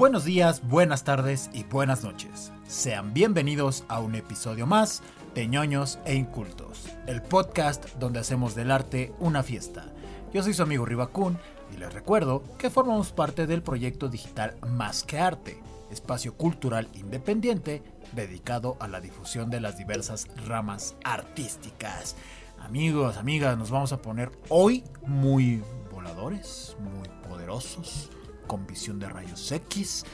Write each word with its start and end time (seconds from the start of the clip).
Buenos 0.00 0.24
días, 0.24 0.62
buenas 0.66 1.04
tardes 1.04 1.50
y 1.52 1.64
buenas 1.64 2.04
noches. 2.04 2.52
Sean 2.66 3.12
bienvenidos 3.12 3.84
a 3.88 4.00
un 4.00 4.14
episodio 4.14 4.66
más 4.66 5.02
de 5.34 5.46
ñoños 5.46 5.98
e 6.06 6.14
incultos, 6.14 6.88
el 7.06 7.20
podcast 7.20 7.86
donde 7.98 8.18
hacemos 8.18 8.54
del 8.54 8.70
arte 8.70 9.12
una 9.18 9.42
fiesta. 9.42 9.84
Yo 10.32 10.42
soy 10.42 10.54
su 10.54 10.62
amigo 10.62 10.86
Ribacún 10.86 11.38
y 11.74 11.76
les 11.76 11.92
recuerdo 11.92 12.42
que 12.56 12.70
formamos 12.70 13.12
parte 13.12 13.46
del 13.46 13.62
proyecto 13.62 14.08
digital 14.08 14.56
Más 14.66 15.02
que 15.02 15.18
Arte, 15.18 15.60
espacio 15.90 16.34
cultural 16.34 16.88
independiente 16.94 17.82
dedicado 18.12 18.76
a 18.80 18.88
la 18.88 19.00
difusión 19.00 19.50
de 19.50 19.60
las 19.60 19.76
diversas 19.76 20.28
ramas 20.46 20.96
artísticas. 21.04 22.16
Amigos, 22.60 23.16
amigas, 23.16 23.58
nos 23.58 23.70
vamos 23.70 23.92
a 23.92 24.00
poner 24.00 24.30
hoy 24.48 24.84
muy 25.04 25.62
voladores, 25.90 26.76
muy 26.78 27.08
poderosos, 27.28 28.10
con 28.46 28.66
visión 28.66 29.00
de 29.00 29.08
rayos 29.08 29.50
X. 29.50 30.04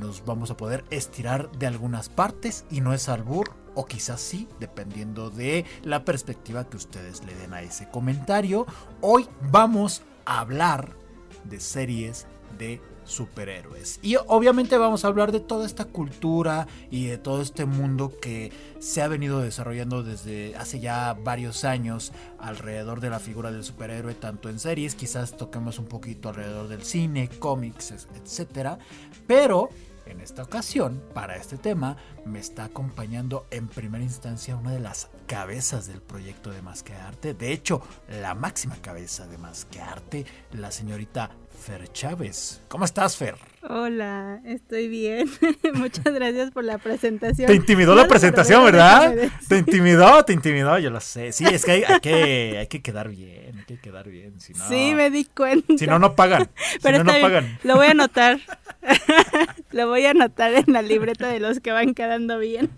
Nos 0.00 0.24
vamos 0.24 0.50
a 0.50 0.56
poder 0.56 0.84
estirar 0.90 1.50
de 1.52 1.66
algunas 1.66 2.08
partes 2.08 2.66
y 2.70 2.80
no 2.80 2.92
es 2.92 3.08
albur, 3.08 3.54
o 3.74 3.86
quizás 3.86 4.20
sí, 4.20 4.48
dependiendo 4.60 5.30
de 5.30 5.64
la 5.84 6.04
perspectiva 6.04 6.68
que 6.68 6.76
ustedes 6.76 7.24
le 7.24 7.34
den 7.34 7.54
a 7.54 7.62
ese 7.62 7.88
comentario. 7.88 8.66
Hoy 9.00 9.28
vamos 9.50 10.02
a 10.26 10.40
hablar 10.40 10.96
de 11.44 11.60
series 11.60 12.26
de 12.58 12.82
superhéroes. 13.06 13.98
Y 14.02 14.16
obviamente 14.26 14.76
vamos 14.76 15.04
a 15.04 15.08
hablar 15.08 15.32
de 15.32 15.40
toda 15.40 15.66
esta 15.66 15.86
cultura 15.86 16.66
y 16.90 17.06
de 17.06 17.18
todo 17.18 17.40
este 17.40 17.64
mundo 17.64 18.12
que 18.20 18.52
se 18.78 19.02
ha 19.02 19.08
venido 19.08 19.40
desarrollando 19.40 20.02
desde 20.02 20.54
hace 20.56 20.80
ya 20.80 21.14
varios 21.14 21.64
años 21.64 22.12
alrededor 22.38 23.00
de 23.00 23.10
la 23.10 23.20
figura 23.20 23.50
del 23.50 23.64
superhéroe, 23.64 24.14
tanto 24.14 24.48
en 24.48 24.58
series, 24.58 24.94
quizás 24.94 25.36
toquemos 25.36 25.78
un 25.78 25.86
poquito 25.86 26.28
alrededor 26.28 26.68
del 26.68 26.82
cine, 26.82 27.28
cómics, 27.38 27.92
etcétera, 28.14 28.78
pero 29.26 29.70
en 30.06 30.20
esta 30.20 30.44
ocasión, 30.44 31.02
para 31.14 31.36
este 31.36 31.58
tema, 31.58 31.96
me 32.24 32.38
está 32.38 32.64
acompañando 32.64 33.46
en 33.50 33.66
primera 33.66 34.04
instancia 34.04 34.56
una 34.56 34.70
de 34.70 34.78
las 34.78 35.08
cabezas 35.26 35.88
del 35.88 36.00
proyecto 36.00 36.50
de 36.50 36.62
Más 36.62 36.84
que 36.84 36.94
Arte. 36.94 37.34
De 37.34 37.52
hecho, 37.52 37.82
la 38.08 38.34
máxima 38.34 38.76
cabeza 38.76 39.26
de 39.26 39.36
Más 39.36 39.64
que 39.64 39.80
Arte, 39.80 40.24
la 40.52 40.70
señorita 40.70 41.30
Fer 41.66 41.92
Chávez. 41.92 42.62
¿Cómo 42.68 42.84
estás, 42.84 43.16
Fer? 43.16 43.34
Hola, 43.68 44.40
estoy 44.44 44.86
bien. 44.86 45.28
Muchas 45.74 46.14
gracias 46.14 46.52
por 46.52 46.62
la 46.62 46.78
presentación. 46.78 47.48
Te 47.48 47.56
intimidó 47.56 47.96
la 47.96 48.06
presentación, 48.06 48.64
¿verdad? 48.64 49.12
Te 49.48 49.58
intimidó, 49.58 50.24
te 50.24 50.32
intimidó, 50.32 50.78
yo 50.78 50.90
lo 50.90 51.00
sé. 51.00 51.32
Sí, 51.32 51.44
es 51.44 51.64
que 51.64 51.72
hay, 51.72 52.00
que, 52.00 52.58
hay 52.60 52.68
que 52.68 52.82
quedar 52.82 53.08
bien, 53.08 53.58
hay 53.58 53.64
que 53.64 53.80
quedar 53.80 54.08
bien. 54.08 54.40
Si 54.40 54.52
no, 54.52 54.68
sí, 54.68 54.94
me 54.94 55.10
di 55.10 55.24
cuenta. 55.24 55.76
Si 55.76 55.88
no, 55.88 55.98
no 55.98 56.14
pagan. 56.14 56.48
Pero 56.84 56.98
si 56.98 57.04
no, 57.04 57.12
no 57.12 57.20
pagan. 57.20 57.58
Lo 57.64 57.74
voy 57.74 57.88
a 57.88 57.90
anotar. 57.90 58.38
lo 59.72 59.88
voy 59.88 60.06
a 60.06 60.10
anotar 60.10 60.54
en 60.54 60.72
la 60.72 60.82
libreta 60.82 61.26
de 61.26 61.40
los 61.40 61.58
que 61.58 61.72
van 61.72 61.94
quedando 61.94 62.38
bien. 62.38 62.70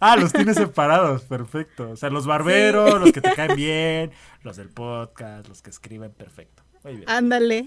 Ah, 0.00 0.16
los 0.16 0.34
tienes 0.34 0.56
separados, 0.58 1.22
perfecto. 1.22 1.92
O 1.92 1.96
sea, 1.96 2.10
los 2.10 2.26
barberos, 2.26 3.00
los 3.00 3.10
que 3.10 3.22
te 3.22 3.32
caen 3.32 3.56
bien, 3.56 4.10
los 4.42 4.58
del 4.58 4.68
podcast, 4.68 5.48
los 5.48 5.62
que 5.62 5.70
escriben, 5.70 6.12
perfecto. 6.12 6.67
Muy 6.84 6.96
bien. 6.96 7.08
Ándale. 7.08 7.66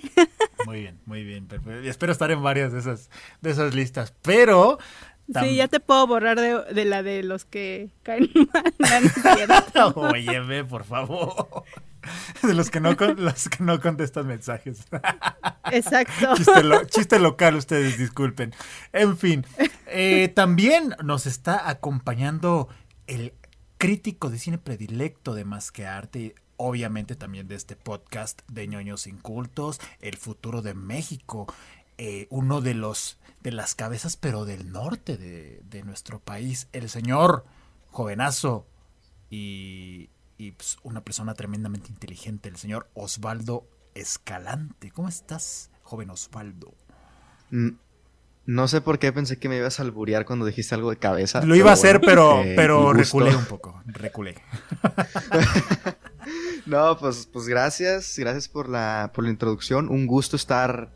Muy 0.65 0.81
bien, 0.81 0.99
muy 1.05 1.23
bien, 1.23 1.47
perfecto. 1.47 1.81
Y 1.81 1.89
espero 1.89 2.11
estar 2.11 2.31
en 2.31 2.41
varias 2.43 2.71
de 2.71 2.79
esas, 2.79 3.09
de 3.41 3.51
esas 3.51 3.73
listas. 3.73 4.13
Pero. 4.21 4.77
Sí, 5.39 5.55
ya 5.55 5.67
te 5.69 5.79
puedo 5.79 6.05
borrar 6.07 6.39
de, 6.39 6.85
la 6.85 7.03
de 7.03 7.23
los 7.23 7.45
que 7.45 7.89
caen 8.03 8.29
mal. 8.79 9.93
Óyeme, 9.95 10.65
por 10.65 10.83
favor. 10.83 11.63
De 12.43 12.53
los 12.53 12.69
que 12.69 12.79
no, 12.79 12.93
los 12.93 13.47
que 13.47 13.63
no 13.63 13.79
contestan 13.79 14.27
mensajes. 14.27 14.85
Exacto. 15.71 16.33
Chiste, 16.85 17.19
local, 17.19 17.55
ustedes 17.55 17.97
disculpen. 17.97 18.53
En 18.91 19.17
fin, 19.17 19.45
eh, 19.87 20.29
también 20.35 20.95
nos 21.03 21.27
está 21.27 21.69
acompañando 21.69 22.67
el 23.07 23.33
crítico 23.77 24.29
de 24.29 24.39
cine 24.39 24.57
predilecto 24.57 25.33
de 25.33 25.45
Más 25.45 25.71
que 25.71 25.85
Arte, 25.85 26.35
obviamente 26.61 27.15
también 27.15 27.47
de 27.47 27.55
este 27.55 27.75
podcast 27.75 28.41
de 28.47 28.67
ñoños 28.67 29.07
incultos, 29.07 29.79
El 29.99 30.17
futuro 30.17 30.61
de 30.61 30.75
México, 30.75 31.51
eh, 31.97 32.27
uno 32.29 32.61
de 32.61 32.75
los 32.75 33.17
de 33.41 33.51
las 33.51 33.73
cabezas 33.73 34.15
pero 34.15 34.45
del 34.45 34.71
norte 34.71 35.17
de, 35.17 35.61
de 35.69 35.83
nuestro 35.83 36.19
país, 36.19 36.67
el 36.73 36.89
señor 36.89 37.45
jovenazo 37.89 38.67
y, 39.31 40.09
y 40.37 40.51
pues, 40.51 40.77
una 40.83 41.03
persona 41.03 41.33
tremendamente 41.33 41.89
inteligente, 41.89 42.49
el 42.49 42.57
señor 42.57 42.87
Osvaldo 42.93 43.65
Escalante. 43.95 44.91
¿Cómo 44.91 45.09
estás, 45.09 45.71
joven 45.81 46.11
Osvaldo? 46.11 46.73
Mm, 47.49 47.71
no 48.45 48.67
sé 48.67 48.81
por 48.81 48.99
qué 48.99 49.11
pensé 49.11 49.39
que 49.39 49.49
me 49.49 49.57
ibas 49.57 49.79
a 49.79 49.83
alburear 49.83 50.25
cuando 50.25 50.45
dijiste 50.45 50.75
algo 50.75 50.91
de 50.91 50.97
cabeza. 50.97 51.43
Lo 51.43 51.55
iba 51.55 51.71
a 51.71 51.73
hacer, 51.73 52.01
pero, 52.01 52.43
eh, 52.43 52.53
pero 52.55 52.93
reculé 52.93 53.35
un 53.35 53.45
poco, 53.45 53.81
reculé. 53.85 54.35
No, 56.65 56.97
pues, 56.97 57.27
pues 57.31 57.47
gracias, 57.47 58.17
gracias 58.17 58.47
por 58.47 58.69
la, 58.69 59.11
por 59.13 59.23
la 59.23 59.29
introducción. 59.29 59.89
Un 59.89 60.07
gusto 60.07 60.35
estar 60.35 60.91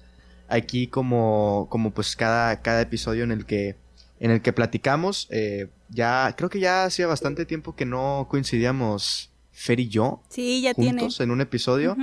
aquí 0.47 0.87
como, 0.87 1.67
como 1.69 1.91
pues 1.91 2.15
cada, 2.15 2.61
cada 2.61 2.81
episodio 2.81 3.23
en 3.23 3.31
el 3.31 3.45
que, 3.45 3.77
en 4.19 4.31
el 4.31 4.41
que 4.41 4.53
platicamos. 4.53 5.27
Eh, 5.31 5.69
ya, 5.89 6.33
creo 6.37 6.49
que 6.49 6.59
ya 6.59 6.85
hacía 6.85 7.07
bastante 7.07 7.45
tiempo 7.45 7.75
que 7.75 7.85
no 7.85 8.27
coincidíamos 8.29 9.31
Fer 9.51 9.79
y 9.79 9.87
yo. 9.87 10.21
Sí, 10.29 10.61
ya 10.61 10.73
juntos 10.73 11.19
en 11.21 11.31
un 11.31 11.41
episodio. 11.41 11.95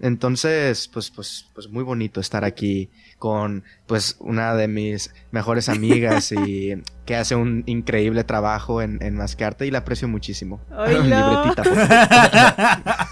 Entonces, 0.00 0.88
pues, 0.88 1.10
pues, 1.10 1.46
pues 1.54 1.68
muy 1.68 1.82
bonito 1.82 2.20
estar 2.20 2.44
aquí 2.44 2.90
con 3.18 3.64
pues 3.86 4.16
una 4.20 4.54
de 4.54 4.68
mis 4.68 5.12
mejores 5.32 5.68
amigas 5.68 6.32
y 6.32 6.82
que 7.04 7.16
hace 7.16 7.34
un 7.34 7.64
increíble 7.66 8.22
trabajo 8.24 8.80
en, 8.80 9.02
en 9.02 9.16
Mascarte 9.16 9.66
y 9.66 9.70
la 9.70 9.78
aprecio 9.78 10.06
muchísimo. 10.06 10.60
Libretita. 10.88 11.62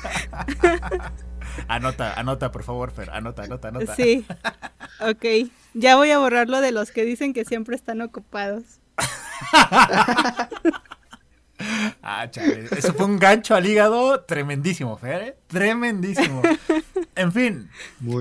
anota, 1.69 2.15
anota, 2.15 2.53
por 2.53 2.63
favor, 2.63 2.93
Fer, 2.93 3.11
anota, 3.11 3.43
anota, 3.43 3.69
anota. 3.69 3.95
Sí. 3.97 4.25
Ok. 5.01 5.51
Ya 5.75 5.97
voy 5.97 6.11
a 6.11 6.19
borrarlo 6.19 6.61
de 6.61 6.73
los 6.73 6.93
que 6.93 7.05
dicen 7.05 7.35
que 7.35 7.45
siempre 7.45 7.75
están 7.75 8.01
ocupados. 8.01 8.63
Ah, 12.03 12.31
chale. 12.31 12.67
Eso 12.77 12.95
fue 12.95 13.07
un 13.07 13.19
gancho 13.19 13.55
al 13.55 13.67
hígado 13.67 14.21
tremendísimo, 14.21 14.97
Fer. 14.97 15.23
¿eh? 15.23 15.37
Tremendísimo. 15.47 16.43
En 17.17 17.33
fin, 17.33 17.71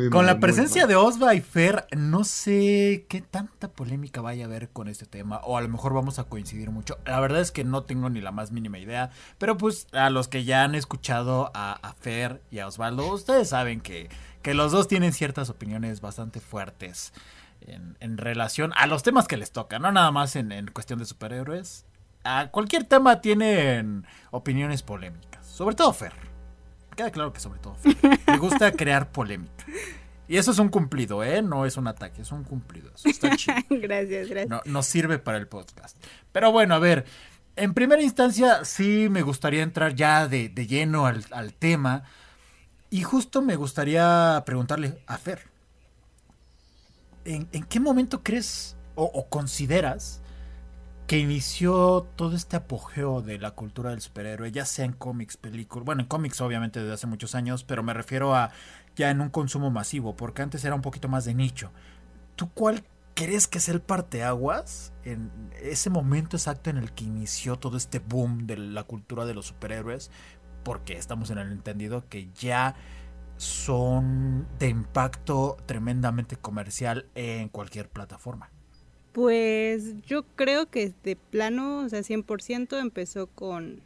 con 0.09 0.25
la 0.25 0.39
presencia 0.39 0.88
de 0.88 0.95
Osva 0.95 1.35
y 1.35 1.41
Fer, 1.41 1.85
no 1.95 2.23
sé 2.23 3.05
qué 3.09 3.19
tanta 3.19 3.67
polémica 3.67 4.21
vaya 4.21 4.45
a 4.45 4.47
haber 4.47 4.69
con 4.69 4.88
este 4.88 5.05
tema. 5.05 5.41
O 5.44 5.57
a 5.57 5.61
lo 5.61 5.67
mejor 5.67 5.94
vamos 5.94 6.17
a 6.17 6.23
coincidir 6.23 6.71
mucho. 6.71 6.97
La 7.05 7.19
verdad 7.19 7.41
es 7.41 7.51
que 7.51 7.65
no 7.65 7.83
tengo 7.83 8.09
ni 8.09 8.21
la 8.21 8.31
más 8.31 8.53
mínima 8.53 8.79
idea. 8.79 9.11
Pero 9.38 9.57
pues 9.57 9.88
a 9.91 10.09
los 10.09 10.29
que 10.29 10.45
ya 10.45 10.63
han 10.63 10.75
escuchado 10.75 11.51
a, 11.53 11.94
Fer 11.99 12.41
y 12.51 12.59
a 12.59 12.67
Osvaldo, 12.67 13.11
ustedes 13.11 13.49
saben 13.49 13.81
que, 13.81 14.09
que 14.41 14.53
los 14.53 14.71
dos 14.71 14.88
tienen 14.88 15.11
ciertas 15.11 15.49
opiniones 15.49 15.99
bastante 15.99 16.39
fuertes. 16.39 17.11
En, 17.99 18.17
relación 18.17 18.71
a 18.77 18.88
los 18.88 19.03
temas 19.03 19.27
que 19.27 19.35
les 19.38 19.51
tocan, 19.51 19.81
no 19.81 19.91
nada 19.91 20.11
más 20.11 20.35
en, 20.35 20.51
en 20.51 20.67
cuestión 20.67 20.99
de 20.99 21.05
superhéroes, 21.05 21.85
a 22.25 22.50
cualquier 22.52 22.84
tema 22.84 23.22
tienen 23.22 24.06
opiniones 24.31 24.81
polémicas. 24.81 25.46
Sobre 25.46 25.75
todo 25.75 25.94
Fer. 25.94 26.12
Queda 26.96 27.12
claro 27.12 27.31
que 27.31 27.40
sobre 27.40 27.59
todo 27.59 27.75
Fer. 27.75 27.96
Me 28.28 28.38
gusta 28.38 28.72
crear 28.75 29.12
polémica. 29.12 29.66
Y 30.28 30.38
eso 30.38 30.52
es 30.52 30.58
un 30.58 30.69
cumplido, 30.69 31.24
¿eh? 31.24 31.44
No 31.44 31.66
es 31.66 31.78
un 31.78 31.88
ataque, 31.88 32.24
es 32.24 32.31
un 32.31 32.44
cumplido. 32.44 32.91
Eso 32.96 33.09
está 33.09 33.36
chido. 33.38 33.56
gracias, 33.69 34.28
gracias. 34.28 34.50
No, 34.50 34.59
nos 34.66 34.88
sirve 34.88 35.19
para 35.19 35.38
el 35.38 35.47
podcast. 35.47 35.97
Pero 36.31 36.52
bueno, 36.52 36.74
a 36.75 36.80
ver. 36.80 37.06
En 37.58 37.74
primera 37.74 38.02
instancia, 38.02 38.66
sí 38.66 39.07
me 39.09 39.22
gustaría 39.22 39.63
entrar 39.63 39.96
ya 39.96 40.28
de, 40.28 40.50
lleno 40.50 41.06
al, 41.06 41.53
tema. 41.53 42.03
Y 42.89 43.04
justo 43.04 43.42
me 43.42 43.56
gustaría 43.56 44.44
preguntarle 44.45 45.01
a 45.07 45.18
Fer. 45.18 45.48
¿En, 47.24 47.45
qué 47.48 47.80
momento 47.80 48.24
crees 48.24 48.75
o 48.95 49.30
consideras 49.30 50.21
que 51.07 51.19
inició 51.19 52.07
todo 52.16 52.36
este 52.36 52.56
apogeo 52.56 53.22
de 53.22 53.38
la 53.38 53.52
cultura 53.52 53.92
del 53.92 54.02
superhéroe, 54.02 54.52
ya 54.52 54.66
sea 54.66 54.86
en 54.86 54.94
cómics, 54.94 55.38
películas, 55.38 55.86
bueno, 55.86 56.02
en 56.02 56.07
cómics 56.07 56.42
obviamente 56.42 56.80
desde 56.80 56.94
hace 56.94 57.07
muchos 57.07 57.36
años, 57.36 57.63
pero 57.63 57.84
me 57.84 57.94
refiero 57.94 58.34
a 58.36 58.52
ya 58.96 59.12
en 59.12 59.22
un 59.22 59.30
consumo 59.30 59.69
masivo, 59.69 60.16
porque 60.16 60.42
antes 60.42 60.66
era 60.66 60.74
un 60.74 60.81
poquito 60.81 61.07
más 61.07 61.25
de 61.25 61.36
nicho. 61.36 61.72
¿Tú 62.36 62.50
cuál 62.52 62.84
crees 63.13 63.48
que 63.48 63.60
es 63.60 63.69
el 63.69 63.81
parteaguas 63.81 64.94
en 65.04 65.31
ese 65.62 65.90
momento 65.90 66.38
exacto 66.38 66.69
en 66.69 66.78
el 66.78 66.92
que 66.92 67.04
inició 67.04 67.57
todo 67.57 67.78
este 67.78 68.00
boom 68.00 68.48
de 68.48 68.57
la 68.57 68.84
cultura 68.84 69.25
de 69.25 69.36
los 69.36 69.48
superhéroes? 69.48 70.10
Porque 70.63 70.98
estamos 70.98 71.30
en 71.30 71.38
el 71.38 71.52
entendido 71.52 72.10
que 72.10 72.30
ya 72.34 72.75
son 73.38 74.48
de 74.57 74.69
impacto 74.69 75.57
tremendamente 75.68 76.36
comercial 76.38 77.07
en 77.13 77.50
cualquier 77.50 77.90
plataforma. 77.90 78.50
Pues 79.15 80.01
yo 80.06 80.23
creo 80.35 80.69
que 80.69 80.91
de 81.06 81.15
plano, 81.15 81.85
o 81.85 81.88
sea, 81.88 82.03
100% 82.03 82.81
empezó 82.81 83.27
con, 83.27 83.79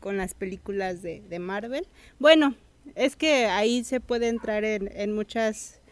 con 0.00 0.16
las 0.16 0.32
películas 0.32 1.02
de, 1.02 1.20
de, 1.28 1.38
Marvel. 1.38 1.86
Bueno, 2.18 2.54
Es 2.94 3.14
que 3.14 3.44
ahí 3.44 3.84
se 3.84 4.00
puede 4.00 4.28
entrar 4.28 4.64
en, 4.64 4.90
en 4.94 5.12
muchas 5.12 5.82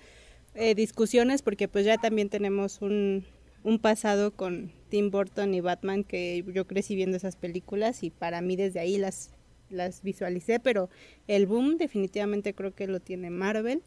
eh, 0.55 0.75
discusiones 0.75 1.43
porque 1.43 1.69
pues 1.69 1.85
ya 1.85 1.99
también 1.99 2.31
tenemos 2.31 2.81
un, 2.81 3.27
un 3.63 3.79
pasado 3.79 4.31
con 4.31 4.73
Tim 4.89 5.11
Burton 5.11 5.53
y 5.53 5.61
Batman 5.61 6.03
que 6.03 6.43
yo 6.55 6.67
crecí 6.67 6.97
viendo 6.97 7.19
esas 7.19 7.37
películas 7.37 8.03
y 8.03 8.09
para 8.09 8.41
mí 8.41 8.57
desde 8.57 8.81
ahí 8.81 8.97
las, 8.97 9.33
las 9.69 10.03
visualicé, 10.03 10.61
pero 10.61 10.89
el 11.27 11.47
boom 11.47 11.77
definitivamente 11.77 12.55
creo 12.55 12.75
que 12.75 12.87
lo 12.87 13.01
tiene 13.01 13.29
Marvel. 13.29 13.83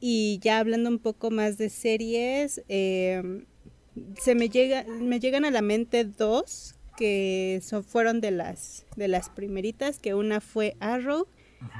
Y 0.00 0.38
ya 0.42 0.58
hablando 0.58 0.90
un 0.90 0.98
poco 0.98 1.30
más 1.30 1.56
de 1.56 1.70
series, 1.70 2.62
eh, 2.68 3.46
se 4.20 4.34
me 4.34 4.48
llega, 4.48 4.84
me 4.84 5.20
llegan 5.20 5.44
a 5.44 5.50
la 5.50 5.62
mente 5.62 6.04
dos 6.04 6.74
que 6.96 7.60
fueron 7.86 8.20
de 8.20 8.30
las 8.30 8.86
de 8.96 9.08
las 9.08 9.28
primeritas, 9.28 9.98
que 9.98 10.14
una 10.14 10.40
fue 10.40 10.76
Arrow 10.80 11.26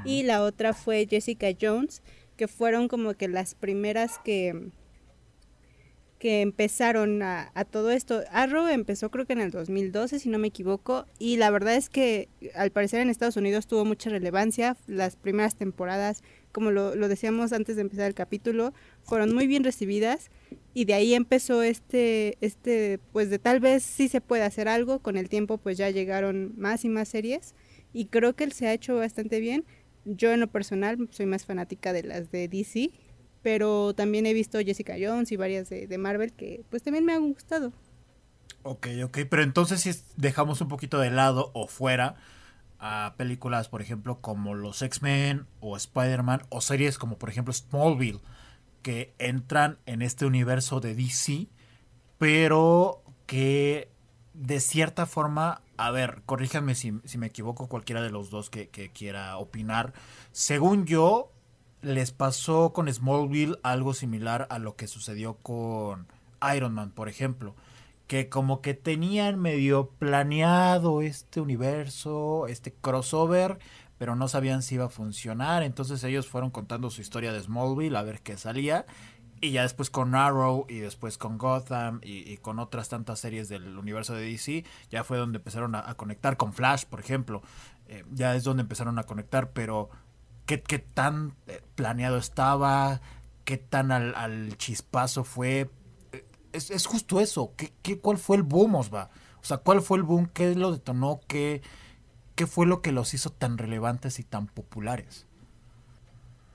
y 0.04 0.22
la 0.22 0.42
otra 0.42 0.72
fue 0.72 1.06
Jessica 1.08 1.48
Jones, 1.60 2.02
que 2.36 2.48
fueron 2.48 2.88
como 2.88 3.14
que 3.14 3.28
las 3.28 3.54
primeras 3.54 4.18
que 4.18 4.70
que 6.24 6.40
empezaron 6.40 7.22
a, 7.22 7.50
todo 7.70 7.90
esto. 7.90 8.22
Arrow 8.30 8.68
empezó 8.68 9.10
creo 9.10 9.26
que 9.26 9.34
en 9.34 9.42
el 9.42 9.50
2012, 9.50 10.18
si 10.18 10.30
no 10.30 10.38
me 10.38 10.48
equivoco, 10.48 11.04
y 11.18 11.36
la 11.36 11.50
verdad 11.50 11.74
es 11.74 11.90
que 11.90 12.30
al 12.54 12.70
parecer 12.70 13.00
en 13.00 13.10
Estados 13.10 13.36
Unidos 13.36 13.66
tuvo 13.66 13.84
mucha 13.84 14.08
relevancia. 14.08 14.74
Las 14.86 15.16
primeras 15.16 15.54
temporadas, 15.54 16.22
como 16.50 16.70
lo, 16.70 16.94
lo 16.94 17.08
decíamos 17.08 17.52
antes 17.52 17.76
de 17.76 17.82
empezar 17.82 18.06
el 18.06 18.14
capítulo, 18.14 18.72
fueron 19.02 19.34
muy 19.34 19.46
bien 19.46 19.64
recibidas 19.64 20.30
y 20.72 20.86
de 20.86 20.94
ahí 20.94 21.12
empezó 21.12 21.62
este, 21.62 22.38
este, 22.40 23.00
pues 23.12 23.28
de 23.28 23.38
tal 23.38 23.60
vez 23.60 23.82
sí 23.82 24.08
se 24.08 24.22
puede 24.22 24.44
hacer 24.44 24.66
algo, 24.66 25.00
con 25.00 25.18
el 25.18 25.28
tiempo 25.28 25.58
pues 25.58 25.76
ya 25.76 25.90
llegaron 25.90 26.54
más 26.56 26.86
y 26.86 26.88
más 26.88 27.08
series 27.10 27.54
y 27.92 28.06
creo 28.06 28.34
que 28.34 28.44
él 28.44 28.52
se 28.52 28.66
ha 28.66 28.72
hecho 28.72 28.96
bastante 28.96 29.40
bien. 29.40 29.66
Yo 30.06 30.32
en 30.32 30.40
lo 30.40 30.46
personal 30.48 31.06
soy 31.10 31.26
más 31.26 31.44
fanática 31.44 31.92
de 31.92 32.02
las 32.02 32.30
de 32.30 32.48
DC 32.48 32.92
pero 33.44 33.94
también 33.94 34.24
he 34.24 34.32
visto 34.32 34.58
Jessica 34.58 34.94
Jones 34.98 35.30
y 35.30 35.36
varias 35.36 35.68
de, 35.68 35.98
Marvel 35.98 36.32
que 36.32 36.64
pues 36.70 36.82
también 36.82 37.04
me 37.04 37.12
han 37.12 37.30
gustado. 37.30 37.74
Ok, 38.62 38.88
ok, 39.04 39.18
pero 39.28 39.42
entonces 39.42 39.82
si 39.82 39.92
dejamos 40.16 40.62
un 40.62 40.68
poquito 40.68 40.98
de 40.98 41.10
lado 41.10 41.50
o 41.52 41.68
fuera 41.68 42.16
a 42.78 43.12
películas, 43.18 43.68
por 43.68 43.82
ejemplo, 43.82 44.22
como 44.22 44.54
los 44.54 44.80
X-Men 44.80 45.46
o 45.60 45.76
Spider-Man 45.76 46.46
o 46.48 46.62
series 46.62 46.96
como 46.96 47.18
por 47.18 47.28
ejemplo 47.28 47.52
Smallville, 47.52 48.20
que 48.80 49.12
entran 49.18 49.76
en 49.84 50.00
este 50.00 50.24
universo 50.24 50.80
de 50.80 50.94
DC, 50.94 51.48
pero 52.16 53.02
que 53.26 53.90
de 54.32 54.58
cierta 54.58 55.04
forma, 55.04 55.60
a 55.76 55.90
ver, 55.90 56.22
corríjanme 56.24 56.74
si, 56.74 56.92
me 56.92 57.26
equivoco 57.26 57.68
cualquiera 57.68 58.00
de 58.00 58.10
los 58.10 58.30
dos 58.30 58.48
que, 58.48 58.70
que 58.70 58.88
quiera 58.88 59.36
opinar, 59.36 59.92
según 60.32 60.86
yo, 60.86 61.33
les 61.84 62.12
pasó 62.12 62.72
con 62.72 62.92
Smallville 62.92 63.58
algo 63.62 63.94
similar 63.94 64.46
a 64.50 64.58
lo 64.58 64.74
que 64.76 64.86
sucedió 64.86 65.34
con 65.34 66.06
Iron 66.54 66.74
Man, 66.74 66.90
por 66.90 67.08
ejemplo. 67.08 67.54
Que 68.06 68.28
como 68.28 68.60
que 68.60 68.74
tenían 68.74 69.38
medio 69.38 69.88
planeado 69.90 71.00
este 71.00 71.40
universo, 71.40 72.46
este 72.48 72.72
crossover, 72.72 73.58
pero 73.98 74.16
no 74.16 74.28
sabían 74.28 74.62
si 74.62 74.74
iba 74.76 74.86
a 74.86 74.90
funcionar. 74.90 75.62
Entonces 75.62 76.02
ellos 76.04 76.26
fueron 76.26 76.50
contando 76.50 76.90
su 76.90 77.00
historia 77.00 77.32
de 77.32 77.40
Smallville 77.40 77.96
a 77.96 78.02
ver 78.02 78.20
qué 78.20 78.36
salía. 78.36 78.86
Y 79.40 79.50
ya 79.50 79.62
después 79.62 79.90
con 79.90 80.14
Arrow 80.14 80.64
y 80.70 80.78
después 80.78 81.18
con 81.18 81.36
Gotham 81.36 82.00
y, 82.02 82.38
con 82.38 82.58
otras 82.58 82.88
tantas 82.88 83.20
series 83.20 83.48
del 83.50 83.76
universo 83.76 84.14
de 84.14 84.22
DC, 84.22 84.64
ya 84.90 85.04
fue 85.04 85.18
donde 85.18 85.36
empezaron 85.36 85.74
a, 85.74 85.94
conectar 85.96 86.38
con 86.38 86.54
Flash, 86.54 86.84
por 86.86 87.00
ejemplo. 87.00 87.42
Eh, 87.86 88.04
ya 88.10 88.34
es 88.34 88.44
donde 88.44 88.62
empezaron 88.62 88.98
a 88.98 89.02
conectar, 89.02 89.50
pero 89.52 89.90
qué, 90.46 90.62
qué 90.62 90.78
tan 90.78 91.34
eh, 91.46 91.60
planeado 91.74 92.18
estaba, 92.18 93.00
qué 93.44 93.56
tan 93.56 93.92
al, 93.92 94.56
chispazo 94.56 95.24
fue. 95.24 95.70
Eh, 96.12 96.24
es, 96.52 96.70
es, 96.70 96.86
justo 96.86 97.20
eso. 97.20 97.52
¿Qué, 97.56 97.72
qué, 97.82 97.98
cuál 97.98 98.18
fue 98.18 98.36
el 98.36 98.42
boom, 98.42 98.74
Osva? 98.76 99.10
O 99.40 99.44
sea, 99.44 99.58
¿cuál 99.58 99.82
fue 99.82 99.98
el 99.98 100.04
boom? 100.04 100.28
¿Qué 100.32 100.54
lo 100.54 100.72
detonó? 100.72 101.20
¿Qué, 101.26 101.62
qué 102.34 102.46
fue 102.46 102.66
lo 102.66 102.82
que 102.82 102.92
los 102.92 103.14
hizo 103.14 103.30
tan 103.30 103.58
relevantes 103.58 104.18
y 104.18 104.24
tan 104.24 104.46
populares? 104.46 105.26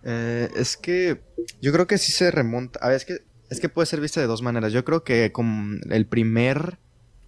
Eh, 0.03 0.49
es 0.55 0.77
que 0.77 1.21
yo 1.61 1.71
creo 1.71 1.87
que 1.87 1.97
sí 1.97 2.11
se 2.11 2.31
remonta. 2.31 2.79
A 2.81 2.87
ver, 2.87 2.97
es 2.97 3.05
que, 3.05 3.19
es 3.49 3.59
que 3.59 3.69
puede 3.69 3.85
ser 3.85 4.01
vista 4.01 4.21
de 4.21 4.27
dos 4.27 4.41
maneras. 4.41 4.73
Yo 4.73 4.83
creo 4.85 5.03
que 5.03 5.31
con 5.31 5.81
el 5.89 6.05
primer 6.05 6.79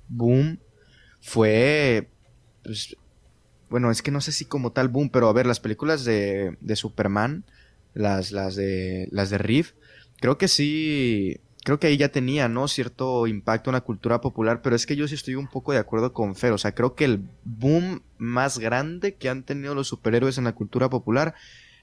boom 0.07 0.59
fue 1.21 2.09
pues, 2.63 2.95
bueno, 3.71 3.89
es 3.89 4.01
que 4.01 4.11
no 4.11 4.19
sé 4.19 4.33
si 4.33 4.43
como 4.43 4.73
tal 4.73 4.89
boom, 4.89 5.09
pero 5.09 5.29
a 5.29 5.33
ver, 5.33 5.45
las 5.45 5.61
películas 5.61 6.03
de, 6.03 6.57
de 6.59 6.75
Superman, 6.75 7.45
las, 7.93 8.33
las 8.33 8.55
de 8.57 9.07
las 9.11 9.29
de 9.29 9.37
Riff, 9.37 9.71
creo 10.19 10.37
que 10.37 10.49
sí, 10.49 11.39
creo 11.63 11.79
que 11.79 11.87
ahí 11.87 11.95
ya 11.95 12.09
tenía, 12.09 12.49
¿no? 12.49 12.67
Cierto 12.67 13.27
impacto 13.27 13.69
en 13.69 13.75
la 13.75 13.81
cultura 13.81 14.19
popular, 14.19 14.61
pero 14.61 14.75
es 14.75 14.85
que 14.85 14.97
yo 14.97 15.07
sí 15.07 15.15
estoy 15.15 15.35
un 15.35 15.47
poco 15.47 15.71
de 15.71 15.79
acuerdo 15.79 16.11
con 16.11 16.35
Fer, 16.35 16.51
o 16.51 16.57
sea, 16.57 16.75
creo 16.75 16.95
que 16.95 17.05
el 17.05 17.23
boom 17.45 18.01
más 18.17 18.59
grande 18.59 19.15
que 19.15 19.29
han 19.29 19.43
tenido 19.43 19.73
los 19.73 19.87
superhéroes 19.87 20.37
en 20.37 20.43
la 20.43 20.53
cultura 20.53 20.89
popular 20.89 21.33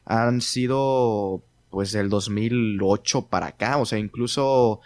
han 0.04 0.42
sido 0.42 1.42
pues 1.70 1.92
del 1.92 2.10
2008 2.10 3.28
para 3.28 3.46
acá, 3.46 3.78
o 3.78 3.86
sea, 3.86 3.98
incluso 3.98 4.82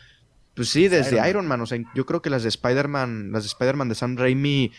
pues 0.55 0.69
sí, 0.69 0.89
desde 0.89 1.29
Iron 1.29 1.47
Man. 1.47 1.63
o 1.63 1.67
sea, 1.67 1.79
yo 1.95 2.07
creo 2.07 2.23
que 2.23 2.31
las 2.31 2.43
de 2.43 2.51
Spider-Man, 2.51 3.33
las 3.33 3.43
de 3.43 3.49
Spider-Man 3.49 3.89
de 3.89 3.95
Sam 3.95 4.17
Raimi 4.17 4.71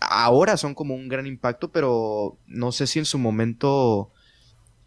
ahora 0.00 0.56
son 0.56 0.74
como 0.74 0.94
un 0.94 1.08
gran 1.08 1.26
impacto, 1.26 1.70
pero 1.70 2.38
no 2.46 2.72
sé 2.72 2.86
si 2.86 2.98
en 2.98 3.04
su 3.04 3.18
momento 3.18 4.12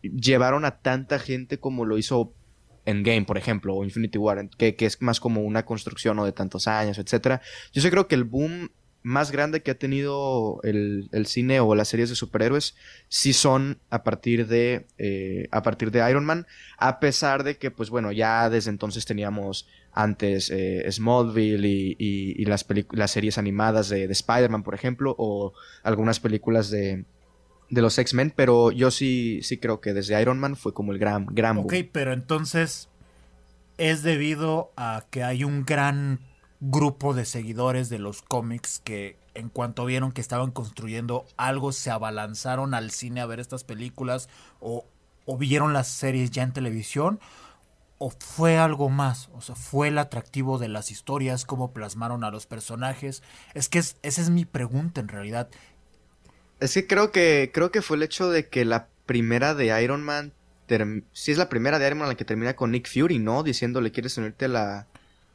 llevaron 0.01 0.65
a 0.65 0.79
tanta 0.79 1.19
gente 1.19 1.59
como 1.59 1.85
lo 1.85 1.97
hizo 1.97 2.33
Endgame, 2.85 3.25
por 3.25 3.37
ejemplo, 3.37 3.75
o 3.75 3.83
Infinity 3.83 4.17
War, 4.17 4.49
que, 4.49 4.75
es 4.79 5.01
más 5.01 5.19
como 5.19 5.41
una 5.41 5.65
construcción 5.65 6.17
¿no? 6.17 6.25
de 6.25 6.31
tantos 6.31 6.67
años, 6.67 6.97
etcétera. 6.97 7.41
Yo 7.71 7.81
sí 7.81 7.89
creo 7.89 8.07
que 8.07 8.15
el 8.15 8.23
boom 8.23 8.71
más 9.01 9.31
grande 9.31 9.61
que 9.61 9.71
ha 9.71 9.77
tenido 9.77 10.59
el, 10.63 11.09
cine 11.25 11.59
o 11.59 11.73
las 11.73 11.87
series 11.87 12.09
de 12.09 12.15
superhéroes 12.15 12.75
sí 13.07 13.33
son 13.33 13.79
a 13.89 14.03
partir 14.03 14.47
de 14.47 14.87
eh, 14.97 15.47
a 15.51 15.63
partir 15.63 15.91
de 15.91 16.07
Iron 16.09 16.25
Man 16.25 16.47
a 16.77 16.99
pesar 16.99 17.43
de 17.43 17.57
que 17.57 17.71
pues 17.71 17.89
bueno 17.89 18.11
ya 18.11 18.49
desde 18.49 18.69
entonces 18.69 19.05
teníamos 19.05 19.67
antes 19.93 20.51
eh, 20.51 20.85
Smallville 20.91 21.95
y, 21.97 22.45
las, 22.45 22.65
las 22.91 23.11
series 23.11 23.37
animadas 23.37 23.89
de, 23.89 24.03
Spider-Man 24.05 24.63
por 24.63 24.75
ejemplo 24.75 25.15
o 25.17 25.53
algunas 25.83 26.19
películas 26.19 26.69
de, 26.69 27.05
de 27.69 27.81
los 27.81 27.97
X-Men 27.97 28.33
pero 28.35 28.71
yo 28.71 28.91
sí 28.91 29.39
sí 29.43 29.57
creo 29.57 29.79
que 29.79 29.93
desde 29.93 30.21
Iron 30.21 30.39
Man 30.39 30.57
fue 30.57 30.73
como 30.73 30.91
el 30.91 30.99
gran 30.99 31.25
gran 31.27 31.57
Ok, 31.59 31.73
pero 31.91 32.11
entonces 32.11 32.89
es 33.77 34.03
debido 34.03 34.73
a 34.75 35.05
que 35.09 35.23
hay 35.23 35.45
un 35.45 35.63
gran 35.63 36.19
grupo 36.59 37.13
de 37.13 37.25
seguidores 37.25 37.89
de 37.89 37.99
los 37.99 38.21
cómics 38.21 38.81
que 38.83 39.17
en 39.33 39.49
cuanto 39.49 39.85
vieron 39.85 40.11
que 40.11 40.21
estaban 40.21 40.51
construyendo 40.51 41.25
algo 41.37 41.71
se 41.71 41.89
abalanzaron 41.89 42.73
al 42.73 42.91
cine 42.91 43.21
a 43.21 43.25
ver 43.25 43.39
estas 43.39 43.63
películas 43.63 44.29
o, 44.59 44.85
vieron 45.37 45.73
las 45.73 45.87
series 45.87 46.31
ya 46.31 46.43
en 46.43 46.53
televisión 46.53 47.19
o 47.99 48.09
fue 48.09 48.57
algo 48.57 48.89
más, 48.89 49.29
o 49.33 49.41
sea, 49.41 49.55
fue 49.55 49.89
el 49.89 49.97
atractivo 49.97 50.57
de 50.57 50.69
las 50.69 50.89
historias, 50.89 51.45
cómo 51.45 51.71
plasmaron 51.71 52.23
a 52.23 52.31
los 52.31 52.47
personajes. 52.47 53.21
Es 53.53 53.67
que 53.67 53.79
esa 53.79 53.99
es 54.01 54.29
mi 54.29 54.45
pregunta 54.45 55.01
en 55.01 55.09
realidad. 55.09 55.49
Es 56.61 56.73
que 56.73 56.87
creo 56.87 57.11
que 57.11 57.51
creo 57.53 57.71
que 57.71 57.81
fue 57.81 57.97
el 57.97 58.03
hecho 58.03 58.29
de 58.29 58.47
que 58.47 58.65
la 58.65 58.87
primera 59.05 59.53
de 59.53 59.83
Iron 59.83 60.03
Man 60.03 60.33
si 61.13 61.31
es 61.31 61.37
la 61.37 61.49
primera 61.49 61.79
de 61.79 61.87
Iron 61.87 61.99
Man 61.99 62.09
la 62.09 62.15
que 62.15 62.25
termina 62.25 62.55
con 62.55 62.71
Nick 62.71 62.87
Fury, 62.87 63.19
¿no? 63.19 63.43
Diciéndole, 63.43 63.91
¿quieres 63.91 64.17
unirte 64.17 64.45
a 64.45 64.49
la 64.49 64.87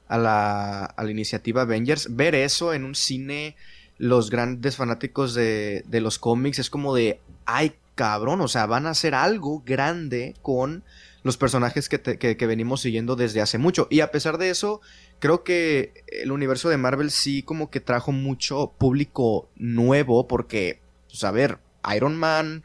a 0.08 0.18
la, 0.18 0.84
a 0.84 1.04
la 1.04 1.10
iniciativa 1.10 1.62
Avengers, 1.62 2.14
ver 2.14 2.34
eso 2.34 2.74
en 2.74 2.84
un 2.84 2.94
cine, 2.94 3.56
los 3.98 4.30
grandes 4.30 4.76
fanáticos 4.76 5.34
de, 5.34 5.84
de 5.86 6.00
los 6.00 6.18
cómics, 6.18 6.58
es 6.58 6.70
como 6.70 6.94
de, 6.94 7.20
ay 7.46 7.74
cabrón, 7.94 8.40
o 8.40 8.48
sea, 8.48 8.66
van 8.66 8.86
a 8.86 8.90
hacer 8.90 9.14
algo 9.14 9.62
grande 9.64 10.34
con 10.42 10.84
los 11.22 11.36
personajes 11.38 11.88
que, 11.88 12.00
que, 12.00 12.46
venimos 12.46 12.82
siguiendo 12.82 13.16
desde 13.16 13.40
hace 13.40 13.56
mucho. 13.56 13.86
Y 13.90 14.00
a 14.00 14.10
pesar 14.10 14.36
de 14.36 14.50
eso, 14.50 14.82
creo 15.20 15.42
que 15.42 16.04
el 16.06 16.32
universo 16.32 16.68
de 16.68 16.76
Marvel 16.76 17.10
sí 17.10 17.42
como 17.42 17.70
que 17.70 17.80
trajo 17.80 18.12
mucho 18.12 18.72
público 18.76 19.48
nuevo 19.56 20.28
porque, 20.28 20.80
pues 21.08 21.24
a 21.24 21.30
ver, 21.30 21.58
Iron 21.96 22.14
Man, 22.16 22.64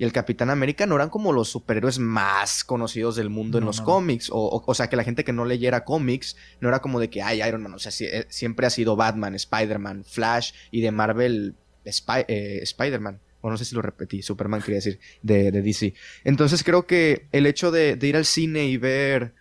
y 0.00 0.04
el 0.04 0.12
Capitán 0.12 0.48
América 0.48 0.86
no 0.86 0.96
eran 0.96 1.10
como 1.10 1.30
los 1.30 1.50
superhéroes 1.50 1.98
más 1.98 2.64
conocidos 2.64 3.16
del 3.16 3.28
mundo 3.28 3.58
en 3.58 3.66
los 3.66 3.82
cómics. 3.82 4.30
O, 4.32 4.64
o, 4.66 4.74
sea, 4.74 4.88
que 4.88 4.96
la 4.96 5.04
gente 5.04 5.24
que 5.24 5.34
no 5.34 5.44
leyera 5.44 5.84
cómics 5.84 6.38
no 6.58 6.70
era 6.70 6.78
como 6.78 7.00
de 7.00 7.10
que, 7.10 7.20
ay, 7.20 7.42
Iron 7.46 7.62
Man. 7.62 7.74
O 7.74 7.78
sea, 7.78 7.92
eh, 8.08 8.24
siempre 8.30 8.66
ha 8.66 8.70
sido 8.70 8.96
Batman, 8.96 9.34
Spider-Man, 9.34 10.04
Flash 10.06 10.52
y 10.70 10.80
de 10.80 10.90
Marvel, 10.90 11.54
eh, 11.84 12.60
Spider-Man. 12.62 13.20
O 13.42 13.50
no 13.50 13.58
sé 13.58 13.66
si 13.66 13.74
lo 13.74 13.82
repetí, 13.82 14.22
Superman 14.22 14.62
quería 14.62 14.76
decir, 14.76 14.98
de, 15.20 15.52
de 15.52 15.60
DC. 15.60 15.92
Entonces 16.24 16.64
creo 16.64 16.86
que 16.86 17.26
el 17.32 17.44
hecho 17.44 17.70
de, 17.70 17.96
de, 17.96 18.06
ir 18.06 18.16
al 18.16 18.24
cine 18.24 18.64
y 18.64 18.78
ver, 18.78 19.34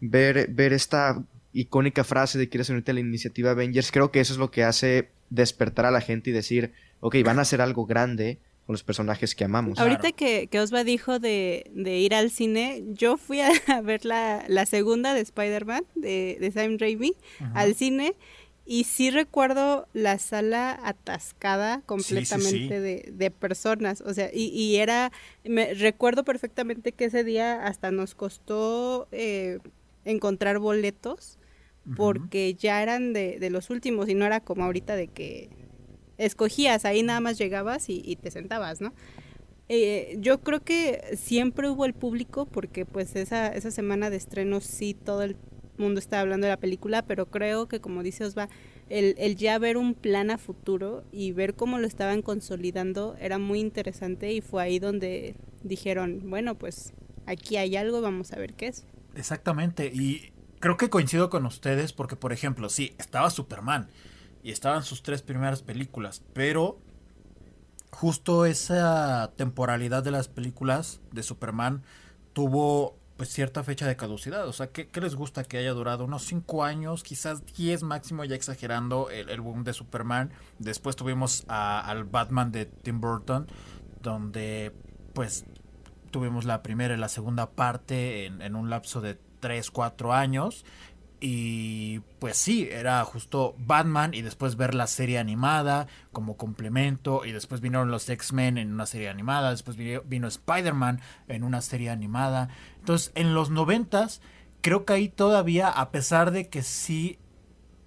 ver, 0.00 0.48
ver 0.48 0.72
esta 0.72 1.22
icónica 1.52 2.04
frase 2.04 2.38
de 2.38 2.48
quieres 2.48 2.70
unirte 2.70 2.92
a 2.92 2.94
la 2.94 3.00
iniciativa 3.00 3.50
Avengers, 3.50 3.92
creo 3.92 4.10
que 4.10 4.20
eso 4.20 4.32
es 4.32 4.38
lo 4.38 4.50
que 4.50 4.64
hace 4.64 5.10
despertar 5.28 5.84
a 5.84 5.90
la 5.90 6.00
gente 6.00 6.30
y 6.30 6.32
decir, 6.32 6.72
ok, 7.00 7.16
van 7.22 7.38
a 7.38 7.42
hacer 7.42 7.60
algo 7.60 7.84
grande 7.84 8.38
los 8.72 8.82
personajes 8.82 9.34
que 9.34 9.44
amamos. 9.44 9.78
Ahorita 9.78 10.12
que, 10.12 10.48
que 10.48 10.60
Osva 10.60 10.84
dijo 10.84 11.18
de, 11.18 11.70
ir 11.74 12.14
al 12.14 12.30
cine, 12.30 12.84
yo 12.88 13.16
fui 13.16 13.40
a, 13.40 13.50
ver 13.82 14.04
la, 14.04 14.66
segunda 14.66 15.14
de 15.14 15.20
Spider-Man, 15.20 15.84
de, 15.94 16.38
de 16.40 16.52
Sam 16.52 16.78
Raimi, 16.78 17.14
al 17.54 17.74
cine. 17.74 18.14
Y 18.68 18.82
sí 18.82 19.10
recuerdo 19.10 19.86
la 19.92 20.18
sala 20.18 20.76
atascada 20.82 21.82
completamente 21.86 22.80
De, 22.80 23.30
personas. 23.30 24.00
O 24.00 24.12
sea, 24.12 24.28
y, 24.32 24.46
y, 24.46 24.76
era, 24.76 25.12
me 25.44 25.72
recuerdo 25.74 26.24
perfectamente 26.24 26.90
que 26.90 27.04
ese 27.04 27.22
día 27.22 27.64
hasta 27.64 27.92
nos 27.92 28.16
costó 28.16 29.06
eh, 29.12 29.60
encontrar 30.04 30.58
boletos 30.58 31.38
porque 31.96 32.54
ya 32.54 32.82
eran 32.82 33.12
de, 33.12 33.38
de, 33.38 33.48
los 33.48 33.70
últimos 33.70 34.08
y 34.08 34.14
no 34.14 34.24
era 34.24 34.40
como 34.40 34.64
ahorita 34.64 34.96
de 34.96 35.06
que 35.06 35.48
escogías, 36.18 36.84
ahí 36.84 37.02
nada 37.02 37.20
más 37.20 37.38
llegabas 37.38 37.88
y, 37.88 38.16
te 38.16 38.30
sentabas, 38.30 38.80
¿no? 38.80 38.92
Eh, 39.68 40.16
yo 40.20 40.40
creo 40.40 40.62
que 40.62 41.02
siempre 41.16 41.68
hubo 41.68 41.84
el 41.86 41.92
público 41.92 42.46
porque 42.46 42.86
pues 42.86 43.16
esa, 43.16 43.48
esa 43.48 43.72
semana 43.72 44.10
de 44.10 44.16
estreno 44.16 44.60
sí 44.60 44.94
todo 44.94 45.22
el 45.22 45.36
mundo 45.76 45.98
estaba 45.98 46.20
hablando 46.20 46.46
de 46.46 46.52
la 46.52 46.56
película, 46.56 47.02
pero 47.02 47.26
creo 47.26 47.66
que 47.66 47.80
como 47.80 48.04
dice 48.04 48.24
Osva, 48.24 48.48
el, 48.88 49.16
el 49.18 49.34
ya 49.34 49.58
ver 49.58 49.76
un 49.76 49.94
plan 49.94 50.30
a 50.30 50.38
futuro 50.38 51.02
y 51.10 51.32
ver 51.32 51.54
cómo 51.54 51.78
lo 51.78 51.86
estaban 51.86 52.22
consolidando 52.22 53.16
era 53.20 53.38
muy 53.38 53.58
interesante 53.58 54.32
y 54.32 54.40
fue 54.40 54.62
ahí 54.62 54.78
donde 54.78 55.34
dijeron, 55.64 56.22
bueno, 56.30 56.54
pues 56.54 56.92
aquí 57.26 57.56
hay 57.56 57.76
algo, 57.76 58.00
vamos 58.00 58.32
a 58.32 58.36
ver 58.36 58.54
qué 58.54 58.68
es. 58.68 58.84
Exactamente, 59.16 59.90
y 59.92 60.32
creo 60.60 60.76
que 60.76 60.88
coincido 60.88 61.28
con 61.28 61.44
ustedes 61.44 61.92
porque, 61.92 62.14
por 62.14 62.32
ejemplo, 62.32 62.68
sí, 62.68 62.94
estaba 62.98 63.30
Superman 63.30 63.88
y 64.46 64.52
estaban 64.52 64.84
sus 64.84 65.02
tres 65.02 65.22
primeras 65.22 65.62
películas, 65.62 66.22
pero 66.32 66.78
justo 67.90 68.46
esa 68.46 69.32
temporalidad 69.34 70.04
de 70.04 70.12
las 70.12 70.28
películas 70.28 71.00
de 71.10 71.24
Superman 71.24 71.82
tuvo 72.32 72.96
pues 73.16 73.30
cierta 73.30 73.64
fecha 73.64 73.88
de 73.88 73.96
caducidad. 73.96 74.46
O 74.46 74.52
sea, 74.52 74.68
¿qué, 74.68 74.88
les 75.00 75.16
gusta 75.16 75.42
que 75.42 75.58
haya 75.58 75.72
durado? 75.72 76.04
Unos 76.04 76.22
cinco 76.22 76.62
años, 76.62 77.02
quizás 77.02 77.44
10 77.56 77.82
máximo, 77.82 78.22
ya 78.22 78.36
exagerando 78.36 79.10
el, 79.10 79.40
boom 79.40 79.64
de 79.64 79.72
Superman. 79.72 80.30
Después 80.60 80.94
tuvimos 80.94 81.44
al 81.48 82.04
Batman 82.04 82.52
de 82.52 82.66
Tim 82.66 83.00
Burton, 83.00 83.48
donde 84.00 84.72
pues 85.12 85.44
tuvimos 86.12 86.44
la 86.44 86.62
primera 86.62 86.94
y 86.94 86.98
la 86.98 87.08
segunda 87.08 87.50
parte 87.50 88.26
en, 88.26 88.40
en 88.42 88.54
un 88.54 88.70
lapso 88.70 89.00
de 89.00 89.18
3, 89.40 89.72
4 89.72 90.12
años. 90.12 90.64
Y 91.28 92.02
pues 92.20 92.36
sí, 92.36 92.68
era 92.70 93.02
justo 93.04 93.56
Batman 93.58 94.14
y 94.14 94.22
después 94.22 94.54
ver 94.54 94.76
la 94.76 94.86
serie 94.86 95.18
animada 95.18 95.88
como 96.12 96.36
complemento 96.36 97.24
y 97.24 97.32
después 97.32 97.60
vinieron 97.60 97.90
los 97.90 98.08
X-Men 98.08 98.58
en 98.58 98.72
una 98.72 98.86
serie 98.86 99.08
animada, 99.08 99.50
después 99.50 99.76
vino, 99.76 100.28
Spider-Man 100.28 101.00
en 101.26 101.42
una 101.42 101.62
serie 101.62 101.90
animada. 101.90 102.48
Entonces 102.78 103.10
en 103.16 103.34
los 103.34 103.50
noventas 103.50 104.20
creo 104.60 104.84
que 104.84 104.92
ahí 104.92 105.08
todavía, 105.08 105.68
a 105.68 105.90
pesar 105.90 106.30
de 106.30 106.48
que 106.48 106.62
sí 106.62 107.18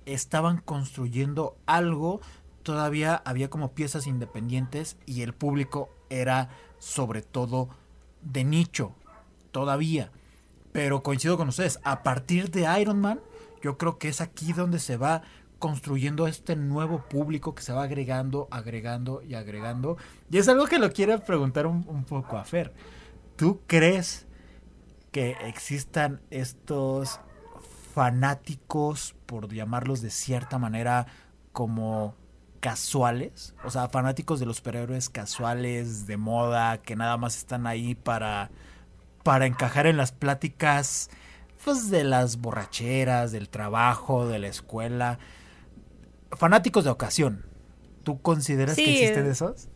estaban 0.05 0.57
construyendo 0.57 1.55
algo, 1.65 2.19
todavía 2.63 3.21
había 3.23 3.49
como 3.49 3.71
piezas 3.71 4.05
independientes 4.05 4.97
y 5.05 5.21
el 5.21 5.33
público 5.33 5.87
era 6.09 6.49
sobre 6.77 7.21
todo 7.21 7.69
de 8.21 8.43
nicho, 8.43 8.95
todavía. 9.51 10.11
Pero 10.73 11.03
coincido 11.03 11.37
con 11.37 11.47
ustedes, 11.47 11.79
a 11.85 12.03
partir 12.03 12.51
de 12.51 12.67
Iron 12.81 12.99
Man, 12.99 13.21
yo 13.61 13.77
creo 13.77 13.97
que 13.97 14.09
es 14.09 14.21
aquí 14.21 14.53
donde 14.53 14.79
se 14.79 14.97
va 14.97 15.21
construyendo 15.59 16.27
este 16.27 16.55
nuevo 16.55 17.03
público 17.09 17.53
que 17.53 17.61
se 17.61 17.73
va 17.73 17.83
agregando, 17.83 18.47
agregando 18.49 19.21
y 19.21 19.35
agregando. 19.35 19.97
Y 20.31 20.37
es 20.37 20.47
algo 20.47 20.65
que 20.65 20.79
lo 20.79 20.91
quiero 20.91 21.19
preguntar 21.19 21.67
un, 21.67 22.03
poco 22.05 22.37
a 22.37 22.45
Fer. 22.45 22.73
¿Tú 23.35 23.61
crees 23.67 24.25
que 25.11 25.35
existan 25.41 26.21
estos 26.29 27.19
fanáticos, 27.93 29.15
por 29.25 29.53
llamarlos 29.53 30.01
de 30.01 30.09
cierta 30.09 30.57
manera, 30.57 31.07
como 31.51 32.15
casuales? 32.61 33.53
O 33.65 33.69
sea, 33.69 33.89
fanáticos 33.89 34.39
de 34.39 34.45
los 34.45 34.57
superhéroes 34.57 35.09
casuales, 35.09 36.07
de 36.07 36.17
moda, 36.17 36.81
que 36.81 36.95
nada 36.95 37.17
más 37.17 37.37
están 37.37 37.67
ahí 37.67 37.95
para 37.95 38.49
para 39.23 39.45
encajar 39.45 39.85
en 39.85 39.97
las 39.97 40.11
pláticas 40.11 41.09
pues 41.63 41.89
de 41.89 42.03
las 42.03 42.37
borracheras, 42.37 43.31
del 43.31 43.49
trabajo, 43.49 44.27
de 44.27 44.39
la 44.39 44.47
escuela. 44.47 45.19
Fanáticos 46.31 46.83
de 46.83 46.89
ocasión. 46.89 47.45
¿Tú 48.03 48.21
consideras 48.21 48.75
que 48.75 48.91
existen 48.91 49.25
eh, 49.25 49.31
esos? 49.31 49.67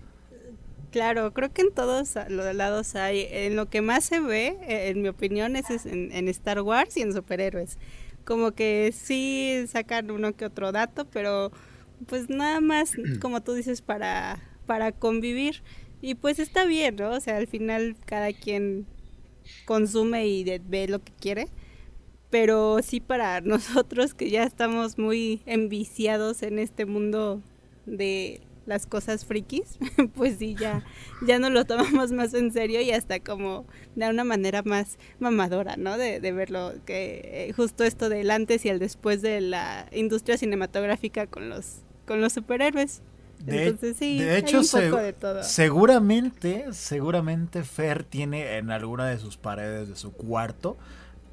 Claro, 0.92 1.34
creo 1.34 1.52
que 1.52 1.64
en 1.64 1.74
todos 1.74 2.14
los 2.30 2.56
lados 2.56 2.96
hay. 2.96 3.28
En 3.32 3.56
lo 3.56 3.68
que 3.68 3.82
más 3.82 4.06
se 4.06 4.20
ve, 4.20 4.58
eh, 4.62 4.90
en 4.90 5.02
mi 5.02 5.08
opinión, 5.08 5.56
es 5.56 5.66
en, 5.86 6.28
Star 6.30 6.62
Wars 6.62 6.96
y 6.98 7.02
en 7.02 7.14
superhéroes. 7.14 7.78
Como 8.26 8.52
que 8.52 8.94
sí 8.96 9.66
sacan 9.68 10.12
uno 10.12 10.34
que 10.34 10.46
otro 10.46 10.72
dato, 10.72 11.06
pero 11.06 11.52
pues 12.08 12.30
nada 12.30 12.62
más, 12.62 12.94
como 13.22 13.42
tú 13.42 13.54
dices, 13.54 13.82
para, 13.82 14.40
para 14.66 14.92
convivir. 14.92 15.64
Y 16.02 16.16
pues 16.16 16.40
está 16.40 16.66
bien, 16.66 16.98
¿no? 16.98 17.12
O 17.12 17.20
sea, 17.20 17.38
al 17.38 17.48
final 17.48 17.96
cada 18.06 18.32
quien 18.32 18.86
consume 19.66 20.28
y 20.28 20.44
ve 20.60 20.88
lo 20.88 21.00
que 21.00 21.12
quiere. 21.20 21.48
Pero 22.34 22.80
sí 22.82 23.00
para 23.00 23.42
nosotros 23.42 24.16
que 24.16 24.32
ya 24.32 24.42
estamos 24.42 24.98
muy 24.98 25.44
enviciados 25.46 26.42
en 26.42 26.58
este 26.58 26.88
mundo 26.88 27.44
de 27.86 28.42
las 28.66 28.88
cosas 28.88 29.24
frikis, 29.24 29.78
pues 30.16 30.40
sí, 30.40 30.56
ya, 30.60 30.84
ya 31.28 31.38
nos 31.38 31.52
lo 31.52 31.64
tomamos 31.66 32.12
más 32.14 32.34
en 32.34 32.52
serio 32.52 32.82
y 32.82 32.90
hasta 32.90 33.20
como 33.20 33.68
de 33.94 34.10
una 34.10 34.24
manera 34.24 34.64
más 34.64 34.98
mamadora, 35.20 35.76
¿no? 35.78 35.96
De, 36.00 36.20
de 36.20 36.32
verlo, 36.32 36.74
que 36.88 37.22
eh, 37.50 37.54
justo 37.54 37.84
esto 37.84 38.10
del 38.10 38.32
antes 38.32 38.66
y 38.66 38.70
el 38.70 38.80
después 38.80 39.22
de 39.22 39.40
la 39.40 39.86
industria 39.92 40.36
cinematográfica 40.36 41.28
con 41.28 41.50
los, 41.50 41.82
con 42.08 42.20
los 42.20 42.34
superhéroes. 42.34 43.04
De, 43.46 43.66
Entonces, 43.66 43.98
sí, 43.98 44.18
de 44.18 44.40
hecho, 44.40 44.64
seguramente, 45.44 46.66
seguramente 46.72 47.64
Fer 47.64 48.04
tiene 48.04 48.58
en 48.58 48.72
alguna 48.72 49.06
de 49.06 49.20
sus 49.20 49.38
paredes 49.38 49.88
de 49.88 49.96
su 49.96 50.14
cuarto 50.14 50.78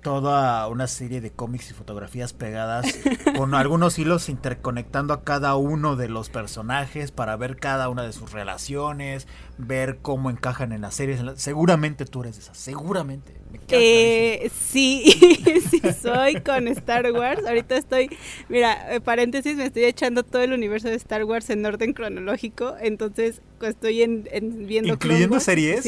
toda 0.00 0.66
una 0.68 0.86
serie 0.86 1.20
de 1.20 1.30
cómics 1.30 1.70
y 1.70 1.74
fotografías 1.74 2.32
pegadas 2.32 2.86
con 3.36 3.54
algunos 3.54 3.98
hilos 3.98 4.28
interconectando 4.28 5.14
a 5.14 5.22
cada 5.22 5.56
uno 5.56 5.96
de 5.96 6.08
los 6.08 6.30
personajes 6.30 7.10
para 7.10 7.36
ver 7.36 7.56
cada 7.56 7.88
una 7.88 8.02
de 8.02 8.12
sus 8.12 8.32
relaciones, 8.32 9.26
ver 9.58 9.98
cómo 10.02 10.30
encajan 10.30 10.72
en 10.72 10.82
las 10.82 10.94
series. 10.94 11.20
Seguramente 11.36 12.04
tú 12.04 12.22
eres 12.22 12.36
de 12.36 12.42
esas, 12.42 12.56
seguramente. 12.56 13.34
Eh, 13.68 14.50
sí, 14.54 15.04
sí 15.70 15.80
soy 16.00 16.40
con 16.40 16.68
Star 16.68 17.10
Wars. 17.12 17.44
Ahorita 17.46 17.76
estoy, 17.76 18.10
mira, 18.48 18.94
eh, 18.94 19.00
paréntesis, 19.00 19.56
me 19.56 19.66
estoy 19.66 19.84
echando 19.84 20.22
todo 20.22 20.42
el 20.42 20.52
universo 20.52 20.88
de 20.88 20.94
Star 20.94 21.24
Wars 21.24 21.50
en 21.50 21.64
orden 21.64 21.92
cronológico, 21.92 22.74
entonces 22.80 23.42
estoy 23.60 24.02
en, 24.02 24.24
viendo... 24.66 24.94
¿Incluyendo 24.94 25.40
series? 25.40 25.86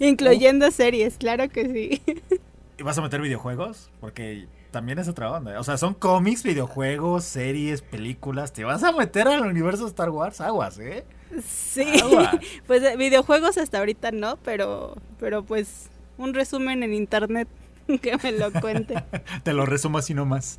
Incluyendo 0.00 0.70
series, 0.70 1.16
claro 1.16 1.48
que 1.48 1.66
sí. 1.66 2.38
¿Y 2.78 2.82
vas 2.82 2.98
a 2.98 3.02
meter 3.02 3.20
videojuegos? 3.20 3.90
Porque 4.00 4.48
también 4.70 4.98
es 4.98 5.08
otra 5.08 5.32
onda. 5.32 5.58
O 5.58 5.64
sea, 5.64 5.78
son 5.78 5.94
cómics, 5.94 6.42
videojuegos, 6.42 7.24
series, 7.24 7.80
películas. 7.80 8.52
¿Te 8.52 8.64
vas 8.64 8.82
a 8.84 8.92
meter 8.92 9.28
al 9.28 9.46
universo 9.46 9.86
Star 9.86 10.10
Wars? 10.10 10.42
Aguas, 10.42 10.78
¿eh? 10.78 11.06
Sí. 11.46 11.86
pues 12.66 12.82
eh, 12.82 12.96
videojuegos 12.98 13.56
hasta 13.56 13.78
ahorita 13.78 14.10
no, 14.12 14.36
pero, 14.38 14.96
pero 15.18 15.42
pues 15.42 15.88
un 16.18 16.34
resumen 16.34 16.82
en 16.82 16.92
internet 16.92 17.48
que 18.02 18.18
me 18.22 18.32
lo 18.32 18.52
cuente. 18.52 19.02
Te 19.42 19.54
lo 19.54 19.64
resumo 19.64 19.96
así 19.96 20.12
nomás. 20.12 20.58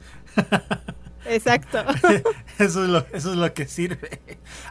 Exacto. 1.26 1.80
Eso 2.58 2.84
es, 2.84 2.90
lo, 2.90 3.06
eso 3.14 3.32
es 3.32 3.38
lo 3.38 3.54
que 3.54 3.68
sirve. 3.68 4.22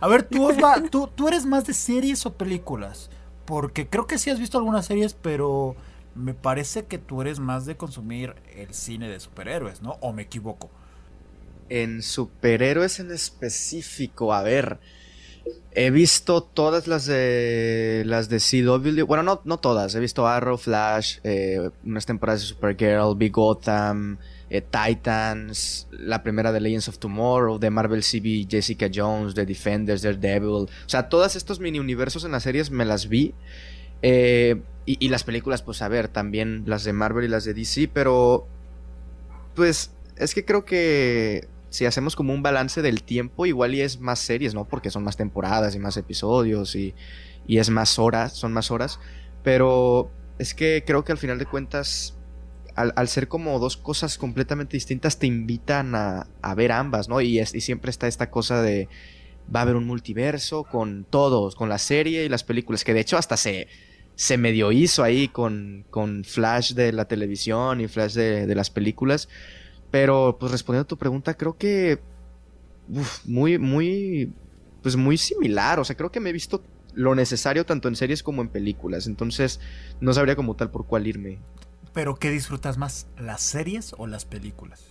A 0.01 0.09
ver, 0.09 0.25
tú, 0.25 0.51
tú, 0.91 1.07
tú 1.15 1.29
eres 1.29 1.47
más 1.47 1.65
de 1.65 1.75
series 1.75 2.27
o 2.27 2.35
películas. 2.35 3.11
Porque 3.45 3.87
creo 3.87 4.09
que 4.09 4.19
sí 4.19 4.31
has 4.31 4.41
visto 4.41 4.59
algunas 4.59 4.87
series, 4.87 5.15
pero 5.15 5.77
me 6.17 6.35
parece 6.35 6.87
que 6.87 6.99
tú 6.99 7.21
eres 7.21 7.39
más 7.39 7.67
de 7.67 7.77
consumir 7.77 8.35
el 8.55 8.73
cine 8.75 9.09
de 9.09 9.21
superhéroes, 9.21 9.83
¿no? 9.83 9.99
¿O 10.01 10.13
me 10.13 10.23
equivoco? 10.23 10.71
En 11.69 12.03
superhéroes 12.03 13.01
en 13.01 13.11
específico, 13.11 14.33
a 14.33 14.43
ver. 14.43 14.79
He 15.73 15.91
visto 15.91 16.43
todas 16.43 16.87
las 16.87 17.05
de 17.05 18.03
las 18.07 18.29
de 18.29 18.39
CW. 18.39 19.05
Bueno, 19.05 19.23
no, 19.23 19.43
no 19.45 19.59
todas. 19.59 19.95
He 19.95 20.01
visto 20.01 20.27
Arrow, 20.27 20.57
Flash, 20.57 21.19
eh, 21.23 21.71
unas 21.85 22.07
temporadas 22.07 22.41
de 22.41 22.47
Supergirl, 22.47 23.15
Big 23.15 23.33
Gotham, 23.33 24.19
eh, 24.49 24.63
Titans, 24.63 25.87
la 25.91 26.23
primera 26.23 26.51
de 26.51 26.61
Legends 26.61 26.89
of 26.89 26.99
Tomorrow, 26.99 27.59
de 27.59 27.69
Marvel 27.69 28.03
CB, 28.03 28.49
Jessica 28.49 28.89
Jones, 28.93 29.35
The 29.35 29.45
Defenders, 29.45 30.01
Daredevil. 30.03 30.49
O 30.65 30.69
sea, 30.87 31.11
todos 31.11 31.37
estos 31.37 31.61
mini 31.61 31.79
universos 31.79 32.25
en 32.25 32.33
las 32.33 32.45
series 32.45 32.71
me 32.71 32.87
las 32.87 33.09
vi. 33.09 33.35
Eh, 34.01 34.63
y, 34.87 35.09
las 35.09 35.25
películas, 35.25 35.63
pues 35.63 35.83
a 35.83 35.89
ver, 35.89 36.07
también 36.07 36.63
las 36.67 36.85
de 36.85 36.93
Marvel 36.93 37.25
y 37.25 37.29
las 37.29 37.45
de 37.45 37.55
DC, 37.55 37.91
pero 37.93 38.47
pues 39.57 39.91
es 40.17 40.33
que 40.33 40.45
creo 40.45 40.65
que 40.65 41.49
si 41.71 41.87
hacemos 41.87 42.15
como 42.15 42.33
un 42.33 42.43
balance 42.43 42.83
del 42.83 43.03
tiempo, 43.03 43.47
igual 43.47 43.75
y 43.75 43.81
es 43.81 43.99
más 43.99 44.21
series, 44.21 44.55
¿no? 44.55 44.65
Porque 44.65 44.91
son 44.91 45.03
más 45.03 45.17
temporadas 45.17 45.75
y 45.75 45.81
más 45.81 45.97
episodios 45.97 46.77
y, 46.77 46.95
y 47.49 47.59
es 47.59 47.69
más 47.69 47.99
horas, 47.99 48.33
son 48.35 48.53
más 48.53 48.71
horas, 48.71 49.01
pero 49.43 50.09
es 50.39 50.55
que 50.55 50.85
creo 50.87 51.05
que 51.05 51.11
al 51.11 51.19
final 51.19 51.39
de 51.39 51.47
cuentas, 51.47 52.15
al, 52.77 53.09
ser 53.09 53.27
como 53.27 53.59
dos 53.59 53.77
cosas 53.77 54.19
completamente 54.19 54.77
distintas, 54.77 55.19
te 55.19 55.27
invitan 55.27 55.95
a, 55.97 56.55
ver 56.55 56.71
ambas, 56.71 57.09
¿no? 57.09 57.21
Y, 57.21 57.41
y 57.41 57.61
siempre 57.61 57.91
está 57.91 58.07
esta 58.07 58.31
cosa 58.31 58.63
de, 58.63 58.89
va 59.55 59.61
a 59.61 59.63
haber 59.63 59.77
un 59.77 59.87
multiverso 59.87 60.65
con 60.65 61.05
todos, 61.09 61.57
con 61.57 61.69
la 61.69 61.79
serie 61.79 62.25
y 62.25 62.29
las 62.29 62.45
películas, 62.45 62.85
que 62.85 62.95
de 62.95 63.01
hecho 63.01 63.17
hasta 63.17 63.37
se, 63.37 63.69
se 64.17 64.39
medio 64.39 64.73
hizo 64.73 65.05
ahí 65.05 65.29
con, 65.29 65.85
con 65.91 66.25
Flash 66.25 66.73
de 66.73 66.91
la 66.93 67.05
televisión 67.05 67.83
y 67.83 67.87
Flash 67.87 68.15
de, 68.15 68.55
las 68.55 68.71
películas. 68.71 69.29
Pero 69.91 70.39
pues 70.41 70.51
respondiendo 70.51 70.85
a 70.85 70.89
tu 70.89 70.97
pregunta, 70.97 71.35
creo 71.35 71.57
que 71.57 72.01
muy, 73.25 73.59
muy, 73.59 74.33
pues 74.83 74.97
muy 74.97 75.19
similar. 75.19 75.79
O 75.79 75.85
sea, 75.85 75.97
creo 75.97 76.11
que 76.11 76.21
me 76.21 76.31
he 76.31 76.33
visto 76.33 76.65
lo 76.95 77.15
necesario 77.15 77.67
tanto 77.67 77.89
en 77.89 77.95
series 77.95 78.23
como 78.23 78.41
en 78.41 78.49
películas. 78.49 79.07
Entonces, 79.07 79.61
no 80.01 80.15
sabría 80.15 80.35
como 80.35 80.57
tal 80.57 80.71
por 80.71 80.87
cuál 80.87 81.07
irme. 81.07 81.39
Pero, 81.93 82.17
¿qué 82.17 82.31
disfrutas 82.31 82.79
más? 82.79 83.09
¿Las 83.19 83.43
series 83.43 83.95
o 83.99 84.07
las 84.07 84.25
películas? 84.25 84.83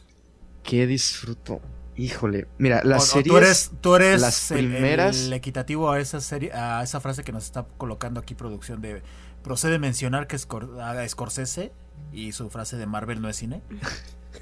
¿Qué 0.63 0.85
disfruto? 0.85 1.61
Híjole, 1.97 2.47
mira, 2.57 2.81
las 2.83 3.05
series. 3.05 3.27
tú 3.27 3.37
eres, 3.37 3.71
tú 3.79 3.95
eres 3.95 4.21
las 4.21 4.49
primeras... 4.51 5.17
el, 5.17 5.33
equitativo 5.33 5.91
a 5.91 5.99
esa 5.99 6.19
serie, 6.19 6.51
a 6.51 6.83
esa 6.83 6.99
frase 6.99 7.23
que 7.23 7.31
nos 7.31 7.45
está 7.45 7.65
colocando 7.77 8.19
aquí 8.19 8.35
producción 8.35 8.81
de 8.81 9.01
procede 9.43 9.79
mencionar 9.79 10.27
que 10.27 10.37
haga 10.81 11.07
Scorsese 11.07 11.71
y 12.11 12.31
su 12.33 12.49
frase 12.49 12.77
de 12.77 12.85
Marvel 12.85 13.21
no 13.21 13.29
es 13.29 13.37
cine. 13.37 13.61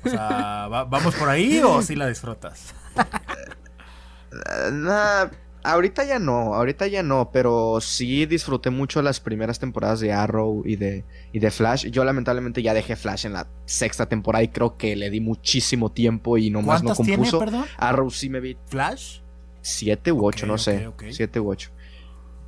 O 0.04 0.10
sea, 0.10 0.68
¿vamos 0.90 1.14
por 1.16 1.30
ahí 1.30 1.62
o 1.64 1.82
si 1.82 1.96
la 1.96 2.08
disfrutas? 2.08 2.74
nah, 4.72 5.28
Ahorita 5.64 6.04
ya 6.04 6.20
no, 6.20 6.54
ahorita 6.56 6.88
ya 6.88 7.04
no, 7.04 7.32
pero 7.32 7.80
sí 7.80 8.26
disfruté 8.26 8.70
mucho 8.70 9.02
las 9.02 9.22
primeras 9.22 9.60
temporadas 9.60 10.02
de 10.02 10.12
Arrow 10.12 10.64
y 10.66 10.76
de, 10.76 11.06
y 11.32 11.40
de 11.40 11.52
Flash. 11.52 11.88
Yo 11.88 12.04
lamentablemente 12.04 12.62
ya 12.62 12.74
dejé 12.74 12.98
Flash 12.98 13.26
en 13.26 13.34
la 13.34 13.48
sexta 13.66 14.08
temporada 14.08 14.44
y 14.44 14.50
creo 14.50 14.76
que 14.76 14.98
le 14.98 15.10
di 15.10 15.22
muchísimo 15.22 15.90
tiempo 15.90 16.38
y 16.38 16.50
nomás 16.50 16.84
no 16.84 16.94
compuso. 16.94 17.40
perdón? 17.40 17.64
Arrow 17.78 18.10
sí 18.10 18.30
me 18.30 18.42
vi. 18.42 18.58
¿Flash? 18.66 19.22
Siete 19.62 20.12
u 20.12 20.26
ocho, 20.26 20.46
no 20.46 20.58
sé. 20.58 20.90
Siete 21.12 21.40
u 21.40 21.50
ocho. 21.50 21.72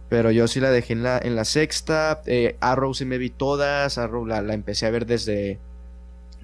Pero 0.09 0.29
yo 0.31 0.47
sí 0.49 0.59
la 0.59 0.69
dejé 0.69 0.93
en 0.93 1.03
la, 1.03 1.17
en 1.17 1.35
la 1.35 1.45
sexta. 1.45 2.21
Eh, 2.25 2.57
Arrow 2.59 2.93
sí 2.93 3.05
me 3.05 3.17
vi 3.17 3.29
todas. 3.29 3.97
Arrow 3.97 4.25
la, 4.25 4.41
la 4.41 4.53
empecé 4.53 4.85
a 4.85 4.89
ver 4.89 5.05
desde, 5.05 5.59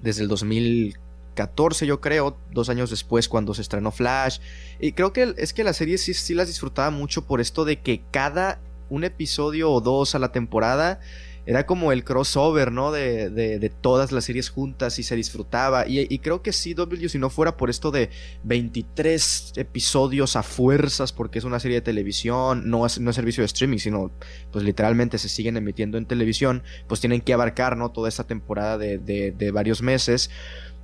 desde 0.00 0.22
el 0.22 0.28
2000 0.28 0.96
14, 1.34 1.86
yo 1.86 2.00
creo, 2.00 2.36
dos 2.50 2.68
años 2.68 2.90
después 2.90 3.28
cuando 3.28 3.54
se 3.54 3.62
estrenó 3.62 3.90
Flash. 3.90 4.38
Y 4.80 4.92
creo 4.92 5.12
que 5.12 5.34
es 5.36 5.52
que 5.52 5.64
la 5.64 5.72
serie 5.72 5.98
sí, 5.98 6.14
sí 6.14 6.34
las 6.34 6.48
disfrutaba 6.48 6.90
mucho 6.90 7.26
por 7.26 7.40
esto 7.40 7.64
de 7.64 7.80
que 7.80 8.02
cada 8.10 8.60
un 8.88 9.04
episodio 9.04 9.70
o 9.70 9.80
dos 9.80 10.14
a 10.14 10.18
la 10.18 10.32
temporada 10.32 11.00
era 11.44 11.66
como 11.66 11.90
el 11.90 12.04
crossover, 12.04 12.70
¿no? 12.70 12.92
De, 12.92 13.28
de, 13.30 13.68
todas 13.68 14.12
las 14.12 14.24
series 14.24 14.48
juntas 14.48 14.98
y 14.98 15.02
se 15.02 15.16
disfrutaba. 15.16 15.86
Y, 15.88 16.18
creo 16.20 16.40
que 16.40 16.52
CW, 16.52 17.08
si 17.08 17.18
no 17.18 17.30
fuera 17.30 17.56
por 17.56 17.68
esto 17.68 17.90
de 17.90 18.10
23 18.44 19.54
episodios 19.56 20.36
a 20.36 20.44
fuerzas, 20.44 21.12
porque 21.12 21.40
es 21.40 21.44
una 21.44 21.58
serie 21.58 21.78
de 21.78 21.80
televisión, 21.80 22.70
no 22.70 22.86
es, 22.86 23.00
no 23.00 23.10
es 23.10 23.16
servicio 23.16 23.42
de 23.42 23.46
streaming, 23.46 23.78
sino 23.78 24.12
pues 24.52 24.64
literalmente 24.64 25.18
se 25.18 25.28
siguen 25.28 25.56
emitiendo 25.56 25.98
en 25.98 26.06
televisión, 26.06 26.62
pues 26.86 27.00
tienen 27.00 27.20
que 27.20 27.32
abarcar, 27.32 27.76
¿no? 27.76 27.90
Toda 27.90 28.08
esta 28.08 28.24
temporada 28.24 28.78
de, 28.78 28.98
de 28.98 29.50
varios 29.50 29.82
meses. 29.82 30.30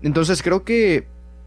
Entonces 0.02 0.43
creo 0.43 0.64
que 0.64 1.07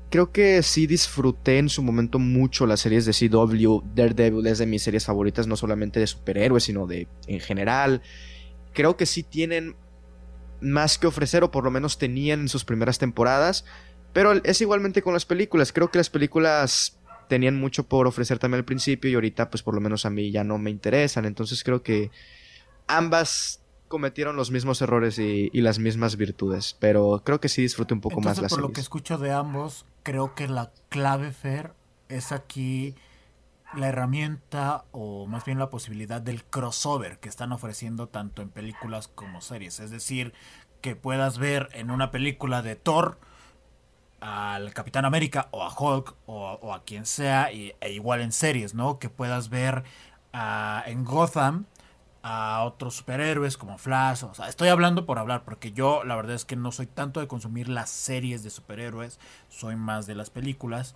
creo 0.09 0.31
que 0.31 0.61
sí 0.61 0.87
disfruté 0.87 1.57
en 1.57 1.69
su 1.69 1.81
momento 1.81 2.19
mucho 2.19 2.65
las 2.67 2.81
series 2.81 3.05
de 3.05 3.13
CW. 3.13 3.81
Daredevil 3.95 4.45
es 4.45 4.57
de 4.59 4.65
mis 4.65 4.83
series 4.83 5.05
favoritas, 5.05 5.47
no 5.47 5.55
solamente 5.55 5.99
de 5.99 6.07
superhéroes, 6.07 6.65
sino 6.65 6.85
de 6.85 7.07
en 7.27 7.39
general. 7.39 8.01
Creo 8.73 8.97
que 8.97 9.05
sí 9.05 9.23
tienen 9.23 9.75
más 10.59 10.97
que 10.97 11.07
ofrecer, 11.07 11.43
o 11.43 11.51
por 11.51 11.63
lo 11.63 11.71
menos 11.71 11.97
tenían 11.97 12.41
en 12.41 12.49
sus 12.49 12.65
primeras 12.65 12.99
temporadas. 12.99 13.65
Pero 14.13 14.33
es 14.43 14.59
igualmente 14.59 15.01
con 15.01 15.13
las 15.13 15.25
películas. 15.25 15.71
Creo 15.71 15.89
que 15.89 15.97
las 15.97 16.09
películas 16.09 16.99
tenían 17.29 17.55
mucho 17.55 17.87
por 17.87 18.07
ofrecer 18.07 18.39
también 18.39 18.59
al 18.59 18.65
principio 18.65 19.09
y 19.09 19.13
ahorita 19.13 19.49
pues 19.49 19.63
por 19.63 19.73
lo 19.73 19.79
menos 19.79 20.05
a 20.05 20.09
mí 20.09 20.31
ya 20.31 20.43
no 20.43 20.57
me 20.57 20.69
interesan. 20.69 21.23
Entonces 21.23 21.63
creo 21.63 21.81
que 21.81 22.11
ambas 22.87 23.60
cometieron 23.91 24.37
los 24.37 24.51
mismos 24.51 24.81
errores 24.81 25.19
y, 25.19 25.49
las 25.61 25.77
mismas 25.77 26.15
virtudes, 26.15 26.77
pero 26.79 27.21
creo 27.25 27.41
que 27.41 27.49
sí 27.49 27.61
disfruté 27.61 27.93
un 27.93 27.99
poco 27.99 28.21
más 28.21 28.41
la 28.41 28.47
por 28.47 28.61
lo 28.61 28.71
que 28.71 28.79
escucho 28.79 29.17
de 29.17 29.33
ambos, 29.33 29.85
creo 30.01 30.33
que 30.33 30.47
la 30.47 30.71
clave, 30.87 31.33
Fer, 31.33 31.73
es 32.07 32.31
aquí 32.31 32.95
la 33.75 33.89
herramienta 33.89 34.85
o 34.91 35.27
más 35.27 35.43
bien 35.43 35.59
la 35.59 35.69
posibilidad 35.69 36.21
del 36.21 36.45
crossover 36.45 37.19
que 37.19 37.27
están 37.27 37.51
ofreciendo 37.51 38.07
tanto 38.07 38.41
en 38.41 38.49
películas 38.49 39.09
como 39.09 39.41
series. 39.41 39.81
Es 39.81 39.91
decir, 39.91 40.33
que 40.79 40.95
puedas 40.95 41.37
ver 41.37 41.67
en 41.73 41.91
una 41.91 42.11
película 42.11 42.61
de 42.61 42.77
Thor 42.77 43.19
al 44.21 44.73
Capitán 44.73 45.03
América 45.03 45.49
o 45.51 45.63
a 45.63 45.73
Hulk 45.77 46.15
o, 46.27 46.73
a 46.73 46.83
quien 46.83 47.05
sea, 47.05 47.51
y, 47.51 47.73
e 47.81 47.91
igual 47.91 48.21
en 48.21 48.31
series, 48.31 48.73
¿no? 48.73 48.99
Que 48.99 49.09
puedas 49.09 49.49
ver 49.49 49.83
ah, 50.31 50.81
en 50.87 51.03
Gotham 51.03 51.65
a 52.23 52.63
otros 52.63 52.95
superhéroes 52.95 53.57
como 53.57 53.77
Flash. 53.77 54.23
O 54.23 54.33
sea, 54.33 54.47
estoy 54.47 54.69
hablando 54.69 55.05
por 55.05 55.19
hablar, 55.19 55.43
porque 55.43 55.71
yo 55.71 56.03
la 56.03 56.15
verdad 56.15 56.35
es 56.35 56.45
que 56.45 56.55
no 56.55 56.71
soy 56.71 56.87
tanto 56.87 57.19
de 57.19 57.27
consumir 57.27 57.69
las 57.69 57.89
series 57.89 58.43
de 58.43 58.49
superhéroes, 58.49 59.19
soy 59.49 59.75
más 59.75 60.05
de 60.07 60.15
las 60.15 60.29
películas. 60.29 60.95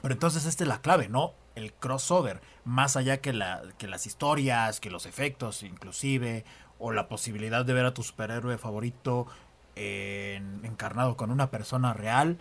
Pero 0.00 0.14
entonces 0.14 0.46
esta 0.46 0.64
es 0.64 0.68
la 0.68 0.80
clave, 0.80 1.08
¿no? 1.08 1.34
El 1.54 1.72
crossover, 1.74 2.40
más 2.64 2.96
allá 2.96 3.20
que, 3.20 3.32
la, 3.32 3.62
que 3.78 3.86
las 3.86 4.06
historias, 4.06 4.80
que 4.80 4.90
los 4.90 5.06
efectos 5.06 5.62
inclusive, 5.62 6.44
o 6.78 6.92
la 6.92 7.08
posibilidad 7.08 7.64
de 7.64 7.72
ver 7.72 7.86
a 7.86 7.94
tu 7.94 8.02
superhéroe 8.02 8.58
favorito 8.58 9.26
encarnado 9.74 11.16
con 11.16 11.30
una 11.30 11.50
persona 11.50 11.94
real. 11.94 12.38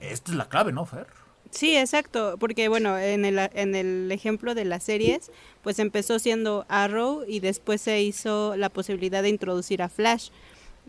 Esta 0.00 0.32
es 0.32 0.36
la 0.36 0.48
clave, 0.48 0.72
¿no, 0.72 0.86
Fer? 0.86 1.06
Sí, 1.52 1.76
exacto, 1.76 2.36
porque 2.40 2.68
bueno, 2.68 2.98
en 2.98 3.26
el, 3.26 3.38
en 3.38 3.74
el 3.74 4.10
ejemplo 4.10 4.54
de 4.54 4.64
las 4.64 4.84
series, 4.84 5.30
pues 5.62 5.78
empezó 5.78 6.18
siendo 6.18 6.64
Arrow 6.68 7.24
y 7.28 7.40
después 7.40 7.82
se 7.82 8.00
hizo 8.00 8.56
la 8.56 8.70
posibilidad 8.70 9.22
de 9.22 9.28
introducir 9.28 9.82
a 9.82 9.90
Flash. 9.90 10.30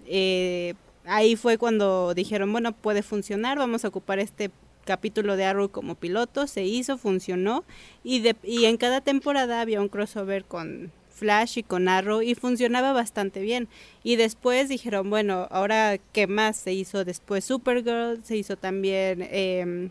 Eh, 0.07 0.73
ahí 1.03 1.35
fue 1.35 1.57
cuando 1.57 2.13
dijeron, 2.13 2.49
bueno, 2.53 2.71
puede 2.71 3.03
funcionar, 3.03 3.57
vamos 3.57 3.83
a 3.83 3.89
ocupar 3.89 4.19
este 4.19 4.51
capítulo 4.85 5.35
de 5.35 5.43
Arrow 5.43 5.69
como 5.69 5.95
piloto, 5.95 6.47
se 6.47 6.63
hizo, 6.63 6.97
funcionó 6.97 7.65
y, 8.05 8.21
de, 8.21 8.37
y 8.41 8.63
en 8.63 8.77
cada 8.77 9.01
temporada 9.01 9.59
había 9.59 9.81
un 9.81 9.89
crossover 9.89 10.45
con 10.45 10.93
Flash 11.09 11.57
y 11.57 11.63
con 11.63 11.89
Arrow 11.89 12.21
y 12.21 12.35
funcionaba 12.35 12.93
bastante 12.93 13.41
bien. 13.41 13.67
Y 14.01 14.15
después 14.15 14.69
dijeron, 14.69 15.09
bueno, 15.09 15.45
ahora 15.51 15.97
qué 16.13 16.25
más 16.25 16.55
se 16.55 16.71
hizo 16.71 17.03
después 17.03 17.43
Supergirl, 17.43 18.23
se 18.23 18.37
hizo 18.37 18.55
también... 18.55 19.27
Eh, 19.29 19.89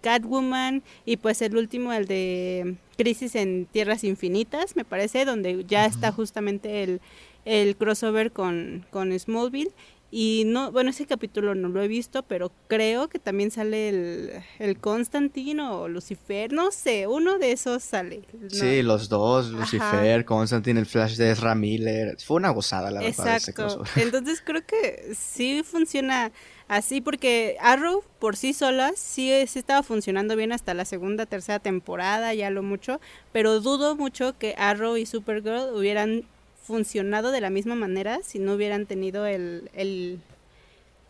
Catwoman 0.00 0.82
y 1.04 1.16
pues 1.16 1.42
el 1.42 1.56
último, 1.56 1.92
el 1.92 2.06
de 2.06 2.76
Crisis 2.96 3.34
en 3.34 3.66
Tierras 3.66 4.04
Infinitas, 4.04 4.76
me 4.76 4.84
parece, 4.84 5.24
donde 5.24 5.64
ya 5.66 5.86
está 5.86 6.12
justamente 6.12 6.82
el, 6.82 7.00
el 7.44 7.76
crossover 7.76 8.32
con, 8.32 8.86
con 8.90 9.18
Smallville. 9.18 9.72
Y 10.12 10.42
no, 10.46 10.72
bueno, 10.72 10.90
ese 10.90 11.06
capítulo 11.06 11.54
no 11.54 11.68
lo 11.68 11.80
he 11.80 11.86
visto, 11.86 12.24
pero 12.24 12.50
creo 12.66 13.08
que 13.08 13.20
también 13.20 13.52
sale 13.52 13.88
el, 13.88 14.32
el 14.58 14.78
Constantino 14.78 15.82
o 15.82 15.88
Lucifer, 15.88 16.52
no 16.52 16.72
sé, 16.72 17.06
uno 17.06 17.38
de 17.38 17.52
esos 17.52 17.84
sale. 17.84 18.22
Sí, 18.48 18.82
los 18.82 19.08
dos, 19.08 19.50
Lucifer, 19.50 20.24
Constantine, 20.24 20.80
el 20.80 20.86
Flash 20.86 21.16
de 21.16 21.30
Ezra 21.30 21.54
Miller. 21.54 22.16
Fue 22.20 22.38
una 22.38 22.50
gozada, 22.50 22.90
la 22.90 23.00
verdad. 23.00 23.36
Exacto. 23.36 23.84
Entonces 23.96 24.42
creo 24.44 24.66
que 24.66 25.14
sí 25.16 25.62
funciona 25.62 26.32
así 26.66 27.00
porque 27.00 27.56
Arrow 27.60 28.02
por 28.18 28.36
sí 28.36 28.52
sola 28.52 28.92
sí, 28.96 29.32
sí 29.46 29.58
estaba 29.60 29.84
funcionando 29.84 30.34
bien 30.34 30.50
hasta 30.50 30.74
la 30.74 30.84
segunda, 30.84 31.26
tercera 31.26 31.60
temporada, 31.60 32.34
ya 32.34 32.50
lo 32.50 32.64
mucho, 32.64 33.00
pero 33.32 33.60
dudo 33.60 33.94
mucho 33.94 34.36
que 34.38 34.54
Arrow 34.58 34.96
y 34.96 35.06
Supergirl 35.06 35.72
hubieran 35.74 36.24
funcionado 36.62 37.30
de 37.30 37.40
la 37.40 37.50
misma 37.50 37.74
manera 37.74 38.20
si 38.22 38.38
no 38.38 38.54
hubieran 38.54 38.86
tenido 38.86 39.26
el, 39.26 39.70
el 39.74 40.20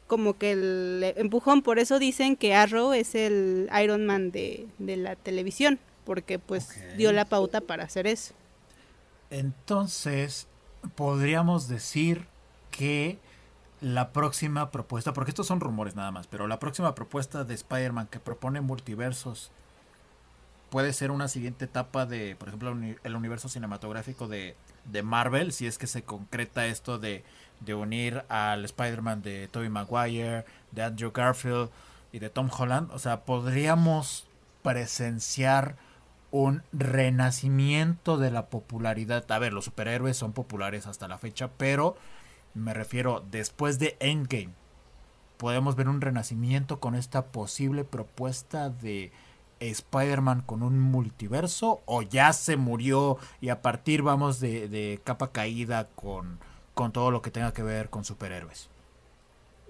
como 0.06 0.36
que 0.38 0.52
el 0.52 1.14
empujón. 1.16 1.62
Por 1.62 1.78
eso 1.78 1.98
dicen 1.98 2.36
que 2.36 2.54
Arrow 2.54 2.92
es 2.92 3.14
el 3.14 3.70
Iron 3.82 4.06
Man 4.06 4.32
de, 4.32 4.66
de 4.78 4.96
la 4.96 5.16
televisión, 5.16 5.78
porque 6.04 6.38
pues 6.38 6.68
dio 6.96 7.12
la 7.12 7.24
pauta 7.24 7.60
para 7.60 7.84
hacer 7.84 8.06
eso. 8.06 8.34
Entonces, 9.30 10.48
podríamos 10.96 11.68
decir 11.68 12.26
que 12.70 13.18
la 13.80 14.12
próxima 14.12 14.70
propuesta, 14.70 15.12
porque 15.12 15.30
estos 15.30 15.46
son 15.46 15.60
rumores 15.60 15.94
nada 15.94 16.10
más, 16.10 16.26
pero 16.26 16.46
la 16.46 16.58
próxima 16.58 16.94
propuesta 16.94 17.44
de 17.44 17.54
Spider-Man 17.54 18.08
que 18.08 18.18
propone 18.18 18.60
multiversos 18.60 19.50
puede 20.70 20.92
ser 20.92 21.10
una 21.10 21.28
siguiente 21.28 21.66
etapa 21.66 22.06
de, 22.06 22.36
por 22.36 22.48
ejemplo, 22.48 22.74
el 23.02 23.16
universo 23.16 23.48
cinematográfico 23.48 24.28
de, 24.28 24.56
de 24.84 25.02
Marvel, 25.02 25.52
si 25.52 25.66
es 25.66 25.78
que 25.78 25.86
se 25.86 26.02
concreta 26.02 26.66
esto 26.66 26.98
de, 26.98 27.24
de 27.60 27.74
unir 27.74 28.24
al 28.28 28.64
Spider-Man 28.64 29.22
de 29.22 29.48
Tobey 29.48 29.68
Maguire, 29.68 30.44
de 30.70 30.82
Andrew 30.82 31.12
Garfield 31.12 31.70
y 32.12 32.18
de 32.18 32.30
Tom 32.30 32.48
Holland. 32.56 32.90
O 32.92 32.98
sea, 32.98 33.24
podríamos 33.24 34.26
presenciar 34.62 35.76
un 36.30 36.62
renacimiento 36.72 38.16
de 38.16 38.30
la 38.30 38.46
popularidad. 38.46 39.30
A 39.30 39.38
ver, 39.38 39.52
los 39.52 39.64
superhéroes 39.64 40.16
son 40.16 40.32
populares 40.32 40.86
hasta 40.86 41.08
la 41.08 41.18
fecha, 41.18 41.50
pero 41.56 41.96
me 42.54 42.74
refiero 42.74 43.24
después 43.30 43.78
de 43.78 43.96
Endgame. 44.00 44.54
Podemos 45.36 45.74
ver 45.74 45.88
un 45.88 46.00
renacimiento 46.00 46.80
con 46.80 46.94
esta 46.94 47.26
posible 47.26 47.84
propuesta 47.84 48.68
de 48.68 49.10
Spider-Man 49.60 50.42
con 50.42 50.62
un 50.62 50.80
multiverso 50.80 51.80
o 51.86 52.02
ya 52.02 52.32
se 52.32 52.56
murió 52.56 53.18
y 53.40 53.50
a 53.50 53.62
partir 53.62 54.02
vamos 54.02 54.40
de, 54.40 54.68
de 54.68 55.00
capa 55.04 55.30
caída 55.32 55.88
con, 55.94 56.38
con 56.74 56.92
todo 56.92 57.10
lo 57.10 57.22
que 57.22 57.30
tenga 57.30 57.52
que 57.52 57.62
ver 57.62 57.90
con 57.90 58.04
superhéroes. 58.04 58.68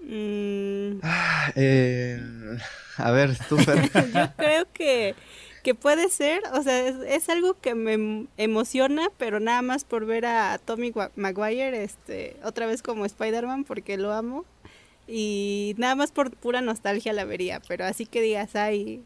Mm, 0.03 0.99
Ah, 1.03 1.51
eh, 1.55 2.19
a 2.97 3.11
ver, 3.11 3.37
tú, 3.47 3.57
Fer. 3.57 3.81
yo 4.13 4.35
creo 4.35 4.65
que, 4.73 5.15
que 5.63 5.75
puede 5.75 6.09
ser, 6.09 6.41
o 6.53 6.63
sea, 6.63 6.87
es, 6.87 6.95
es 7.07 7.29
algo 7.29 7.59
que 7.59 7.75
me 7.75 7.93
em- 7.93 8.27
emociona, 8.37 9.09
pero 9.17 9.39
nada 9.39 9.61
más 9.61 9.83
por 9.83 10.05
ver 10.05 10.25
a 10.25 10.57
Tommy 10.57 10.91
Maguire 11.15 11.83
este, 11.83 12.37
otra 12.43 12.65
vez 12.65 12.81
como 12.81 13.05
Spider-Man, 13.05 13.63
porque 13.63 13.97
lo 13.97 14.11
amo. 14.11 14.45
Y 15.07 15.75
nada 15.77 15.95
más 15.95 16.11
por 16.11 16.31
pura 16.31 16.61
nostalgia 16.61 17.11
la 17.13 17.25
vería, 17.25 17.61
pero 17.67 17.85
así 17.85 18.05
que 18.05 18.21
digas, 18.21 18.55
ay. 18.55 19.03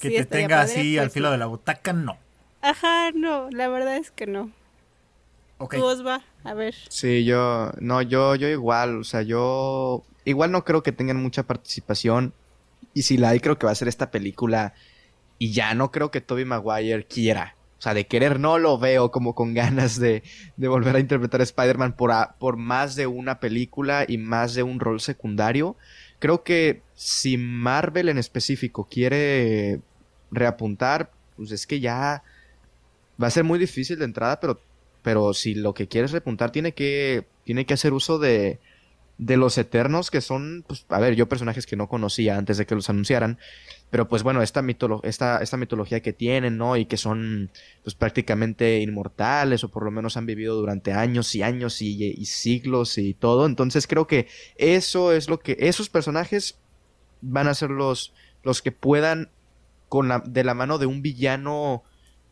Que 0.00 0.10
sí 0.10 0.16
te 0.16 0.24
tenga 0.26 0.56
padre, 0.56 0.62
así 0.62 0.98
al 0.98 1.04
pues 1.06 1.14
filo 1.14 1.28
sí. 1.28 1.32
de 1.32 1.38
la 1.38 1.46
butaca, 1.46 1.92
no. 1.92 2.18
Ajá, 2.62 3.10
no, 3.12 3.50
la 3.50 3.68
verdad 3.68 3.96
es 3.98 4.10
que 4.10 4.26
no. 4.26 4.50
Ok. 5.58 5.74
Tú, 5.74 5.84
Osva, 5.84 6.24
a 6.44 6.54
ver. 6.54 6.74
Sí, 6.88 7.24
yo, 7.24 7.70
no, 7.80 8.02
yo, 8.02 8.34
yo 8.34 8.48
igual, 8.48 8.98
o 9.00 9.04
sea, 9.04 9.22
yo 9.22 10.06
igual 10.24 10.50
no 10.52 10.64
creo 10.64 10.82
que 10.82 10.92
tengan 10.92 11.22
mucha 11.22 11.44
participación 11.44 12.34
y 12.92 13.02
si 13.02 13.16
la 13.16 13.30
hay 13.30 13.40
creo 13.40 13.58
que 13.58 13.66
va 13.66 13.72
a 13.72 13.74
ser 13.76 13.88
esta 13.88 14.10
película 14.10 14.74
y 15.38 15.52
ya 15.52 15.74
no 15.74 15.90
creo 15.92 16.10
que 16.10 16.20
Toby 16.20 16.44
Maguire 16.44 17.06
quiera, 17.06 17.58
o 17.78 17.82
sea, 17.82 17.94
de 17.94 18.06
querer 18.08 18.40
no 18.40 18.58
lo 18.58 18.78
veo 18.78 19.10
como 19.10 19.34
con 19.34 19.54
ganas 19.54 19.98
de, 20.00 20.22
de 20.56 20.68
volver 20.68 20.96
a 20.96 21.00
interpretar 21.00 21.40
a 21.40 21.44
Spider-Man 21.44 21.96
por, 21.96 22.12
a- 22.12 22.36
por 22.38 22.56
más 22.56 22.96
de 22.96 23.06
una 23.06 23.40
película 23.40 24.04
y 24.08 24.18
más 24.18 24.54
de 24.54 24.62
un 24.64 24.80
rol 24.80 25.00
secundario. 25.00 25.76
Creo 26.18 26.44
que 26.44 26.86
si 27.02 27.36
Marvel 27.36 28.08
en 28.08 28.16
específico 28.16 28.86
quiere 28.88 29.80
reapuntar, 30.30 31.10
pues 31.36 31.50
es 31.50 31.66
que 31.66 31.80
ya 31.80 32.22
va 33.20 33.26
a 33.26 33.30
ser 33.30 33.42
muy 33.42 33.58
difícil 33.58 33.98
de 33.98 34.04
entrada, 34.04 34.38
pero 34.38 34.60
pero 35.02 35.34
si 35.34 35.56
lo 35.56 35.74
que 35.74 35.88
quieres 35.88 36.12
repuntar 36.12 36.52
tiene 36.52 36.74
que 36.74 37.26
tiene 37.42 37.66
que 37.66 37.74
hacer 37.74 37.92
uso 37.92 38.20
de 38.20 38.60
de 39.18 39.36
los 39.36 39.58
eternos 39.58 40.12
que 40.12 40.20
son 40.20 40.64
pues 40.66 40.86
a 40.90 41.00
ver 41.00 41.16
yo 41.16 41.28
personajes 41.28 41.66
que 41.66 41.74
no 41.74 41.88
conocía 41.88 42.38
antes 42.38 42.56
de 42.56 42.66
que 42.66 42.76
los 42.76 42.88
anunciaran 42.88 43.38
pero 43.90 44.08
pues 44.08 44.22
bueno 44.22 44.40
esta 44.40 44.62
mitolo 44.62 45.00
esta 45.02 45.42
esta 45.42 45.56
mitología 45.56 46.00
que 46.00 46.12
tienen 46.12 46.56
no 46.56 46.76
y 46.76 46.86
que 46.86 46.96
son 46.96 47.50
pues 47.82 47.96
prácticamente 47.96 48.80
inmortales 48.80 49.64
o 49.64 49.70
por 49.70 49.84
lo 49.84 49.90
menos 49.90 50.16
han 50.16 50.26
vivido 50.26 50.54
durante 50.54 50.92
años 50.92 51.34
y 51.34 51.42
años 51.42 51.82
y, 51.82 52.14
y 52.16 52.24
siglos 52.26 52.96
y 52.96 53.12
todo. 53.14 53.44
Entonces 53.44 53.86
creo 53.86 54.06
que 54.06 54.28
eso 54.56 55.12
es 55.12 55.28
lo 55.28 55.40
que 55.40 55.56
esos 55.60 55.90
personajes 55.90 56.58
van 57.22 57.48
a 57.48 57.54
ser 57.54 57.70
los 57.70 58.12
los 58.42 58.62
que 58.62 58.72
puedan 58.72 59.30
con 59.88 60.08
la, 60.08 60.22
de 60.26 60.44
la 60.44 60.54
mano 60.54 60.78
de 60.78 60.86
un 60.86 61.02
villano 61.02 61.84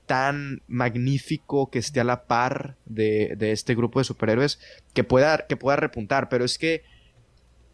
tan 0.07 0.63
magnífico 0.67 1.71
que 1.71 1.79
esté 1.79 2.01
a 2.01 2.05
la 2.05 2.25
par 2.25 2.77
de, 2.87 3.35
de 3.37 3.53
este 3.53 3.75
grupo 3.75 4.01
de 4.01 4.05
superhéroes 4.05 4.59
que 4.93 5.05
pueda, 5.05 5.47
que 5.47 5.57
pueda 5.57 5.77
repuntar. 5.77 6.29
Pero 6.29 6.45
es 6.45 6.59
que 6.59 6.83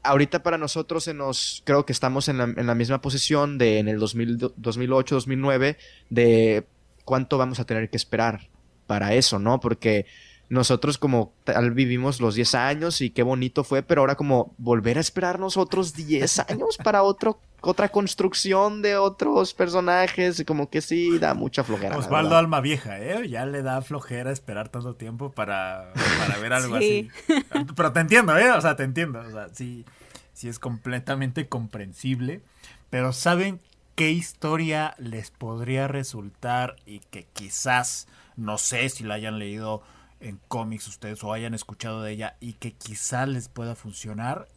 ahorita 0.03 0.43
para 0.43 0.59
nosotros 0.59 1.05
se 1.05 1.15
nos, 1.15 1.63
creo 1.65 1.87
que 1.87 1.93
estamos 1.93 2.29
en 2.29 2.39
la, 2.39 2.45
en 2.45 2.67
la 2.67 2.75
misma 2.75 3.01
posición 3.01 3.59
de 3.59 3.79
en 3.79 3.89
el 3.89 3.99
2000 3.99 4.53
2008, 4.57 5.15
2009, 5.15 5.79
de 6.11 6.67
cuánto 7.05 7.39
vamos 7.39 7.61
a 7.61 7.65
tener 7.65 7.89
que 7.89 7.97
esperar 7.97 8.51
para 8.87 9.15
eso, 9.15 9.39
¿no? 9.39 9.61
Porque 9.61 10.07
nosotros 10.49 10.99
como 10.99 11.33
tal 11.45 11.73
vivimos 11.73 12.21
los 12.21 12.35
10 12.37 12.55
años 12.55 13.01
y 13.01 13.11
qué 13.11 13.23
bonito 13.23 13.65
fue, 13.65 13.83
pero 13.83 14.03
ahora 14.03 14.15
como 14.15 14.55
volver 14.59 14.99
a 14.99 15.01
esperarnos 15.01 15.57
otros 15.57 15.95
10 15.95 16.39
años 16.51 16.77
para 16.83 17.03
otro, 17.03 17.41
otra 17.63 17.89
construcción 17.89 18.81
de 18.81 18.97
otros 18.97 19.55
personajes, 19.55 20.45
como 20.47 20.71
que 20.71 20.81
sí 20.83 21.19
da 21.19 21.35
mucha 21.35 21.65
flojera. 21.65 21.97
Osvaldo 21.99 22.29
verdad. 22.29 22.39
Alma 22.39 22.61
Vieja, 22.61 23.01
¿eh? 23.01 23.29
Ya 23.29 23.45
le 23.45 23.63
da 23.63 23.83
flojera 23.83 24.31
esperar 24.31 24.69
tanto 24.69 24.95
tiempo 24.95 25.33
para, 25.33 25.93
para 26.19 26.39
ver 26.39 26.53
algo 26.53 26.79
Sí. 26.79 27.09
así. 27.27 27.45
Pero 27.75 27.93
te 27.93 28.01
entiendo, 28.01 28.37
¿eh? 28.39 28.51
O 28.53 28.61
sea, 28.61 28.77
te 28.77 28.85
entiendo. 28.85 29.19
O 29.21 29.31
sea, 29.31 29.49
sí, 29.53 29.85
sí 30.33 30.49
es 30.49 30.59
completamente 30.61 31.49
comprensible. 31.49 32.41
Pero 32.89 33.13
¿saben 33.13 33.59
qué 33.97 34.13
historia 34.13 34.95
les 34.99 35.33
podría 35.33 35.89
resultar 35.89 36.77
y 36.87 37.01
que 37.01 37.27
quizás, 37.33 38.07
no 38.37 38.59
sé 38.59 38.89
si 38.91 39.03
la 39.03 39.15
hayan 39.15 39.41
leído 39.41 39.83
en 40.21 40.41
cómics 40.49 40.89
ustedes 40.89 41.23
o 41.25 41.33
hayan 41.33 41.55
escuchado 41.55 42.03
de 42.03 42.13
ella 42.13 42.37
y 42.41 42.55
que 42.55 42.73
quizás 42.73 43.29
les 43.29 43.49
pueda 43.49 43.75
funcionar? 43.75 44.49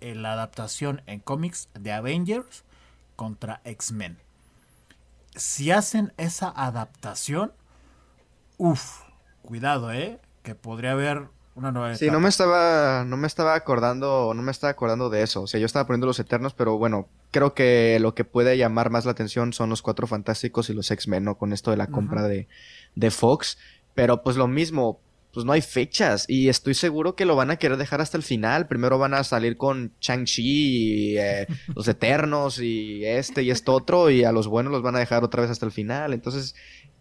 En 0.00 0.22
la 0.22 0.32
adaptación 0.32 1.02
en 1.06 1.20
cómics 1.20 1.68
de 1.74 1.92
Avengers 1.92 2.64
contra 3.16 3.60
X-Men 3.64 4.18
si 5.34 5.70
hacen 5.70 6.12
esa 6.16 6.52
adaptación, 6.54 7.52
uff, 8.58 9.00
cuidado, 9.42 9.92
eh, 9.92 10.20
que 10.42 10.54
podría 10.54 10.92
haber 10.92 11.28
una 11.54 11.72
nueva 11.72 11.94
Sí, 11.94 12.06
etapa. 12.06 12.12
no 12.12 12.20
me 12.20 12.28
estaba, 12.28 13.04
no 13.04 13.16
me 13.16 13.26
estaba 13.26 13.54
acordando, 13.54 14.32
no 14.34 14.42
me 14.42 14.50
estaba 14.50 14.70
acordando 14.70 15.10
de 15.10 15.22
eso. 15.22 15.42
O 15.42 15.46
sea, 15.46 15.60
yo 15.60 15.66
estaba 15.66 15.86
poniendo 15.86 16.06
los 16.06 16.18
Eternos, 16.18 16.54
pero 16.54 16.78
bueno, 16.78 17.08
creo 17.30 17.54
que 17.54 17.98
lo 18.00 18.14
que 18.14 18.24
puede 18.24 18.56
llamar 18.56 18.90
más 18.90 19.04
la 19.04 19.12
atención 19.12 19.52
son 19.52 19.70
los 19.70 19.82
Cuatro 19.82 20.06
Fantásticos 20.06 20.70
y 20.70 20.74
los 20.74 20.90
X-Men, 20.90 21.24
¿no? 21.24 21.36
Con 21.38 21.52
esto 21.52 21.70
de 21.70 21.76
la 21.76 21.88
compra 21.88 22.22
de, 22.22 22.48
de 22.94 23.10
Fox. 23.10 23.58
Pero 23.94 24.22
pues 24.22 24.36
lo 24.36 24.48
mismo, 24.48 25.00
pues 25.32 25.46
no 25.46 25.52
hay 25.52 25.60
fechas 25.62 26.26
y 26.28 26.48
estoy 26.48 26.74
seguro 26.74 27.14
que 27.14 27.24
lo 27.24 27.36
van 27.36 27.50
a 27.50 27.56
querer 27.56 27.78
dejar 27.78 28.00
hasta 28.00 28.16
el 28.16 28.22
final. 28.22 28.68
Primero 28.68 28.98
van 28.98 29.14
a 29.14 29.24
salir 29.24 29.56
con 29.56 29.92
Shang-Chi 30.00 30.42
y 31.12 31.18
eh, 31.18 31.46
los 31.74 31.88
Eternos 31.88 32.60
y 32.60 33.04
este 33.04 33.42
y 33.42 33.50
esto 33.50 33.74
otro 33.74 34.10
y 34.10 34.24
a 34.24 34.32
los 34.32 34.46
buenos 34.48 34.72
los 34.72 34.82
van 34.82 34.96
a 34.96 35.00
dejar 35.00 35.24
otra 35.24 35.42
vez 35.42 35.50
hasta 35.50 35.66
el 35.66 35.72
final. 35.72 36.12
Entonces 36.12 36.54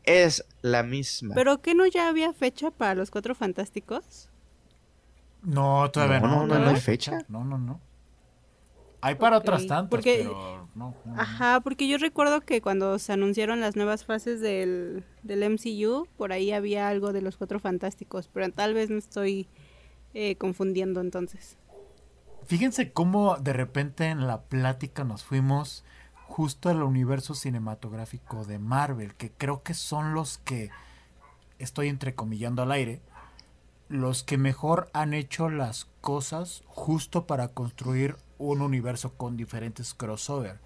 es 0.04 0.45
la 0.62 0.84
misma. 0.84 1.36
¿Pero 1.36 1.62
que 1.62 1.75
no 1.75 1.86
ya 1.86 2.10
había 2.10 2.34
fecha 2.34 2.71
para 2.71 2.95
los 2.95 3.12
Cuatro 3.12 3.36
Fantásticos? 3.36 4.30
No, 5.43 5.89
todavía 5.91 6.19
No, 6.19 6.27
no. 6.27 6.47
no 6.47 6.60
no 6.60 6.69
hay 6.69 6.75
fecha. 6.77 7.19
No, 7.27 7.43
no, 7.43 7.58
no. 7.58 7.82
Hay 9.01 9.15
para 9.15 9.37
otras 9.37 9.65
tantas, 9.67 9.89
porque- 9.89 10.17
pero 10.19 10.67
no. 10.75 10.93
no, 11.05 11.13
no. 11.13 11.19
Ajá, 11.21 11.59
porque 11.61 11.87
yo 11.87 11.97
recuerdo 11.97 12.41
que 12.41 12.61
cuando 12.61 12.99
se 12.99 13.13
anunciaron 13.13 13.59
las 13.59 13.75
nuevas 13.75 14.05
fases 14.05 14.39
del, 14.41 15.03
del 15.23 15.43
MCU, 15.43 16.07
por 16.17 16.31
ahí 16.31 16.51
había 16.51 16.87
algo 16.87 17.11
de 17.11 17.21
los 17.21 17.37
Cuatro 17.37 17.59
Fantásticos, 17.59 18.29
pero 18.31 18.51
tal 18.51 18.73
vez 18.73 18.89
me 18.89 18.99
estoy 18.99 19.47
eh, 20.13 20.35
confundiendo 20.35 21.01
entonces. 21.01 21.57
Fíjense 22.45 22.91
cómo 22.91 23.37
de 23.37 23.53
repente 23.53 24.05
en 24.05 24.27
la 24.27 24.41
plática 24.41 25.03
nos 25.03 25.23
fuimos 25.23 25.83
justo 26.27 26.69
al 26.69 26.81
universo 26.83 27.33
cinematográfico 27.35 28.45
de 28.45 28.59
Marvel, 28.59 29.15
que 29.15 29.31
creo 29.31 29.63
que 29.63 29.73
son 29.73 30.13
los 30.13 30.37
que 30.37 30.69
estoy 31.59 31.87
entrecomillando 31.89 32.61
al 32.61 32.71
aire, 32.71 33.01
los 33.89 34.23
que 34.23 34.37
mejor 34.37 34.89
han 34.93 35.13
hecho 35.13 35.49
las 35.49 35.87
cosas 36.01 36.63
justo 36.67 37.25
para 37.27 37.49
construir 37.49 38.15
un 38.49 38.62
universo 38.62 39.13
con 39.13 39.38
diferentes 39.38 39.93
crossover. 39.93 40.60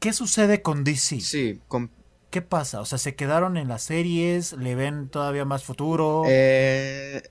¿Qué 0.00 0.12
sucede 0.12 0.62
con 0.62 0.84
DC? 0.84 1.20
Sí, 1.20 1.60
con 1.68 1.90
¿Qué 2.34 2.42
pasa? 2.42 2.80
O 2.80 2.84
sea, 2.84 2.98
se 2.98 3.14
quedaron 3.14 3.56
en 3.56 3.68
las 3.68 3.84
series, 3.84 4.54
le 4.54 4.74
ven 4.74 5.08
todavía 5.08 5.44
más 5.44 5.62
futuro. 5.62 6.24
Eh, 6.26 7.22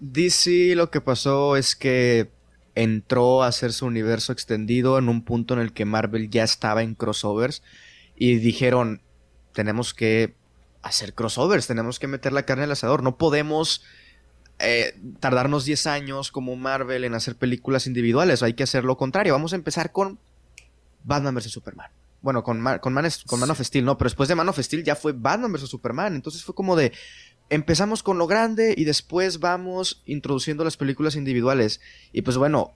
DC 0.00 0.74
lo 0.76 0.90
que 0.90 1.00
pasó 1.00 1.56
es 1.56 1.74
que 1.74 2.30
entró 2.74 3.42
a 3.42 3.46
hacer 3.46 3.72
su 3.72 3.86
universo 3.86 4.32
extendido 4.32 4.98
en 4.98 5.08
un 5.08 5.24
punto 5.24 5.54
en 5.54 5.60
el 5.60 5.72
que 5.72 5.86
Marvel 5.86 6.28
ya 6.28 6.44
estaba 6.44 6.82
en 6.82 6.94
crossovers 6.94 7.62
y 8.14 8.36
dijeron, 8.36 9.00
tenemos 9.54 9.94
que 9.94 10.34
hacer 10.82 11.14
crossovers, 11.14 11.66
tenemos 11.66 11.98
que 11.98 12.06
meter 12.06 12.34
la 12.34 12.44
carne 12.44 12.64
al 12.64 12.72
asador, 12.72 13.02
no 13.02 13.16
podemos 13.16 13.84
eh, 14.58 14.98
tardarnos 15.20 15.64
10 15.64 15.86
años 15.86 16.30
como 16.32 16.56
Marvel 16.56 17.04
en 17.04 17.14
hacer 17.14 17.36
películas 17.36 17.86
individuales, 17.86 18.42
hay 18.42 18.54
que 18.54 18.62
hacer 18.62 18.84
lo 18.84 18.96
contrario, 18.96 19.32
vamos 19.32 19.52
a 19.52 19.56
empezar 19.56 19.92
con 19.92 20.18
Batman 21.04 21.34
vs. 21.34 21.50
Superman. 21.50 21.90
Bueno, 22.22 22.42
con, 22.42 22.60
Ma- 22.60 22.78
con, 22.80 22.92
Man, 22.92 23.08
con 23.26 23.38
Man 23.40 23.50
of 23.50 23.60
Steel, 23.60 23.84
no, 23.84 23.96
pero 23.98 24.06
después 24.08 24.28
de 24.28 24.34
Man 24.34 24.48
of 24.48 24.58
Steel 24.58 24.82
ya 24.82 24.96
fue 24.96 25.12
Batman 25.12 25.52
vs. 25.52 25.68
Superman, 25.68 26.14
entonces 26.14 26.42
fue 26.42 26.54
como 26.54 26.74
de, 26.74 26.92
empezamos 27.50 28.02
con 28.02 28.18
lo 28.18 28.26
grande 28.26 28.74
y 28.76 28.84
después 28.84 29.38
vamos 29.38 30.02
introduciendo 30.06 30.64
las 30.64 30.76
películas 30.76 31.14
individuales. 31.14 31.80
Y 32.12 32.22
pues 32.22 32.36
bueno, 32.36 32.74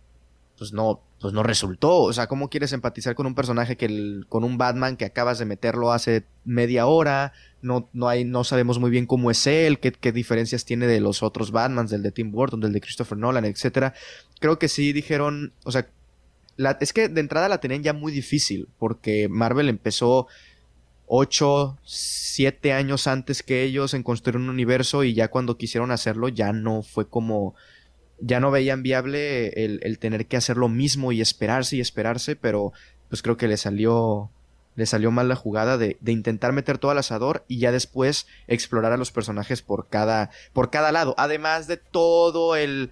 pues 0.58 0.72
no, 0.72 1.00
pues 1.20 1.32
no 1.32 1.42
resultó. 1.42 1.96
O 2.02 2.12
sea, 2.12 2.26
¿cómo 2.28 2.50
quieres 2.50 2.72
empatizar 2.72 3.14
con 3.16 3.26
un 3.26 3.34
personaje 3.34 3.76
que 3.76 3.86
el- 3.86 4.26
con 4.28 4.44
un 4.44 4.58
Batman 4.58 4.96
que 4.96 5.06
acabas 5.06 5.38
de 5.38 5.46
meterlo 5.46 5.90
hace 5.92 6.24
media 6.44 6.86
hora? 6.86 7.32
No, 7.62 7.88
no 7.92 8.08
hay, 8.08 8.24
no 8.24 8.44
sabemos 8.44 8.78
muy 8.78 8.90
bien 8.90 9.06
cómo 9.06 9.30
es 9.30 9.46
él, 9.46 9.78
qué, 9.78 9.92
qué 9.92 10.12
diferencias 10.12 10.64
tiene 10.64 10.86
de 10.86 11.00
los 11.00 11.22
otros 11.22 11.50
Batmans, 11.50 11.90
del 11.90 12.02
de 12.02 12.12
Tim 12.12 12.30
Burton, 12.30 12.60
del 12.60 12.72
de 12.72 12.80
Christopher 12.80 13.18
Nolan, 13.18 13.44
etcétera. 13.44 13.94
Creo 14.38 14.58
que 14.58 14.68
sí 14.68 14.92
dijeron, 14.92 15.52
o 15.64 15.72
sea, 15.72 15.88
es 16.80 16.92
que 16.92 17.08
de 17.08 17.20
entrada 17.20 17.48
la 17.48 17.60
tenían 17.60 17.82
ya 17.82 17.92
muy 17.92 18.12
difícil, 18.12 18.68
porque 18.78 19.28
Marvel 19.28 19.68
empezó 19.68 20.26
ocho, 21.06 21.78
siete 21.84 22.72
años 22.72 23.06
antes 23.06 23.42
que 23.42 23.62
ellos 23.64 23.94
en 23.94 24.02
construir 24.02 24.36
un 24.36 24.48
universo 24.48 25.02
y 25.02 25.12
ya 25.12 25.28
cuando 25.28 25.56
quisieron 25.56 25.90
hacerlo 25.90 26.28
ya 26.28 26.52
no 26.52 26.82
fue 26.82 27.08
como 27.08 27.56
ya 28.20 28.38
no 28.38 28.52
veían 28.52 28.84
viable 28.84 29.48
el, 29.64 29.80
el, 29.82 29.98
tener 29.98 30.26
que 30.26 30.36
hacer 30.36 30.56
lo 30.56 30.68
mismo 30.68 31.10
y 31.10 31.20
esperarse 31.20 31.76
y 31.76 31.80
esperarse, 31.80 32.36
pero 32.36 32.72
pues 33.08 33.22
creo 33.22 33.36
que 33.36 33.48
le 33.48 33.56
salió 33.56 34.30
le 34.80 34.86
salió 34.86 35.10
mal 35.10 35.28
la 35.28 35.36
jugada 35.36 35.76
de, 35.76 35.98
de, 36.00 36.12
intentar 36.12 36.52
meter 36.52 36.78
todo 36.78 36.90
al 36.90 36.98
asador 36.98 37.44
y 37.48 37.58
ya 37.58 37.70
después 37.70 38.26
explorar 38.48 38.92
a 38.92 38.96
los 38.96 39.12
personajes 39.12 39.60
por 39.60 39.88
cada 39.88 40.30
por 40.54 40.70
cada 40.70 40.90
lado, 40.90 41.14
además 41.18 41.66
de 41.66 41.76
todo 41.76 42.56
el 42.56 42.90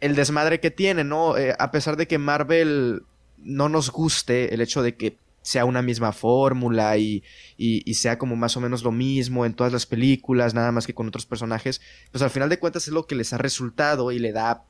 el 0.00 0.14
desmadre 0.14 0.60
que 0.60 0.70
tiene, 0.70 1.04
¿no? 1.04 1.36
Eh, 1.36 1.54
a 1.58 1.70
pesar 1.70 1.96
de 1.96 2.06
que 2.06 2.16
Marvel 2.16 3.02
no 3.36 3.68
nos 3.68 3.90
guste 3.90 4.54
el 4.54 4.62
hecho 4.62 4.82
de 4.82 4.96
que 4.96 5.18
sea 5.42 5.66
una 5.66 5.82
misma 5.82 6.12
fórmula 6.12 6.96
y, 6.96 7.22
y, 7.58 7.94
sea 7.94 8.18
como 8.18 8.34
más 8.34 8.56
o 8.56 8.60
menos 8.60 8.82
lo 8.82 8.92
mismo 8.92 9.44
en 9.44 9.54
todas 9.54 9.72
las 9.72 9.86
películas, 9.86 10.54
nada 10.54 10.72
más 10.72 10.86
que 10.86 10.94
con 10.94 11.06
otros 11.06 11.26
personajes, 11.26 11.80
pues 12.10 12.22
al 12.22 12.30
final 12.30 12.48
de 12.48 12.58
cuentas 12.58 12.88
es 12.88 12.94
lo 12.94 13.06
que 13.06 13.14
les 13.14 13.32
ha 13.34 13.38
resultado 13.38 14.10
y 14.10 14.18
le 14.18 14.32
da 14.32 14.64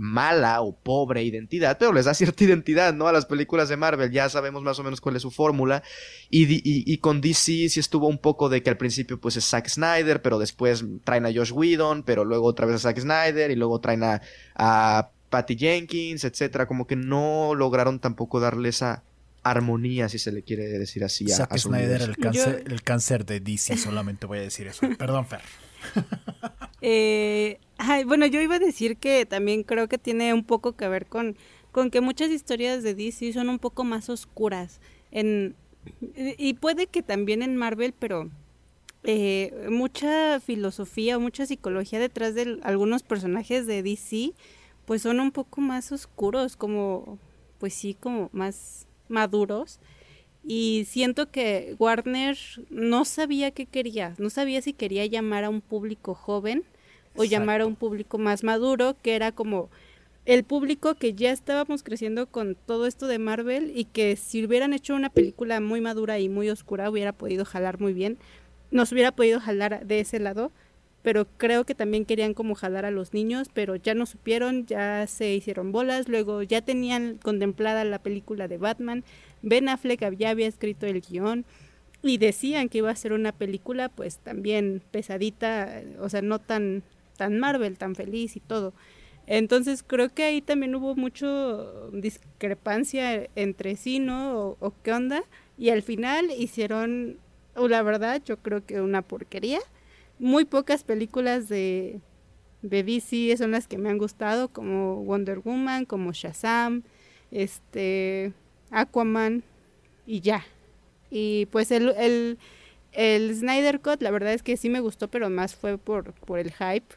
mala 0.00 0.62
o 0.62 0.74
pobre 0.74 1.22
identidad, 1.22 1.76
pero 1.78 1.92
les 1.92 2.06
da 2.06 2.14
cierta 2.14 2.42
identidad, 2.42 2.94
¿no? 2.94 3.06
A 3.06 3.12
las 3.12 3.26
películas 3.26 3.68
de 3.68 3.76
Marvel, 3.76 4.10
ya 4.10 4.30
sabemos 4.30 4.62
más 4.62 4.78
o 4.78 4.82
menos 4.82 4.98
cuál 4.98 5.16
es 5.16 5.22
su 5.22 5.30
fórmula. 5.30 5.82
Y, 6.30 6.46
y, 6.64 6.96
con 6.98 7.20
DC 7.20 7.68
sí 7.68 7.78
estuvo 7.78 8.08
un 8.08 8.16
poco 8.16 8.48
de 8.48 8.62
que 8.62 8.70
al 8.70 8.78
principio 8.78 9.20
pues 9.20 9.36
es 9.36 9.44
Zack 9.44 9.68
Snyder, 9.68 10.22
pero 10.22 10.38
después 10.38 10.86
traen 11.04 11.26
a 11.26 11.32
Josh 11.32 11.52
Whedon, 11.52 12.02
pero 12.02 12.24
luego 12.24 12.46
otra 12.46 12.64
vez 12.64 12.76
a 12.76 12.78
Zack 12.78 12.98
Snyder 12.98 13.50
y 13.50 13.56
luego 13.56 13.78
traen 13.80 14.02
a, 14.04 14.22
a 14.54 15.10
Patty 15.28 15.58
Jenkins, 15.58 16.24
etcétera. 16.24 16.66
Como 16.66 16.86
que 16.86 16.96
no 16.96 17.54
lograron 17.54 18.00
tampoco 18.00 18.40
darle 18.40 18.70
esa 18.70 19.02
armonía, 19.42 20.08
si 20.08 20.18
se 20.18 20.32
le 20.32 20.42
quiere 20.42 20.66
decir 20.66 21.04
así. 21.04 21.30
A, 21.30 21.36
Zack 21.36 21.58
Snyder, 21.58 22.00
el 22.00 22.16
cáncer, 22.16 22.64
el 22.66 22.82
cáncer 22.82 23.26
de 23.26 23.40
DC, 23.40 23.76
solamente 23.76 24.24
voy 24.24 24.38
a 24.38 24.42
decir 24.42 24.66
eso. 24.66 24.88
Perdón, 24.98 25.26
Fer. 25.26 25.42
eh, 26.82 27.58
bueno, 28.06 28.26
yo 28.26 28.40
iba 28.40 28.56
a 28.56 28.60
decir 28.60 28.96
que 28.96 29.26
también 29.26 29.62
creo 29.62 29.88
que 29.88 29.98
tiene 29.98 30.34
un 30.34 30.44
poco 30.44 30.76
que 30.76 30.88
ver 30.88 31.06
con, 31.06 31.36
con 31.72 31.90
que 31.90 32.00
muchas 32.00 32.30
historias 32.30 32.82
de 32.82 32.94
DC 32.94 33.32
son 33.32 33.48
un 33.48 33.58
poco 33.58 33.84
más 33.84 34.08
oscuras. 34.08 34.80
En, 35.10 35.54
y 36.14 36.54
puede 36.54 36.86
que 36.86 37.02
también 37.02 37.42
en 37.42 37.56
Marvel, 37.56 37.94
pero 37.98 38.30
eh, 39.04 39.66
mucha 39.70 40.40
filosofía 40.40 41.16
o 41.16 41.20
mucha 41.20 41.46
psicología 41.46 41.98
detrás 41.98 42.34
de 42.34 42.60
algunos 42.62 43.02
personajes 43.02 43.66
de 43.66 43.82
DC, 43.82 44.32
pues 44.84 45.02
son 45.02 45.20
un 45.20 45.32
poco 45.32 45.60
más 45.60 45.90
oscuros, 45.92 46.56
como, 46.56 47.18
pues 47.58 47.74
sí, 47.74 47.94
como 47.94 48.28
más 48.32 48.86
maduros. 49.08 49.80
Y 50.42 50.86
siento 50.88 51.30
que 51.30 51.76
Warner 51.78 52.36
no 52.70 53.04
sabía 53.04 53.50
qué 53.50 53.66
quería, 53.66 54.14
no 54.18 54.30
sabía 54.30 54.62
si 54.62 54.72
quería 54.72 55.04
llamar 55.06 55.44
a 55.44 55.50
un 55.50 55.60
público 55.60 56.14
joven 56.14 56.64
o 57.14 57.24
llamar 57.24 57.60
a 57.60 57.66
un 57.66 57.76
público 57.76 58.18
más 58.18 58.42
maduro, 58.42 58.96
que 59.02 59.16
era 59.16 59.32
como 59.32 59.68
el 60.26 60.44
público 60.44 60.94
que 60.94 61.14
ya 61.14 61.32
estábamos 61.32 61.82
creciendo 61.82 62.26
con 62.26 62.56
todo 62.66 62.86
esto 62.86 63.06
de 63.06 63.18
Marvel 63.18 63.72
y 63.74 63.84
que 63.86 64.16
si 64.16 64.44
hubieran 64.44 64.72
hecho 64.72 64.94
una 64.94 65.10
película 65.10 65.60
muy 65.60 65.80
madura 65.80 66.18
y 66.18 66.28
muy 66.28 66.50
oscura 66.50 66.90
hubiera 66.90 67.12
podido 67.12 67.44
jalar 67.44 67.80
muy 67.80 67.92
bien, 67.92 68.18
nos 68.70 68.92
hubiera 68.92 69.12
podido 69.12 69.40
jalar 69.40 69.86
de 69.86 70.00
ese 70.00 70.20
lado, 70.20 70.52
pero 71.02 71.26
creo 71.36 71.64
que 71.64 71.74
también 71.74 72.04
querían 72.04 72.34
como 72.34 72.54
jalar 72.54 72.84
a 72.84 72.90
los 72.90 73.14
niños, 73.14 73.48
pero 73.52 73.76
ya 73.76 73.94
no 73.94 74.06
supieron, 74.06 74.66
ya 74.66 75.06
se 75.06 75.34
hicieron 75.34 75.72
bolas, 75.72 76.08
luego 76.08 76.42
ya 76.42 76.60
tenían 76.60 77.16
contemplada 77.16 77.84
la 77.84 78.02
película 78.02 78.48
de 78.48 78.58
Batman, 78.58 79.04
Ben 79.42 79.68
Affleck 79.68 80.16
ya 80.16 80.30
había 80.30 80.46
escrito 80.46 80.86
el 80.86 81.00
guion 81.00 81.44
y 82.02 82.18
decían 82.18 82.68
que 82.68 82.78
iba 82.78 82.90
a 82.90 82.96
ser 82.96 83.12
una 83.12 83.32
película 83.32 83.88
pues 83.88 84.18
también 84.18 84.82
pesadita, 84.90 85.82
o 86.00 86.08
sea, 86.08 86.22
no 86.22 86.38
tan, 86.38 86.82
tan 87.16 87.38
Marvel, 87.38 87.78
tan 87.78 87.94
feliz 87.94 88.36
y 88.36 88.40
todo. 88.40 88.72
Entonces 89.26 89.84
creo 89.86 90.08
que 90.08 90.24
ahí 90.24 90.40
también 90.40 90.74
hubo 90.74 90.96
mucho 90.96 91.90
discrepancia 91.92 93.28
entre 93.36 93.76
sí, 93.76 93.98
¿no? 93.98 94.34
O, 94.34 94.56
o 94.60 94.74
qué 94.82 94.92
onda. 94.92 95.22
Y 95.56 95.70
al 95.70 95.82
final 95.82 96.30
hicieron, 96.36 97.18
la 97.54 97.82
verdad, 97.82 98.22
yo 98.24 98.38
creo 98.38 98.64
que 98.64 98.80
una 98.80 99.02
porquería. 99.02 99.60
Muy 100.18 100.44
pocas 100.44 100.84
películas 100.84 101.48
de, 101.48 102.00
de 102.62 102.82
DC 102.82 103.36
son 103.36 103.52
las 103.52 103.68
que 103.68 103.78
me 103.78 103.90
han 103.90 103.98
gustado, 103.98 104.48
como 104.48 105.04
Wonder 105.04 105.38
Woman, 105.38 105.84
como 105.84 106.12
Shazam, 106.12 106.82
este, 107.30 108.32
Aquaman 108.70 109.42
y 110.06 110.20
ya. 110.20 110.44
Y 111.10 111.46
pues 111.46 111.70
el, 111.70 111.90
el, 111.90 112.38
el 112.92 113.34
Snyder 113.36 113.80
Cut, 113.80 114.02
la 114.02 114.10
verdad 114.10 114.32
es 114.32 114.42
que 114.42 114.56
sí 114.56 114.68
me 114.68 114.80
gustó, 114.80 115.08
pero 115.08 115.28
más 115.30 115.54
fue 115.54 115.78
por, 115.78 116.12
por 116.12 116.38
el 116.38 116.52
hype. 116.52 116.94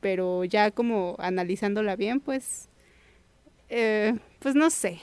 Pero 0.00 0.44
ya 0.44 0.70
como 0.70 1.16
analizándola 1.18 1.96
bien, 1.96 2.20
pues, 2.20 2.68
eh, 3.70 4.18
pues 4.38 4.54
no 4.54 4.70
sé. 4.70 5.00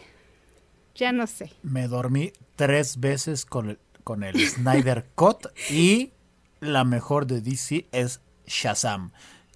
Ya 0.93 1.11
no 1.11 1.25
sé. 1.25 1.51
Me 1.63 1.87
dormí 1.87 2.33
tres 2.55 2.99
veces 2.99 3.45
con 3.45 3.71
el, 3.71 3.79
con 4.03 4.23
el 4.23 4.37
Snyder 4.47 5.07
Cut 5.15 5.47
y 5.69 6.11
la 6.59 6.83
mejor 6.83 7.25
de 7.25 7.41
DC 7.41 7.87
es 7.91 8.21
Shazam. 8.45 9.11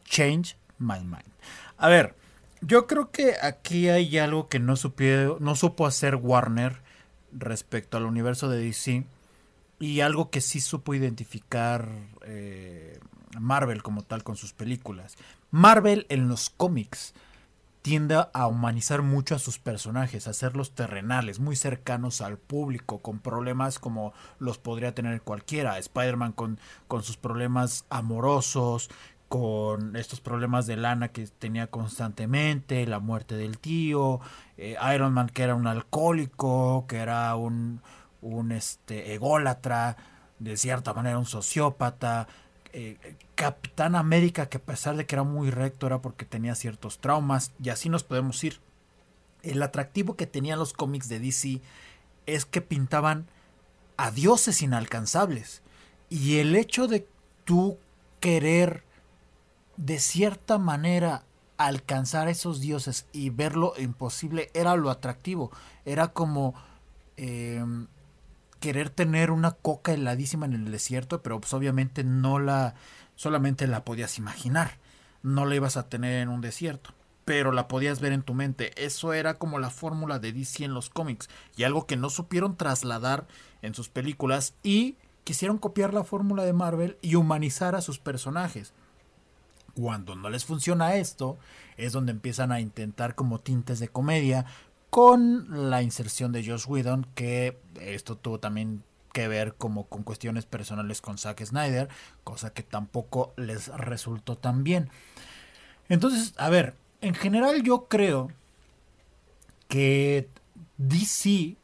Change 0.06 0.58
my 0.80 0.99
mind. 1.01 1.32
A 1.78 1.89
ver, 1.89 2.15
yo 2.62 2.88
creo 2.88 3.12
que 3.12 3.36
aquí 3.41 3.89
hay 3.89 4.18
algo 4.18 4.48
que 4.48 4.60
no, 4.60 4.76
no 5.39 5.56
supo 5.56 5.86
hacer 5.86 6.15
Warner 6.15 6.82
respecto 7.32 7.98
al 7.98 8.06
universo 8.06 8.50
de 8.50 8.60
DC 8.60 9.06
y 9.80 10.00
algo 10.02 10.30
que 10.30 10.41
sí 10.41 10.62
supo 10.62 10.94
identificar 10.94 11.89
eh, 12.26 13.00
Marvel 13.39 13.84
como 13.84 14.04
tal 14.04 14.24
con 14.24 14.36
sus 14.36 14.54
películas. 14.54 15.15
Marvel 15.52 16.06
en 16.10 16.28
los 16.28 16.50
cómics 16.50 17.13
tiende 17.82 18.26
a 18.34 18.48
humanizar 18.48 19.04
mucho 19.04 19.36
a 19.36 19.39
sus 19.39 19.60
personajes, 19.60 20.26
a 20.26 20.32
hacerlos 20.32 20.72
terrenales, 20.72 21.39
muy 21.39 21.56
cercanos 21.56 22.22
al 22.22 22.39
público, 22.39 22.98
con 22.98 23.20
problemas 23.20 23.78
como 23.78 24.12
los 24.39 24.58
podría 24.58 24.96
tener 24.96 25.22
cualquiera. 25.22 25.78
Spider-Man 25.78 26.32
con, 26.32 26.60
con 26.88 27.04
sus 27.04 27.15
problemas 27.15 27.86
amorosos, 27.91 28.89
con 29.28 29.96
estos 29.96 30.22
problemas 30.22 30.68
de 30.68 30.78
lana 30.78 31.10
que 31.10 31.28
tenía 31.28 31.68
constantemente, 31.68 32.86
la 32.86 33.00
muerte 33.00 33.36
del 33.36 33.58
tío, 33.58 34.20
eh, 34.58 34.76
Iron 34.94 35.14
Man 35.14 35.30
que 35.30 35.44
era 35.44 35.56
un 35.56 35.68
alcohólico, 35.68 36.86
que 36.88 36.98
era 36.98 37.36
un, 37.36 37.82
un 38.22 38.52
este, 38.52 39.14
ególatra, 39.14 39.98
de 40.40 40.58
cierta 40.58 40.94
manera 40.94 41.18
un 41.18 41.26
sociópata, 41.26 42.28
eh, 42.74 42.98
Capitán 43.36 43.96
América 43.96 44.48
que 44.48 44.58
a 44.58 44.62
pesar 44.62 44.98
de 44.98 45.06
que 45.06 45.16
era 45.16 45.24
muy 45.24 45.50
recto 45.50 45.88
era 45.88 46.02
porque 46.02 46.26
tenía 46.26 46.56
ciertos 46.56 47.00
traumas 47.00 47.54
y 47.64 47.70
así 47.70 47.90
nos 47.90 48.04
podemos 48.04 48.44
ir. 48.44 48.60
El 49.44 49.62
atractivo 49.64 50.16
que 50.16 50.28
tenían 50.28 50.60
los 50.60 50.74
cómics 50.74 51.08
de 51.08 51.20
DC 51.20 51.62
es 52.26 52.46
que 52.46 52.62
pintaban 52.62 53.28
a 53.98 54.12
dioses 54.12 54.62
inalcanzables 54.62 55.62
y 56.10 56.38
el 56.38 56.56
hecho 56.56 56.88
de 56.88 57.08
tú 57.46 57.78
querer 58.20 58.84
de 59.78 60.00
cierta 60.00 60.58
manera 60.58 61.24
alcanzar 61.58 62.28
a 62.28 62.32
esos 62.32 62.60
dioses 62.60 63.08
y 63.12 63.30
verlo 63.30 63.74
imposible 63.78 64.50
era 64.54 64.76
lo 64.76 64.90
atractivo. 64.90 65.52
Era 65.86 66.10
como 66.10 66.54
em, 67.18 67.88
querer 68.60 68.90
tener 68.90 69.32
una 69.32 69.52
coca 69.52 69.94
heladísima 69.94 70.46
en 70.46 70.54
el 70.54 70.72
desierto, 70.72 71.22
pero 71.22 71.40
pues 71.40 71.54
obviamente 71.54 72.04
no 72.04 72.40
la, 72.40 72.76
solamente 73.16 73.68
la 73.68 73.86
podías 73.86 74.18
imaginar. 74.18 74.78
No 75.24 75.46
la 75.46 75.56
ibas 75.56 75.78
a 75.78 75.90
tener 75.90 76.22
en 76.22 76.30
un 76.30 76.42
desierto, 76.42 76.92
pero 77.26 77.52
la 77.52 77.68
podías 77.68 78.00
ver 78.00 78.12
en 78.12 78.22
tu 78.22 78.34
mente. 78.34 78.72
Eso 78.84 79.14
era 79.14 79.36
como 79.36 79.60
la 79.60 79.70
fórmula 79.70 80.20
de 80.20 80.34
DC 80.34 80.64
en 80.64 80.74
los 80.74 80.90
cómics 80.90 81.30
y 81.56 81.64
algo 81.64 81.88
que 81.88 81.98
no 81.98 82.10
supieron 82.10 82.58
trasladar 82.58 83.28
en 83.62 83.74
sus 83.74 83.90
películas 83.90 84.54
y 84.62 84.98
quisieron 85.24 85.58
copiar 85.58 85.94
la 85.94 86.04
fórmula 86.04 86.44
de 86.44 86.54
Marvel 86.54 86.98
y 87.02 87.16
humanizar 87.16 87.76
a 87.76 87.82
sus 87.82 87.98
personajes. 87.98 88.74
Cuando 89.76 90.16
no 90.16 90.30
les 90.30 90.46
funciona 90.46 90.96
esto, 90.96 91.38
es 91.78 91.94
donde 91.94 92.12
empiezan 92.12 92.52
a 92.52 92.60
intentar 92.60 93.14
como 93.14 93.42
tintes 93.42 93.80
de 93.80 93.90
comedia 93.90 94.46
con 94.90 95.70
la 95.70 95.82
inserción 95.82 96.32
de 96.32 96.46
Josh 96.46 96.66
Whedon, 96.68 97.06
que 97.14 97.60
esto 97.82 98.16
tuvo 98.18 98.40
también 98.40 98.84
que 99.12 99.28
ver 99.28 99.56
como 99.56 99.88
con 99.88 100.04
cuestiones 100.04 100.46
personales 100.46 101.02
con 101.02 101.18
Zack 101.18 101.44
Snyder, 101.44 101.90
cosa 102.24 102.52
que 102.52 102.64
tampoco 102.64 103.34
les 103.38 103.68
resultó 103.68 104.38
tan 104.38 104.64
bien. 104.64 104.90
Entonces, 105.90 106.34
a 106.38 106.50
ver, 106.50 106.76
en 107.02 107.14
general 107.14 107.62
yo 107.64 107.88
creo 107.88 108.32
que 109.68 110.30
DC 110.78 111.58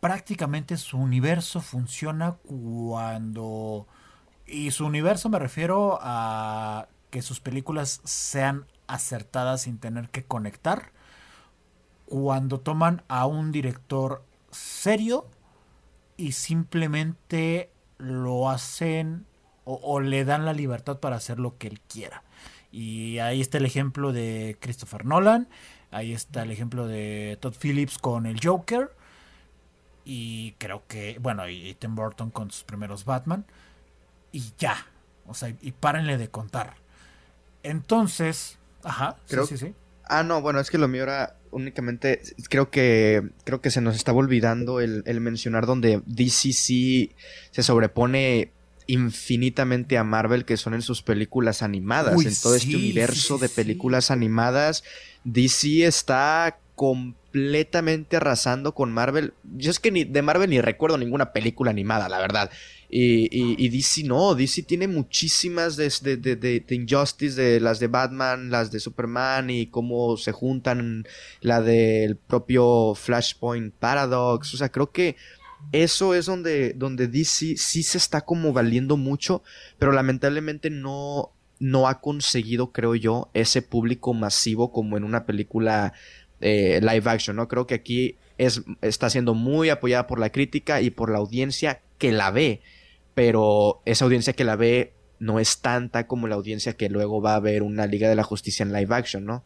prácticamente 0.00 0.76
su 0.76 0.98
universo 0.98 1.60
funciona 1.60 2.32
cuando... 2.32 3.86
Y 4.46 4.70
su 4.70 4.86
universo 4.86 5.28
me 5.28 5.38
refiero 5.38 5.98
a 6.00 6.88
que 7.10 7.22
sus 7.22 7.40
películas 7.40 8.00
sean 8.04 8.66
acertadas 8.86 9.62
sin 9.62 9.78
tener 9.78 10.08
que 10.10 10.24
conectar. 10.24 10.92
Cuando 12.06 12.60
toman 12.60 13.02
a 13.08 13.26
un 13.26 13.52
director 13.52 14.24
serio 14.50 15.26
y 16.16 16.32
simplemente 16.32 17.70
lo 17.98 18.48
hacen 18.48 19.26
o, 19.64 20.00
le 20.00 20.24
dan 20.24 20.46
la 20.46 20.54
libertad 20.54 20.98
para 20.98 21.16
hacer 21.16 21.38
lo 21.38 21.58
que 21.58 21.66
él 21.66 21.80
quiera. 21.80 22.22
Y 22.72 23.18
ahí 23.18 23.42
está 23.42 23.58
el 23.58 23.66
ejemplo 23.66 24.12
de 24.12 24.56
Christopher 24.60 25.04
Nolan, 25.04 25.48
ahí 25.90 26.14
está 26.14 26.42
el 26.42 26.50
ejemplo 26.50 26.86
de 26.86 27.36
Todd 27.40 27.54
Phillips 27.60 27.98
con 27.98 28.24
el 28.24 28.40
Joker, 28.42 28.94
y 30.06 30.52
creo 30.52 30.86
que, 30.86 31.18
bueno, 31.20 31.46
y 31.50 31.74
Tim 31.74 31.94
Burton 31.94 32.30
con 32.30 32.50
sus 32.50 32.64
primeros 32.64 33.04
Batman, 33.04 33.44
y 34.32 34.52
ya, 34.56 34.86
o 35.26 35.34
sea, 35.34 35.54
y 35.60 35.72
párenle 35.72 36.16
de 36.16 36.30
contar. 36.30 36.76
Entonces, 37.68 38.58
ajá, 38.82 39.16
creo, 39.28 39.46
sí, 39.46 39.58
sí, 39.58 39.66
sí. 39.66 39.74
Ah, 40.04 40.22
no, 40.22 40.40
bueno, 40.40 40.58
es 40.58 40.70
que 40.70 40.78
lo 40.78 40.88
mío 40.88 41.02
era 41.02 41.36
únicamente, 41.50 42.22
creo 42.48 42.70
que, 42.70 43.28
creo 43.44 43.60
que 43.60 43.70
se 43.70 43.80
nos 43.80 43.94
estaba 43.96 44.18
olvidando 44.18 44.80
el, 44.80 45.02
el 45.06 45.20
mencionar 45.20 45.66
donde 45.66 46.02
DC 46.06 46.52
sí 46.52 47.12
se 47.50 47.62
sobrepone 47.62 48.52
infinitamente 48.86 49.98
a 49.98 50.04
Marvel 50.04 50.46
que 50.46 50.56
son 50.56 50.74
en 50.74 50.82
sus 50.82 51.02
películas 51.02 51.62
animadas. 51.62 52.24
en 52.24 52.34
todo 52.42 52.54
este 52.54 52.74
universo 52.74 53.38
de 53.38 53.48
películas 53.50 54.10
animadas, 54.10 54.82
DC 55.24 55.86
está 55.86 56.58
completamente 56.78 58.16
arrasando 58.16 58.72
con 58.72 58.92
Marvel. 58.92 59.34
Yo 59.56 59.72
es 59.72 59.80
que 59.80 59.90
ni 59.90 60.04
de 60.04 60.22
Marvel 60.22 60.48
ni 60.48 60.60
recuerdo 60.60 60.96
ninguna 60.96 61.32
película 61.32 61.72
animada, 61.72 62.08
la 62.08 62.20
verdad. 62.20 62.52
Y, 62.88 63.68
DC 63.68 64.04
no, 64.04 64.36
DC 64.36 64.62
tiene 64.62 64.86
muchísimas 64.86 65.76
de, 65.76 65.90
de, 66.16 66.36
de, 66.36 66.74
Injustice, 66.74 67.34
de 67.34 67.58
las 67.58 67.80
de 67.80 67.88
Batman, 67.88 68.50
las 68.50 68.70
de 68.70 68.78
Superman 68.78 69.50
y 69.50 69.66
cómo 69.66 70.16
se 70.16 70.30
juntan, 70.30 71.04
la 71.40 71.60
del 71.60 72.14
propio 72.14 72.94
Flashpoint 72.94 73.74
Paradox. 73.74 74.54
O 74.54 74.56
sea, 74.56 74.68
creo 74.68 74.92
que 74.92 75.16
eso 75.72 76.14
es 76.14 76.26
donde, 76.26 76.74
donde 76.74 77.08
DC 77.08 77.56
sí 77.56 77.82
se 77.82 77.98
está 77.98 78.20
como 78.20 78.52
valiendo 78.52 78.96
mucho, 78.96 79.42
pero 79.80 79.90
lamentablemente 79.90 80.70
no, 80.70 81.32
no 81.58 81.88
ha 81.88 82.00
conseguido, 82.00 82.70
creo 82.70 82.94
yo, 82.94 83.30
ese 83.34 83.62
público 83.62 84.14
masivo 84.14 84.70
como 84.70 84.96
en 84.96 85.02
una 85.02 85.26
película 85.26 85.92
eh, 86.40 86.80
live 86.82 87.10
action, 87.10 87.36
¿no? 87.36 87.48
Creo 87.48 87.66
que 87.66 87.74
aquí 87.74 88.16
es, 88.38 88.62
está 88.82 89.10
siendo 89.10 89.34
muy 89.34 89.70
apoyada 89.70 90.06
por 90.06 90.18
la 90.18 90.30
crítica 90.30 90.80
y 90.80 90.90
por 90.90 91.10
la 91.10 91.18
audiencia 91.18 91.80
que 91.98 92.12
la 92.12 92.30
ve, 92.30 92.60
pero 93.14 93.82
esa 93.84 94.04
audiencia 94.04 94.32
que 94.32 94.44
la 94.44 94.56
ve 94.56 94.92
no 95.18 95.40
es 95.40 95.60
tanta 95.60 96.06
como 96.06 96.28
la 96.28 96.36
audiencia 96.36 96.76
que 96.76 96.88
luego 96.88 97.20
va 97.20 97.34
a 97.34 97.40
ver 97.40 97.62
una 97.62 97.86
Liga 97.86 98.08
de 98.08 98.14
la 98.14 98.22
Justicia 98.22 98.62
en 98.62 98.72
live 98.72 98.94
action, 98.94 99.24
¿no? 99.24 99.44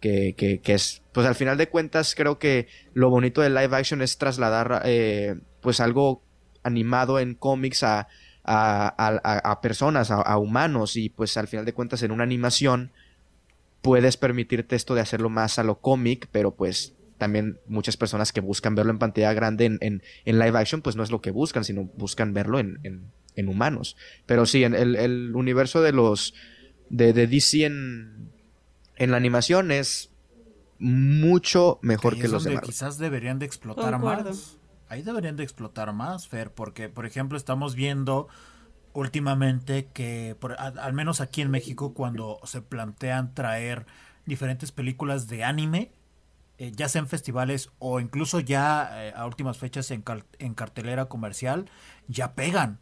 Que, 0.00 0.34
que, 0.36 0.60
que 0.60 0.74
es, 0.74 1.02
pues 1.12 1.26
al 1.26 1.34
final 1.34 1.56
de 1.56 1.70
cuentas 1.70 2.14
creo 2.14 2.38
que 2.38 2.68
lo 2.92 3.08
bonito 3.08 3.40
de 3.40 3.48
live 3.48 3.74
action 3.74 4.02
es 4.02 4.18
trasladar 4.18 4.82
eh, 4.84 5.36
pues 5.62 5.80
algo 5.80 6.22
animado 6.62 7.18
en 7.20 7.34
cómics 7.34 7.82
a, 7.84 8.08
a, 8.44 9.60
personas, 9.62 10.10
a, 10.10 10.36
humanos, 10.38 10.96
y 10.96 11.08
pues 11.08 11.36
al 11.36 11.48
final 11.48 11.64
de 11.64 11.72
cuentas 11.72 12.02
en 12.02 12.10
una 12.10 12.24
animación 12.24 12.92
puedes 13.84 14.16
permitirte 14.16 14.76
esto 14.76 14.94
de 14.94 15.02
hacerlo 15.02 15.28
más 15.28 15.58
a 15.58 15.62
lo 15.62 15.78
cómic, 15.78 16.28
pero 16.32 16.54
pues 16.54 16.94
también 17.18 17.60
muchas 17.66 17.98
personas 17.98 18.32
que 18.32 18.40
buscan 18.40 18.74
verlo 18.74 18.90
en 18.90 18.98
pantalla 18.98 19.34
grande 19.34 19.66
en, 19.66 19.78
en, 19.80 20.38
live 20.38 20.58
action, 20.58 20.80
pues 20.80 20.96
no 20.96 21.02
es 21.02 21.10
lo 21.10 21.20
que 21.20 21.30
buscan, 21.30 21.64
sino 21.64 21.84
buscan 21.94 22.32
verlo 22.32 22.58
en, 22.58 22.80
en, 22.82 23.48
humanos. 23.48 23.98
Pero 24.24 24.46
sí, 24.46 24.64
en 24.64 24.74
el, 24.74 24.96
el 24.96 25.36
universo 25.36 25.82
de 25.82 25.92
los 25.92 26.32
de, 26.88 27.12
de 27.12 27.26
DC 27.26 27.66
en, 27.66 28.30
en 28.96 29.10
la 29.10 29.18
animación 29.18 29.70
es 29.70 30.10
mucho 30.78 31.78
mejor 31.82 32.18
que, 32.18 32.26
los 32.26 32.44
de 32.44 32.58
Quizás 32.60 32.96
deberían 32.96 33.38
de 33.38 33.44
explotar 33.44 33.98
más. 33.98 34.56
Ahí 34.88 35.02
deberían 35.02 35.36
de 35.36 35.42
explotar 35.42 35.92
más, 35.92 36.26
Fer, 36.26 36.52
porque, 36.52 36.88
por 36.88 37.04
ejemplo, 37.04 37.36
estamos 37.36 37.74
viendo 37.74 38.28
últimamente 38.94 39.86
que, 39.92 40.36
al, 40.58 40.92
menos 40.94 41.20
aquí 41.20 41.42
en 41.42 41.50
México, 41.50 41.92
cuando 41.92 42.40
se 42.44 42.62
plantean 42.62 43.34
traer 43.34 43.86
diferentes 44.24 44.72
películas 44.72 45.28
de 45.28 45.44
anime, 45.44 45.90
eh, 46.58 46.72
ya 46.74 46.88
sea 46.88 47.00
en 47.00 47.08
festivales 47.08 47.70
o 47.80 47.98
incluso 48.00 48.38
ya 48.40 48.88
eh, 48.92 49.12
a 49.14 49.26
últimas 49.26 49.58
fechas 49.58 49.90
en, 49.90 50.04
en 50.38 50.54
cartelera 50.54 51.06
comercial, 51.06 51.68
ya 52.08 52.34
pegan. 52.34 52.78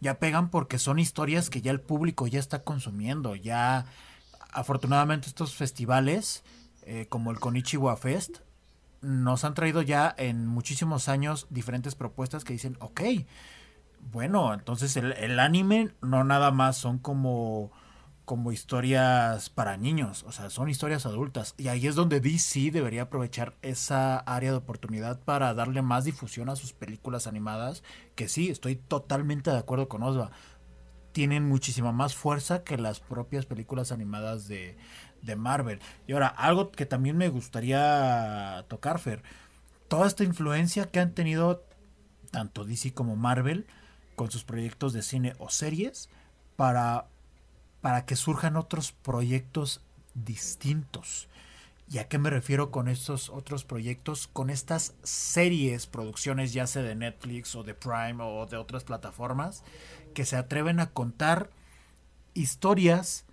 Ya 0.00 0.18
pegan 0.18 0.50
porque 0.50 0.78
son 0.78 0.98
historias 0.98 1.50
que 1.50 1.60
ya 1.60 1.70
el 1.70 1.80
público 1.80 2.26
ya 2.26 2.40
está 2.40 2.62
consumiendo. 2.62 3.36
Ya, 3.36 3.86
afortunadamente, 4.50 5.28
estos 5.28 5.54
festivales, 5.54 6.42
eh, 6.82 7.06
como 7.08 7.30
el 7.30 7.38
Konichiwa 7.38 7.96
Fest, 7.96 8.38
nos 9.02 9.44
han 9.44 9.54
traído 9.54 9.82
ya 9.82 10.14
en 10.16 10.46
muchísimos 10.46 11.08
años 11.08 11.46
diferentes 11.50 11.94
propuestas 11.94 12.44
que 12.44 12.54
dicen, 12.54 12.76
ok, 12.80 13.02
bueno, 14.00 14.54
entonces 14.54 14.96
el, 14.96 15.38
anime 15.40 15.90
no 16.00 16.24
nada 16.24 16.50
más 16.50 16.76
son 16.76 16.98
como, 16.98 17.72
como 18.24 18.52
historias 18.52 19.50
para 19.50 19.76
niños, 19.76 20.24
o 20.26 20.32
sea, 20.32 20.50
son 20.50 20.68
historias 20.68 21.06
adultas. 21.06 21.54
Y 21.58 21.68
ahí 21.68 21.86
es 21.86 21.94
donde 21.94 22.20
DC 22.20 22.70
debería 22.70 23.02
aprovechar 23.02 23.54
esa 23.62 24.18
área 24.18 24.52
de 24.52 24.58
oportunidad 24.58 25.20
para 25.20 25.52
darle 25.54 25.82
más 25.82 26.04
difusión 26.04 26.48
a 26.48 26.56
sus 26.56 26.72
películas 26.72 27.26
animadas, 27.26 27.82
que 28.14 28.28
sí, 28.28 28.50
estoy 28.50 28.76
totalmente 28.76 29.50
de 29.50 29.58
acuerdo 29.58 29.88
con 29.88 30.02
Osva. 30.02 30.30
Tienen 31.12 31.48
muchísima 31.48 31.92
más 31.92 32.14
fuerza 32.14 32.64
que 32.64 32.76
las 32.76 33.00
propias 33.00 33.46
películas 33.46 33.92
animadas 33.92 34.48
de, 34.48 34.76
de 35.22 35.36
Marvel. 35.36 35.80
Y 36.06 36.12
ahora, 36.12 36.28
algo 36.28 36.70
que 36.70 36.86
también 36.86 37.16
me 37.16 37.28
gustaría 37.28 38.64
tocar, 38.68 38.98
Fer, 38.98 39.22
toda 39.88 40.06
esta 40.06 40.24
influencia 40.24 40.90
que 40.90 41.00
han 41.00 41.14
tenido 41.14 41.64
tanto 42.30 42.64
DC 42.64 42.94
como 42.94 43.16
Marvel 43.16 43.66
con 44.14 44.30
sus 44.30 44.44
proyectos 44.44 44.92
de 44.92 45.02
cine 45.02 45.34
o 45.38 45.48
series 45.48 46.08
para, 46.56 47.06
para 47.80 48.04
que 48.06 48.16
surjan 48.16 48.56
otros 48.56 48.92
proyectos 48.92 49.80
distintos. 50.14 51.28
¿Y 51.90 51.98
a 51.98 52.08
qué 52.08 52.18
me 52.18 52.30
refiero 52.30 52.70
con 52.70 52.88
estos 52.88 53.28
otros 53.28 53.64
proyectos? 53.64 54.26
Con 54.26 54.48
estas 54.48 54.94
series, 55.02 55.86
producciones 55.86 56.52
ya 56.52 56.66
sea 56.66 56.82
de 56.82 56.94
Netflix 56.94 57.54
o 57.54 57.62
de 57.62 57.74
Prime 57.74 58.16
o 58.20 58.46
de 58.46 58.56
otras 58.56 58.84
plataformas, 58.84 59.62
que 60.14 60.24
se 60.24 60.36
atreven 60.36 60.80
a 60.80 60.90
contar 60.90 61.50
historias 62.32 63.26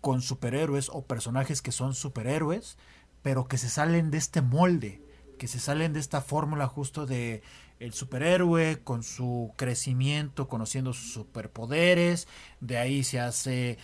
con 0.00 0.20
superhéroes 0.20 0.90
o 0.92 1.04
personajes 1.06 1.62
que 1.62 1.70
son 1.70 1.94
superhéroes, 1.94 2.76
pero 3.22 3.46
que 3.46 3.56
se 3.56 3.68
salen 3.68 4.10
de 4.10 4.18
este 4.18 4.42
molde, 4.42 5.00
que 5.38 5.46
se 5.46 5.60
salen 5.60 5.92
de 5.92 6.00
esta 6.00 6.20
fórmula 6.20 6.66
justo 6.66 7.06
de 7.06 7.42
el 7.82 7.92
superhéroe 7.92 8.78
con 8.84 9.02
su 9.02 9.52
crecimiento, 9.56 10.46
conociendo 10.46 10.92
sus 10.92 11.12
superpoderes, 11.12 12.28
de 12.60 12.78
ahí 12.78 13.02
se 13.02 13.18
hace 13.18 13.76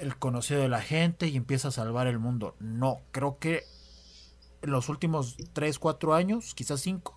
el 0.00 0.16
conocido 0.18 0.60
de 0.60 0.68
la 0.68 0.82
gente 0.82 1.28
y 1.28 1.36
empieza 1.36 1.68
a 1.68 1.70
salvar 1.70 2.06
el 2.06 2.18
mundo. 2.18 2.54
No, 2.60 3.00
creo 3.12 3.38
que 3.38 3.62
en 4.60 4.70
los 4.70 4.90
últimos 4.90 5.38
3, 5.54 5.78
4 5.78 6.12
años, 6.12 6.54
quizás 6.54 6.82
5, 6.82 7.14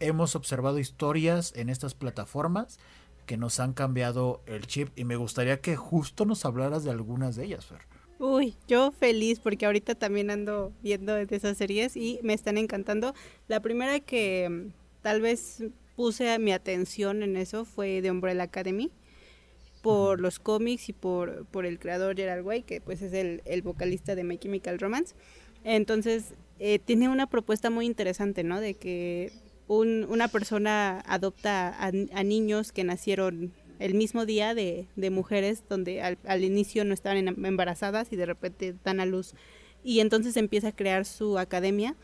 hemos 0.00 0.34
observado 0.34 0.80
historias 0.80 1.52
en 1.54 1.68
estas 1.68 1.94
plataformas 1.94 2.80
que 3.24 3.36
nos 3.36 3.60
han 3.60 3.72
cambiado 3.72 4.42
el 4.46 4.66
chip 4.66 4.88
y 4.96 5.04
me 5.04 5.14
gustaría 5.14 5.60
que 5.60 5.76
justo 5.76 6.24
nos 6.24 6.44
hablaras 6.44 6.82
de 6.82 6.90
algunas 6.90 7.36
de 7.36 7.44
ellas, 7.44 7.66
Fer. 7.66 7.82
Uy, 8.18 8.56
yo 8.66 8.90
feliz 8.90 9.38
porque 9.38 9.66
ahorita 9.66 9.94
también 9.94 10.30
ando 10.30 10.72
viendo 10.82 11.14
de 11.14 11.26
esas 11.30 11.56
series 11.56 11.96
y 11.96 12.18
me 12.24 12.32
están 12.32 12.58
encantando. 12.58 13.14
La 13.46 13.60
primera 13.60 14.00
que 14.00 14.70
tal 15.06 15.20
vez 15.20 15.62
puse 15.94 16.36
mi 16.40 16.50
atención 16.50 17.22
en 17.22 17.36
eso 17.36 17.64
fue 17.64 18.02
de 18.02 18.10
Umbrella 18.10 18.42
Academy 18.42 18.90
por 19.80 20.18
los 20.20 20.40
cómics 20.40 20.88
y 20.88 20.92
por, 20.92 21.46
por 21.46 21.64
el 21.64 21.78
creador 21.78 22.16
Gerald 22.16 22.44
Way, 22.44 22.64
que 22.64 22.80
pues 22.80 23.02
es 23.02 23.12
el, 23.12 23.40
el 23.44 23.62
vocalista 23.62 24.16
de 24.16 24.24
My 24.24 24.36
Chemical 24.36 24.80
Romance. 24.80 25.14
Entonces, 25.62 26.34
eh, 26.58 26.80
tiene 26.80 27.08
una 27.08 27.28
propuesta 27.28 27.70
muy 27.70 27.86
interesante, 27.86 28.42
¿no? 28.42 28.60
De 28.60 28.74
que 28.74 29.30
una 29.68 30.26
persona 30.26 31.04
adopta 31.06 31.76
a, 31.78 31.92
niños 32.24 32.72
que 32.72 32.82
nacieron 32.82 33.52
el 33.78 33.94
mismo 33.94 34.26
día 34.26 34.56
de, 34.56 34.88
mujeres 35.12 35.62
donde 35.68 36.02
al, 36.02 36.42
inicio 36.42 36.84
no 36.84 36.94
estaban 36.94 37.28
embarazadas 37.28 38.12
y 38.12 38.16
de 38.16 38.26
repente 38.26 38.74
dan 38.82 38.98
a 38.98 39.06
luz 39.06 39.34
y 39.84 40.00
entonces 40.00 40.36
empieza 40.36 40.68
a 40.68 40.72
crear 40.74 41.04
su 41.04 41.38
academia 41.38 41.94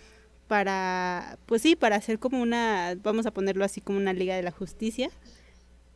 para, 0.53 1.39
pues 1.47 1.63
sí, 1.63 1.77
para 1.77 1.97
hacer 1.97 2.19
como 2.19 2.43
una, 2.43 2.95
vamos 3.03 3.25
a 3.25 3.31
ponerlo 3.31 3.65
así 3.65 3.81
como 3.81 3.97
una 3.97 4.13
liga 4.13 4.37
de 4.37 4.43
la 4.43 4.51
justicia. 4.51 5.09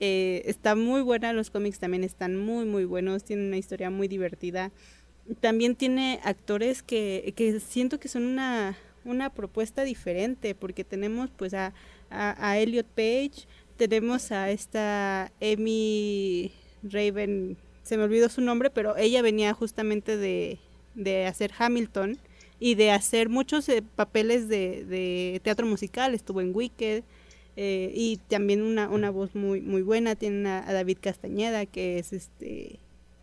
Eh, 0.01 0.45
está 0.47 0.75
muy 0.75 1.03
buena, 1.03 1.35
los 1.35 1.51
cómics 1.51 1.79
también 1.79 2.05
están 2.05 2.39
muy, 2.39 2.65
muy 2.65 2.87
buenos, 2.87 3.23
tienen 3.23 3.49
una 3.49 3.59
historia 3.59 3.91
muy 3.91 4.09
divertida. 4.09 4.73
También 5.41 5.77
tiene 5.77 6.21
actores 6.25 6.83
que, 6.83 7.35
que 7.37 7.61
siento 7.61 8.01
que 8.01 8.09
son 8.09 8.25
una, 8.25 8.79
una 9.05 9.29
propuesta 9.29 9.83
diferente, 9.83 10.55
porque 10.55 10.85
tenemos 10.85 11.29
pues 11.37 11.53
a, 11.53 11.75
a, 12.09 12.57
Elliot 12.57 12.87
Page, 12.87 13.47
tenemos 13.77 14.33
a 14.33 14.51
esta 14.51 15.31
Amy 15.43 16.51
Raven, 16.83 17.59
se 17.83 17.99
me 17.99 18.05
olvidó 18.05 18.31
su 18.31 18.41
nombre, 18.41 18.71
pero 18.71 18.97
ella 18.97 19.21
venía 19.21 19.53
justamente 19.53 20.17
de, 20.17 20.59
de 20.95 21.27
hacer 21.27 21.53
Hamilton 21.59 22.19
y 22.59 22.75
de 22.75 22.91
hacer 22.91 23.29
muchos 23.29 23.69
eh, 23.69 23.83
papeles 23.83 24.49
de, 24.49 24.85
de, 24.85 25.41
teatro 25.43 25.67
musical, 25.67 26.15
estuvo 26.15 26.41
en 26.41 26.55
Wicked, 26.55 27.05
Eh, 27.57 27.91
y 27.95 28.19
también 28.29 28.61
una, 28.61 28.89
una 28.91 29.11
voz 29.11 29.35
muy, 29.35 29.63
muy 29.63 29.81
buena, 29.81 30.15
tienen 30.15 30.47
a, 30.47 30.71
David 30.73 30.99
Castañeda, 31.01 31.65
que 31.65 31.99
es 31.99 32.13
este 32.13 32.79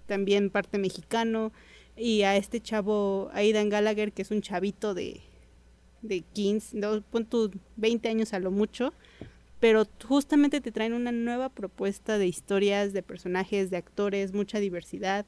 también 0.08 0.50
parte 0.50 0.80
mexicano, 0.80 1.54
y 1.96 2.24
a 2.24 2.36
este 2.36 2.60
chavo, 2.60 3.30
Aidan 3.34 3.70
Gallagher, 3.70 4.12
que 4.12 4.24
es 4.24 4.32
un 4.32 4.42
chavito 4.42 4.96
de, 4.96 5.22
de 6.02 6.22
15, 6.22 6.78
no, 6.78 7.04
20 7.78 8.10
años 8.10 8.34
a 8.34 8.40
lo 8.40 8.52
mucho, 8.52 8.94
pero 9.60 9.88
justamente 10.04 10.62
te 10.62 10.72
traen 10.72 10.94
una 10.94 11.12
nueva 11.12 11.50
propuesta 11.50 12.18
de 12.18 12.28
historias, 12.28 12.92
de 12.92 13.04
personajes, 13.04 13.70
de 13.70 13.78
actores, 13.78 14.34
mucha 14.34 14.60
diversidad. 14.60 15.26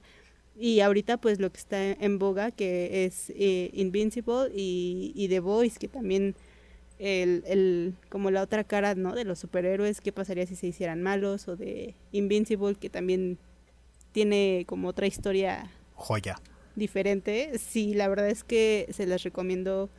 Y 0.58 0.80
ahorita 0.80 1.18
pues 1.18 1.40
lo 1.40 1.52
que 1.52 1.60
está 1.60 1.92
en 1.92 2.18
boga, 2.18 2.52
que 2.52 3.06
es 3.06 3.30
eh, 3.32 3.70
Invincible 3.74 4.50
y, 4.54 5.12
y, 5.16 5.28
The 5.28 5.40
Voice, 5.42 5.78
que 5.78 5.88
también 5.88 6.36
el, 6.98 7.44
el, 7.46 7.96
como 8.10 8.32
la 8.32 8.42
otra 8.42 8.64
cara 8.64 8.96
¿no? 8.96 9.14
de 9.16 9.26
los 9.26 9.40
superhéroes, 9.40 10.00
qué 10.00 10.12
pasaría 10.12 10.46
si 10.46 10.56
se 10.56 10.68
hicieran 10.68 11.04
malos, 11.04 11.48
o 11.48 11.58
de 11.58 11.96
Invincible, 12.12 12.76
que 12.76 12.90
también 12.90 13.38
tiene 14.14 14.64
como 14.68 14.88
otra 14.88 15.08
historia 15.08 15.72
joya 15.96 16.40
diferente. 16.76 17.58
Sí, 17.58 17.94
la 17.94 18.08
verdad 18.08 18.30
es 18.30 18.44
que 18.44 18.88
se 18.92 19.06
las 19.06 19.24
recomiendo 19.24 19.90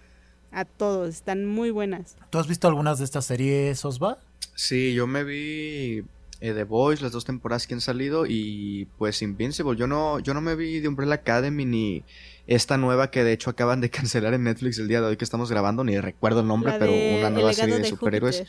a 0.53 0.65
todos, 0.65 1.11
están 1.11 1.45
muy 1.45 1.71
buenas. 1.71 2.17
¿Tú 2.31 2.39
has 2.39 2.47
visto 2.47 2.69
algunas 2.69 2.99
de 2.99 3.05
estas 3.05 3.27
series, 3.27 3.85
Osva? 3.85 4.19
Sí, 4.55 4.95
yo 4.95 5.07
me 5.07 5.25
vi 5.25 6.05
eh, 6.47 6.55
The 6.55 6.65
Boys, 6.65 7.03
las 7.03 7.13
dos 7.13 7.25
temporadas 7.25 7.67
que 7.67 7.75
han 7.75 7.81
salido 7.81 8.27
y 8.27 8.89
pues 8.99 9.23
Invincible. 9.23 9.77
Yo 9.77 9.87
no, 9.87 10.19
yo 10.21 10.35
no 10.35 10.41
me 10.41 10.55
vi 10.55 10.81
de 10.81 10.89
Umbrella 10.89 11.15
Academy 11.15 11.65
ni 11.65 12.05
esta 12.47 12.77
nueva 12.77 13.11
que 13.11 13.25
de 13.25 13.33
hecho 13.33 13.51
acaban 13.51 13.81
de 13.81 13.91
cancelar 13.91 14.35
en 14.35 14.45
Netflix 14.45 14.79
el 14.79 14.89
día 14.89 15.01
de 15.01 15.09
hoy 15.09 15.17
que 15.17 15.25
estamos 15.25 15.51
grabando, 15.51 15.85
ni 15.85 15.99
recuerdo 15.99 16.41
el 16.41 16.47
nombre, 16.47 16.75
pero 16.79 16.93
una 16.93 17.31
nueva 17.31 17.53
serie 17.53 17.79
de, 17.79 17.85
superhéroes. 17.85 18.45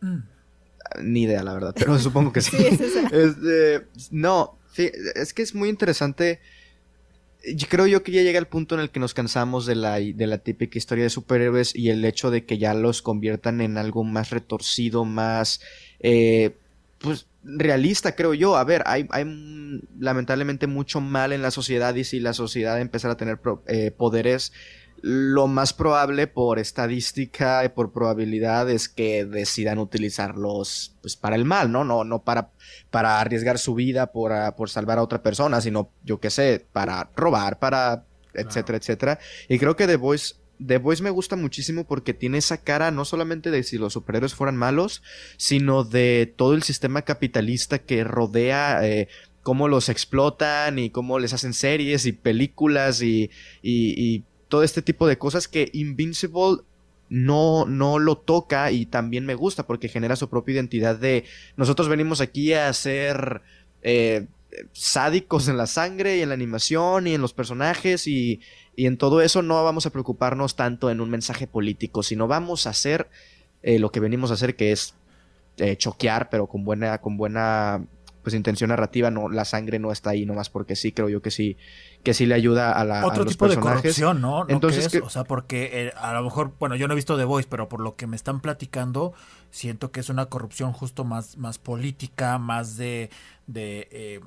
Mm. 0.00 0.18
Ni 1.02 1.22
idea, 1.22 1.42
la 1.42 1.52
verdad, 1.52 1.74
pero 1.76 1.98
supongo 1.98 2.32
que 2.32 2.40
sí. 2.40 2.56
Este, 2.56 3.86
no, 4.10 4.58
es 4.76 5.34
que 5.34 5.42
es 5.42 5.54
muy 5.54 5.68
interesante 5.68 6.40
creo 7.68 7.86
yo 7.86 8.02
que 8.02 8.12
ya 8.12 8.22
llega 8.22 8.38
el 8.38 8.46
punto 8.46 8.74
en 8.74 8.80
el 8.80 8.90
que 8.90 9.00
nos 9.00 9.14
cansamos 9.14 9.66
de 9.66 9.74
la, 9.74 9.94
de 9.94 10.26
la 10.26 10.38
típica 10.38 10.78
historia 10.78 11.04
de 11.04 11.10
superhéroes 11.10 11.74
y 11.74 11.90
el 11.90 12.04
hecho 12.04 12.30
de 12.30 12.44
que 12.44 12.58
ya 12.58 12.74
los 12.74 13.02
conviertan 13.02 13.60
en 13.60 13.78
algo 13.78 14.04
más 14.04 14.30
retorcido, 14.30 15.04
más, 15.04 15.60
eh, 16.00 16.56
pues, 16.98 17.26
realista, 17.42 18.14
creo 18.14 18.34
yo. 18.34 18.56
A 18.56 18.64
ver, 18.64 18.82
hay, 18.86 19.06
hay 19.10 19.24
lamentablemente 19.98 20.66
mucho 20.66 21.00
mal 21.00 21.32
en 21.32 21.42
la 21.42 21.50
sociedad 21.50 21.94
y 21.94 22.04
si 22.04 22.20
la 22.20 22.32
sociedad 22.32 22.80
empezara 22.80 23.14
a 23.14 23.16
tener 23.16 23.40
eh, 23.66 23.90
poderes 23.90 24.52
lo 25.00 25.46
más 25.46 25.72
probable 25.72 26.26
por 26.26 26.58
estadística 26.58 27.64
y 27.64 27.68
por 27.68 27.92
probabilidad 27.92 28.68
es 28.68 28.88
que 28.88 29.24
decidan 29.24 29.78
utilizarlos 29.78 30.96
pues 31.00 31.16
para 31.16 31.36
el 31.36 31.44
mal, 31.44 31.70
¿no? 31.70 31.84
No, 31.84 32.02
no 32.02 32.24
para, 32.24 32.50
para 32.90 33.20
arriesgar 33.20 33.58
su 33.58 33.74
vida 33.74 34.10
por, 34.10 34.32
ah, 34.32 34.56
por 34.56 34.70
salvar 34.70 34.98
a 34.98 35.02
otra 35.02 35.22
persona, 35.22 35.60
sino, 35.60 35.92
yo 36.02 36.18
qué 36.18 36.30
sé, 36.30 36.66
para 36.72 37.10
robar, 37.14 37.58
para 37.58 38.04
etcétera, 38.34 38.78
etcétera. 38.78 39.18
Y 39.48 39.58
creo 39.58 39.76
que 39.76 39.86
The 39.86 39.96
Voice, 39.96 40.34
The 40.64 40.78
Voice 40.78 41.02
me 41.02 41.10
gusta 41.10 41.36
muchísimo 41.36 41.84
porque 41.84 42.14
tiene 42.14 42.38
esa 42.38 42.58
cara 42.58 42.90
no 42.90 43.04
solamente 43.04 43.50
de 43.50 43.62
si 43.62 43.78
los 43.78 43.92
superhéroes 43.92 44.34
fueran 44.34 44.56
malos, 44.56 45.02
sino 45.36 45.84
de 45.84 46.32
todo 46.36 46.54
el 46.54 46.62
sistema 46.62 47.02
capitalista 47.02 47.78
que 47.78 48.04
rodea 48.04 48.86
eh, 48.86 49.08
cómo 49.42 49.68
los 49.68 49.88
explotan 49.88 50.78
y 50.78 50.90
cómo 50.90 51.18
les 51.18 51.32
hacen 51.32 51.54
series 51.54 52.06
y 52.06 52.12
películas 52.12 53.02
y, 53.02 53.30
y 53.62 54.24
todo 54.48 54.62
este 54.62 54.82
tipo 54.82 55.06
de 55.06 55.18
cosas 55.18 55.48
que 55.48 55.70
Invincible 55.72 56.62
no, 57.10 57.64
no 57.66 57.98
lo 57.98 58.18
toca 58.18 58.70
y 58.70 58.86
también 58.86 59.24
me 59.24 59.34
gusta 59.34 59.66
porque 59.66 59.88
genera 59.88 60.16
su 60.16 60.28
propia 60.28 60.54
identidad 60.54 60.96
de 60.96 61.24
nosotros 61.56 61.88
venimos 61.88 62.20
aquí 62.20 62.52
a 62.52 62.72
ser 62.72 63.42
eh, 63.82 64.26
sádicos 64.72 65.48
en 65.48 65.56
la 65.56 65.66
sangre 65.66 66.18
y 66.18 66.22
en 66.22 66.28
la 66.28 66.34
animación 66.34 67.06
y 67.06 67.14
en 67.14 67.20
los 67.20 67.32
personajes 67.32 68.06
y, 68.06 68.40
y, 68.78 68.86
en 68.86 68.96
todo 68.96 69.20
eso 69.20 69.42
no 69.42 69.62
vamos 69.64 69.86
a 69.86 69.90
preocuparnos 69.90 70.56
tanto 70.56 70.90
en 70.90 71.00
un 71.00 71.10
mensaje 71.10 71.46
político, 71.46 72.02
sino 72.02 72.28
vamos 72.28 72.66
a 72.66 72.70
hacer 72.70 73.08
eh, 73.62 73.78
lo 73.78 73.90
que 73.90 74.00
venimos 74.00 74.30
a 74.30 74.34
hacer 74.34 74.56
que 74.56 74.72
es 74.72 74.94
eh, 75.56 75.76
choquear 75.76 76.30
pero 76.30 76.46
con 76.46 76.64
buena, 76.64 76.98
con 76.98 77.16
buena 77.16 77.84
pues 78.28 78.34
intención 78.34 78.68
narrativa, 78.68 79.10
no, 79.10 79.30
la 79.30 79.46
sangre 79.46 79.78
no 79.78 79.90
está 79.90 80.10
ahí 80.10 80.26
nomás 80.26 80.50
porque 80.50 80.76
sí, 80.76 80.92
creo 80.92 81.08
yo 81.08 81.22
que 81.22 81.30
sí, 81.30 81.56
que 82.02 82.12
sí 82.12 82.26
le 82.26 82.34
ayuda 82.34 82.72
a, 82.72 82.84
la, 82.84 83.06
Otro 83.06 83.24
los 83.24 83.32
tipo 83.32 83.46
personajes. 83.46 83.76
de 83.76 83.82
corrupción, 83.82 84.20
¿no? 84.20 84.44
Entonces, 84.48 84.94
o 85.02 85.08
sea, 85.08 85.24
porque 85.24 85.70
eh, 85.72 85.92
a 85.96 86.12
lo 86.12 86.22
mejor, 86.24 86.52
bueno, 86.58 86.76
yo 86.76 86.88
no 86.88 86.92
he 86.92 86.96
visto 86.96 87.16
The 87.16 87.24
Voice, 87.24 87.48
pero 87.50 87.70
por 87.70 87.80
lo 87.80 87.96
que 87.96 88.06
me 88.06 88.16
están 88.16 88.40
platicando, 88.40 89.14
siento 89.50 89.92
que 89.92 90.00
es 90.00 90.10
una 90.10 90.26
corrupción 90.26 90.72
justo 90.72 91.04
más, 91.04 91.38
más 91.38 91.58
política, 91.58 92.36
más 92.36 92.76
de, 92.76 93.08
de 93.46 93.88
eh, 93.90 94.20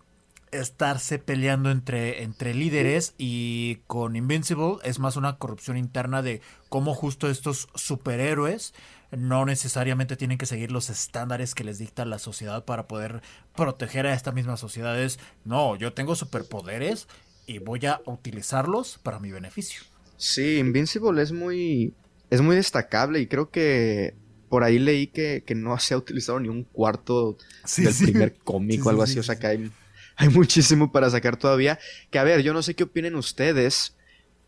estarse 0.52 1.18
peleando 1.20 1.72
entre, 1.72 2.24
entre 2.24 2.54
líderes 2.54 3.14
y 3.18 3.78
con 3.88 4.16
Invincible 4.16 4.78
es 4.84 5.00
más 5.00 5.16
una 5.16 5.38
corrupción 5.38 5.78
interna 5.78 6.22
de 6.22 6.42
cómo 6.70 6.94
justo 6.94 7.30
estos 7.30 7.70
superhéroes 7.76 8.74
no 9.12 9.46
necesariamente 9.46 10.16
tienen 10.16 10.38
que 10.38 10.46
seguir 10.46 10.72
los 10.72 10.90
estándares 10.90 11.54
que 11.54 11.64
les 11.64 11.80
dicta 11.80 12.06
la 12.06 12.20
sociedad 12.20 12.64
para 12.64 12.88
poder 12.88 13.22
proteger 13.56 14.08
a 14.08 14.14
esta 14.14 14.32
misma 14.32 14.58
sociedad. 14.58 15.02
Es, 15.02 15.20
no, 15.44 15.76
yo 15.76 15.94
tengo 15.94 16.16
superpoderes 16.16 17.08
y 17.46 17.60
voy 17.60 17.86
a 17.86 18.02
utilizarlos 18.06 19.00
para 19.04 19.20
mi 19.20 19.32
beneficio. 19.32 19.82
Sí, 20.16 20.58
Invincible 20.60 21.22
es 21.22 21.32
muy, 21.32 21.94
es 22.30 22.42
muy 22.42 22.56
destacable 22.56 23.20
y 23.20 23.28
creo 23.28 23.50
que 23.50 24.16
por 24.48 24.64
ahí 24.64 24.80
leí 24.80 25.08
que, 25.08 25.44
no 25.56 25.78
se 25.80 25.94
ha 25.94 25.98
utilizado 25.98 26.40
ni 26.40 26.50
un 26.50 26.64
cuarto 26.64 27.38
del 27.78 27.94
primer 27.96 28.36
cómic 28.36 28.86
o 28.86 28.90
algo 28.90 29.04
así, 29.04 29.18
o 29.18 29.24
sea 29.24 29.40
que 29.40 29.48
hay, 29.48 29.72
hay 30.16 30.30
muchísimo 30.30 30.92
para 30.92 31.10
sacar 31.10 31.38
todavía. 31.38 31.80
Que 32.10 32.20
a 32.20 32.24
ver, 32.24 32.42
yo 32.42 32.54
no 32.54 32.62
sé 32.62 32.76
qué 32.76 32.84
opinen 32.84 33.16
ustedes, 33.16 33.96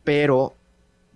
pero 0.03 0.55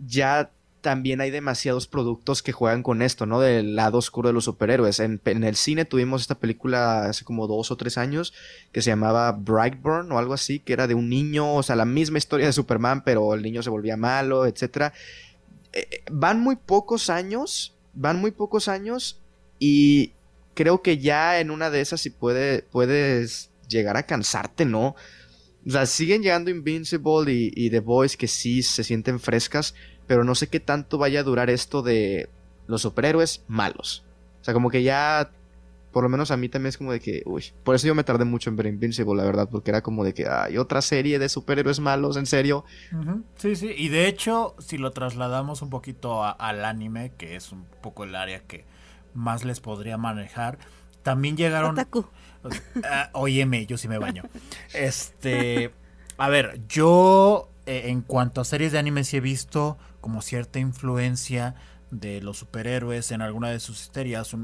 ya 0.06 0.52
también 0.82 1.20
hay 1.22 1.32
demasiados 1.32 1.88
productos 1.88 2.41
que 2.41 2.52
juegan 2.52 2.84
con 2.84 3.02
esto, 3.02 3.26
¿no? 3.26 3.39
Del 3.39 3.76
lado 3.76 3.98
oscuro 3.98 4.30
de 4.30 4.34
los 4.34 4.45
superhéroes. 4.45 5.00
En, 5.00 5.20
el 5.26 5.56
cine 5.56 5.86
tuvimos 5.86 6.22
esta 6.22 6.36
película 6.36 7.06
hace 7.10 7.26
como 7.26 7.48
dos 7.48 7.72
o 7.72 7.76
tres 7.78 7.98
años 7.98 8.34
que 8.72 8.82
se 8.82 8.91
llamaba 8.91 9.32
Brightburn 9.34 10.12
o 10.12 10.18
algo 10.18 10.34
así, 10.34 10.60
que 10.60 10.74
era 10.74 10.88
de 10.88 10.93
un 10.93 11.10
niño, 11.10 11.56
o 11.56 11.64
sea, 11.64 11.76
la 11.76 11.86
misma 11.86 12.20
historia 12.20 12.45
de 12.45 12.54
Superman, 12.54 13.04
pero 13.04 13.34
el 13.34 13.41
niño 13.41 13.64
se 13.64 13.70
volvía 13.70 13.98
malo, 13.98 14.45
etc. 14.45 14.93
Eh, 15.74 15.88
eh, 15.91 16.04
van 16.12 16.39
muy 16.39 16.56
pocos 16.56 17.10
años, 17.10 17.76
van 17.93 18.22
muy 18.22 18.32
pocos 18.32 18.68
años 18.68 19.20
y 19.60 20.14
creo 20.54 20.82
que 20.82 21.00
ya 21.00 21.39
en 21.39 21.52
una 21.52 21.70
de 21.70 21.82
esas 21.82 22.02
sí 22.02 22.12
puede, 22.12 22.62
puedes 22.62 23.50
llegar 23.68 23.97
a 23.97 24.03
cansarte, 24.03 24.65
¿no? 24.65 24.95
O 25.65 25.70
sea, 25.70 25.86
siguen 25.86 26.22
llegando 26.22 26.49
Invincible 26.49 27.32
y, 27.32 27.51
y 27.53 27.70
The 27.70 27.82
Boys 27.82 28.15
que 28.15 28.28
sí 28.28 28.63
se 28.63 28.84
sienten 28.84 29.20
frescas, 29.20 29.76
pero 30.07 30.24
no 30.24 30.36
sé 30.36 30.47
qué 30.47 30.59
tanto 30.59 30.97
vaya 30.97 31.20
a 31.20 31.24
durar 31.24 31.49
esto 31.49 31.82
de 31.82 32.30
los 32.68 32.82
superhéroes 32.82 33.43
malos. 33.47 34.03
O 34.41 34.43
sea, 34.43 34.53
como 34.53 34.70
que 34.70 34.84
ya, 34.84 35.32
por 35.91 36.03
lo 36.03 36.09
menos 36.09 36.32
a 36.32 36.38
mí 36.38 36.47
también 36.47 36.70
es 36.70 36.78
como 36.78 36.91
de 36.91 36.99
que, 36.99 37.24
uy, 37.26 37.43
por 37.63 37.76
eso 37.76 37.88
yo 37.88 37.95
me 37.95 38.03
tardé 38.03 38.24
mucho 38.24 38.49
en 38.49 38.55
ver 38.55 38.68
Invincible, 38.68 39.15
la 39.15 39.26
verdad, 39.26 39.49
porque 39.49 39.72
era 39.72 39.82
como 39.82 40.03
de 40.03 40.13
que 40.13 40.28
hay 40.28 40.57
otra 40.57 40.82
serie 40.82 41.20
de 41.20 41.28
superhéroes 41.28 41.80
malos, 41.80 42.15
en 42.18 42.26
serio. 42.26 42.63
Sí, 43.36 43.55
sí, 43.55 43.74
y 43.76 43.89
de 43.89 44.07
hecho, 44.07 44.55
si 44.59 44.78
lo 44.78 44.91
trasladamos 44.91 45.61
un 45.61 45.70
poquito 45.70 46.24
al 46.24 46.63
anime, 46.63 47.13
que 47.18 47.36
es 47.36 47.51
un 47.51 47.65
poco 47.82 48.03
el 48.03 48.15
área 48.15 48.41
que 48.41 48.65
más 49.13 49.43
les 49.43 49.59
podría 49.59 49.97
manejar, 49.97 50.59
también 51.08 51.38
llegaron... 51.38 51.72
Otaku. 51.72 51.99
Uh, 52.43 52.49
óyeme, 53.14 53.66
yo 53.66 53.78
sí 53.78 53.88
me 53.88 53.97
baño. 53.97 54.24
Este, 54.74 55.72
a 56.18 56.28
ver, 56.28 56.60
yo 56.68 57.49
eh, 57.66 57.84
en 57.86 58.01
cuanto 58.01 58.41
a 58.41 58.43
series 58.43 58.74
de 58.74 58.80
anime 58.80 59.05
sí 59.05 59.16
he 59.16 59.22
visto 59.22 59.78
como 60.01 60.22
cierta 60.22 60.60
influencia 60.60 61.55
de 61.91 62.20
los 62.22 62.39
superhéroes 62.39 63.14
en 63.14 63.22
alguna 63.22 63.49
de 63.51 63.62
sus 63.62 63.80
historias, 63.80 64.34
eh, 64.34 64.38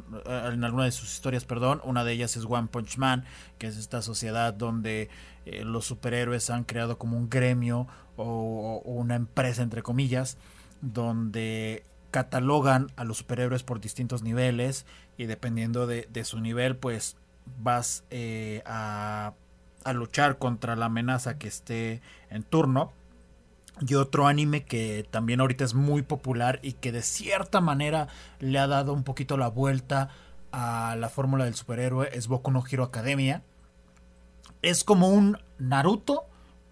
en 0.53 0.63
alguna 0.63 0.85
de 0.85 0.93
sus 0.93 1.11
historias, 1.11 1.43
perdón, 1.43 1.81
una 1.83 2.05
de 2.05 2.13
ellas 2.13 2.37
es 2.37 2.45
One 2.45 2.69
Punch 2.71 2.97
Man, 2.97 3.25
que 3.57 3.67
es 3.67 3.75
esta 3.75 4.01
sociedad 4.01 4.53
donde 4.53 5.09
eh, 5.45 5.65
los 5.65 5.83
superhéroes 5.83 6.49
han 6.49 6.63
creado 6.63 6.97
como 6.97 7.17
un 7.17 7.29
gremio 7.29 7.89
o, 8.15 8.81
una 8.85 9.15
empresa 9.15 9.63
entre 9.63 9.81
comillas, 9.81 10.37
donde 10.79 11.83
catalogan 12.13 12.91
a 12.95 13.05
los 13.05 13.17
superhéroes 13.17 13.63
por 13.63 13.81
distintos 13.81 14.21
niveles 14.21 14.85
y 15.17 15.25
dependiendo 15.25 15.87
de, 15.87 16.23
su 16.23 16.39
nivel, 16.39 16.77
pues 16.77 17.17
vas 17.57 18.03
eh, 18.11 18.61
a, 18.67 19.33
luchar 19.95 20.37
contra 20.37 20.75
la 20.75 20.85
amenaza 20.85 21.39
que 21.39 21.47
esté 21.47 22.01
en 22.29 22.43
turno 22.43 22.93
y 23.81 23.95
otro 23.95 24.27
anime 24.27 24.63
que 24.63 25.07
también 25.09 25.41
ahorita 25.41 25.63
es 25.63 25.73
muy 25.73 26.03
popular 26.03 26.59
y 26.61 26.73
que 26.73 26.91
de 26.91 27.01
cierta 27.01 27.61
manera 27.61 28.07
le 28.39 28.59
ha 28.59 28.67
dado 28.67 28.93
un 28.93 29.03
poquito 29.03 29.35
la 29.35 29.47
vuelta 29.47 30.09
a 30.51 30.95
la 30.95 31.09
fórmula 31.09 31.45
del 31.45 31.55
superhéroe 31.55 32.09
es 32.13 32.27
Boku 32.27 32.51
no 32.51 32.63
Hero 32.69 32.83
Academia. 32.83 33.41
Es 34.61 34.83
como 34.83 35.09
un 35.09 35.39
Naruto, 35.57 36.27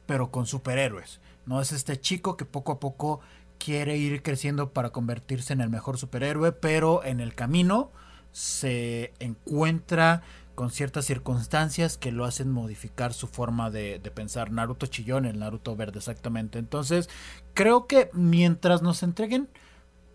pero 0.06 0.30
con 0.30 0.46
superhéroes. 0.46 1.20
No 1.48 1.60
es 1.60 1.72
este 1.72 2.00
chico 2.00 2.38
que 2.38 2.46
poco 2.46 2.74
a 2.74 2.80
poco 2.80 3.22
quiere 3.64 3.95
ir 3.97 4.24
creciendo 4.24 4.74
para 4.74 4.89
convertirse 4.89 5.53
en 5.53 5.62
el 5.62 5.70
mejor 5.70 5.97
superhéroe, 5.97 6.51
pero 6.51 7.03
en 7.03 7.20
el 7.20 7.36
camino 7.36 7.91
se 8.32 9.14
encuentra 9.20 10.24
con 10.55 10.72
ciertas 10.72 11.05
circunstancias 11.05 11.97
que 11.97 12.12
lo 12.12 12.26
hacen 12.26 12.51
modificar 12.51 13.14
su 13.14 13.28
forma 13.28 13.70
de, 13.70 13.99
pensar. 14.14 14.51
Naruto 14.51 14.88
chillón, 14.88 15.26
el 15.26 15.39
Naruto 15.39 15.76
verde, 15.76 15.99
exactamente. 15.99 16.59
Entonces, 16.59 17.09
creo 17.53 17.86
que 17.86 18.09
mientras 18.14 18.82
nos 18.82 19.03
entreguen 19.03 19.47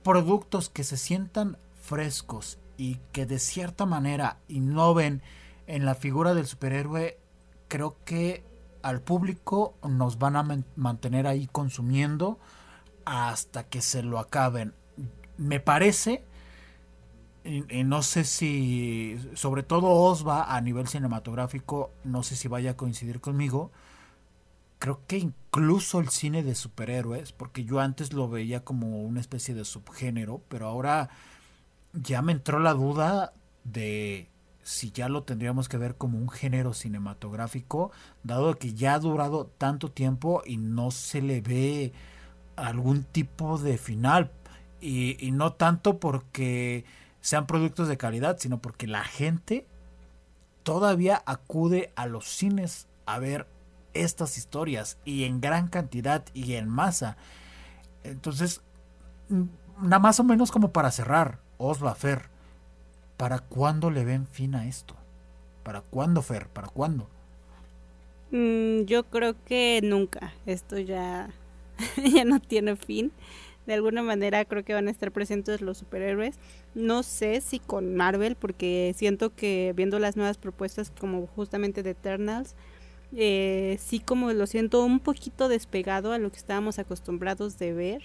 productos 0.03 0.68
que 0.68 0.84
se 0.84 0.97
sientan 0.97 1.57
frescos 1.80 2.59
y 2.76 2.97
que 3.12 3.26
de 3.26 3.38
cierta 3.38 3.86
manera 3.86 4.38
innoven 4.49 5.22
en 5.66 5.84
la 5.84 5.94
figura 5.94 6.34
del 6.34 6.47
superhéroe, 6.47 7.18
creo 7.68 7.97
que 8.05 8.44
al 8.82 9.03
público 9.03 9.76
nos 9.88 10.18
van 10.18 10.36
a 10.36 10.64
mantener 10.76 11.26
ahí 11.26 11.49
consumiendo 11.51 12.38
hasta 13.07 13.64
que 13.64 13.80
se 13.80 14.02
lo 14.02 14.18
acaben. 14.18 14.74
Me 15.38 15.61
parece, 15.61 16.24
y, 17.44 17.84
no 17.84 18.02
sé 18.02 18.24
si, 18.24 19.16
sobre 19.34 19.62
todo 19.62 19.88
Osva 19.88 20.54
a 20.54 20.61
nivel 20.61 20.88
cinematográfico, 20.88 21.92
no 22.04 22.22
sé 22.22 22.36
si 22.36 22.48
vaya 22.48 22.72
a 22.72 22.76
coincidir 22.76 23.20
conmigo, 23.20 23.70
creo 24.78 25.00
que 25.07 25.18
incluso 25.18 26.00
el 26.00 26.11
cine 26.11 26.42
de 26.42 26.54
superhéroes, 26.54 27.32
porque 27.32 27.64
yo 27.64 27.80
antes 27.80 28.12
lo 28.12 28.28
veía 28.28 28.64
como 28.64 29.02
una 29.02 29.20
especie 29.20 29.54
de 29.54 29.64
subgénero, 29.64 30.42
pero 30.48 30.66
ahora 30.66 31.09
ya 31.94 32.20
me 32.22 32.32
entró 32.32 32.59
la 32.59 32.74
duda 32.74 33.32
de 33.64 34.28
si 34.62 34.90
ya 34.90 35.09
lo 35.09 35.22
tendríamos 35.22 35.68
que 35.68 35.78
ver 35.78 35.96
como 35.96 36.18
un 36.18 36.28
género 36.28 36.74
cinematográfico, 36.74 37.92
dado 38.24 38.59
que 38.59 38.74
ya 38.74 38.94
ha 38.94 38.98
durado 38.98 39.46
tanto 39.46 39.92
tiempo 39.92 40.42
y 40.44 40.57
no 40.57 40.90
se 40.90 41.22
le 41.22 41.40
ve 41.40 41.92
algún 42.57 43.04
tipo 43.04 43.59
de 43.59 43.78
final. 43.78 44.30
Y, 44.80 45.30
no 45.32 45.52
tanto 45.52 45.98
porque 45.98 46.84
sean 47.20 47.46
productos 47.46 47.88
de 47.88 47.96
calidad, 47.96 48.36
sino 48.38 48.59
porque 48.59 48.86
la 48.86 49.04
gente 49.04 49.66
todavía 50.62 51.22
acude 51.26 51.92
a 51.96 52.07
los 52.07 52.26
cines 52.26 52.86
a 53.04 53.18
ver 53.18 53.46
estas 53.94 54.36
historias 54.36 54.98
y 55.04 55.24
en 55.24 55.40
gran 55.40 55.68
cantidad 55.68 56.24
y 56.34 56.54
en 56.54 56.68
masa. 56.68 57.16
Entonces, 58.04 58.62
nada 59.80 59.98
más 59.98 60.20
o 60.20 60.24
menos 60.24 60.52
como 60.52 60.72
para 60.72 60.90
cerrar, 60.90 61.40
Osva 61.59 61.94
Fer, 61.94 62.28
¿para 63.16 63.38
cuándo 63.40 63.90
le 63.90 64.04
ven 64.04 64.26
fin 64.26 64.54
a 64.54 64.66
esto? 64.66 64.94
¿Para 65.62 65.80
cuándo, 65.80 66.22
Fer? 66.22 66.48
¿Para 66.48 66.68
cuándo? 66.68 67.09
Mm, 68.30 68.82
yo 68.82 69.04
creo 69.04 69.34
que 69.44 69.80
nunca. 69.82 70.32
Esto 70.46 70.78
ya, 70.78 71.30
ya 72.14 72.24
no 72.24 72.41
tiene 72.41 72.77
fin. 72.77 73.12
De 73.66 73.74
alguna 73.74 74.03
manera 74.03 74.45
creo 74.45 74.64
que 74.64 74.74
van 74.74 74.87
a 74.87 74.91
estar 74.93 75.11
presentes 75.11 75.61
los 75.61 75.79
superhéroes. 75.79 76.39
No 76.74 77.03
sé 77.03 77.41
si 77.41 77.59
con 77.59 77.97
Marvel, 77.97 78.37
porque 78.37 78.95
siento 78.97 79.35
que 79.35 79.72
viendo 79.77 79.99
las 79.99 80.16
nuevas 80.16 80.39
propuestas 80.39 80.93
como 80.99 81.27
justamente 81.27 81.83
de 81.83 81.91
Eternals, 81.91 82.55
eh, 83.14 83.77
sí 83.81 83.99
como 83.99 84.33
lo 84.33 84.47
siento 84.47 84.85
un 84.85 85.01
poquito 85.01 85.49
despegado 85.49 86.12
a 86.12 86.18
lo 86.18 86.31
que 86.31 86.39
estábamos 86.39 86.79
acostumbrados 86.79 87.59
de 87.59 87.72
ver. 87.72 88.03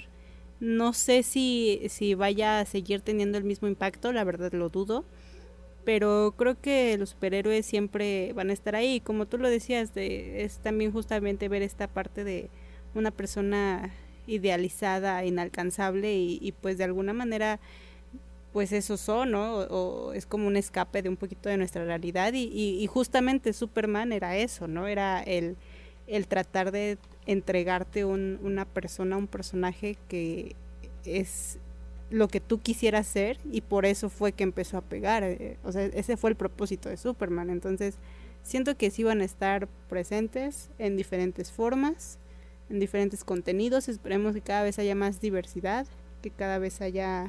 No 0.60 0.94
sé 0.94 1.24
si, 1.24 1.82
si 1.90 2.14
vaya 2.16 2.60
a 2.60 2.66
seguir 2.66 3.02
teniendo 3.02 3.38
el 3.38 3.44
mismo 3.44 3.68
impacto, 3.68 4.12
la 4.14 4.24
verdad 4.24 4.54
lo 4.54 4.70
dudo. 4.70 5.06
Pero 5.84 6.36
creo 6.38 6.60
que 6.62 6.98
los 6.98 7.10
superhéroes 7.12 7.66
siempre 7.66 8.34
van 8.34 8.50
a 8.52 8.54
estar 8.54 8.76
ahí. 8.76 9.00
Como 9.00 9.26
tú 9.28 9.38
lo 9.40 9.50
decías, 9.50 9.94
de, 9.94 10.44
es 10.44 10.60
también 10.60 10.92
justamente 10.92 11.50
ver 11.50 11.64
esta 11.64 11.88
parte 11.88 12.24
de 12.24 12.50
una 12.96 13.12
persona 13.12 13.92
idealizada, 14.28 15.24
inalcanzable 15.26 16.14
y, 16.14 16.40
y 16.42 16.52
pues 16.52 16.78
de 16.78 16.86
alguna 16.86 17.14
manera 17.14 17.60
pues 18.54 18.74
eso 18.74 18.98
son, 18.98 19.32
¿no? 19.32 19.60
O, 19.60 20.14
es 20.14 20.26
como 20.26 20.48
un 20.48 20.58
escape 20.58 21.02
de 21.02 21.10
un 21.10 21.16
poquito 21.16 21.50
de 21.50 21.58
nuestra 21.58 21.86
realidad 21.86 22.34
y, 22.34 22.50
y, 22.54 22.86
justamente 22.88 23.54
Superman 23.54 24.12
era 24.12 24.36
eso, 24.36 24.68
¿no? 24.68 24.88
Era 24.88 25.22
el, 25.24 25.56
el 26.08 26.28
tratar 26.28 26.72
de 26.72 26.98
entregarte 27.26 28.04
un, 28.04 28.40
una 28.44 28.66
persona, 28.66 29.18
un 29.18 29.28
personaje 29.28 29.98
que 30.10 30.56
es 31.06 31.60
lo 32.10 32.28
que 32.28 32.42
tú 32.42 32.60
quisieras 32.60 33.08
ser 33.08 33.38
y 33.52 33.62
por 33.62 33.86
eso 33.86 34.10
fue 34.10 34.34
que 34.34 34.44
empezó 34.44 34.78
a 34.78 34.82
pegar. 34.82 35.24
Eh, 35.24 35.58
o 35.64 35.72
sea, 35.72 35.86
ese 35.86 36.18
fue 36.18 36.32
el 36.32 36.36
propósito 36.36 36.90
de 36.90 36.98
Superman. 36.98 37.50
Entonces, 37.50 37.96
siento 38.44 38.76
que 38.76 38.92
sí 38.92 39.04
van 39.04 39.22
a 39.22 39.26
estar 39.26 39.68
presentes 39.88 40.70
en 40.78 40.98
diferentes 40.98 41.52
formas, 41.52 42.20
en 42.72 42.80
diferentes 42.80 43.24
contenidos. 43.24 43.90
Esperemos 43.90 44.34
que 44.34 44.42
cada 44.42 44.64
vez 44.64 44.80
haya 44.80 44.96
más 44.96 45.22
diversidad, 45.22 45.86
que 46.22 46.32
cada 46.32 46.58
vez 46.58 46.82
haya 46.82 47.28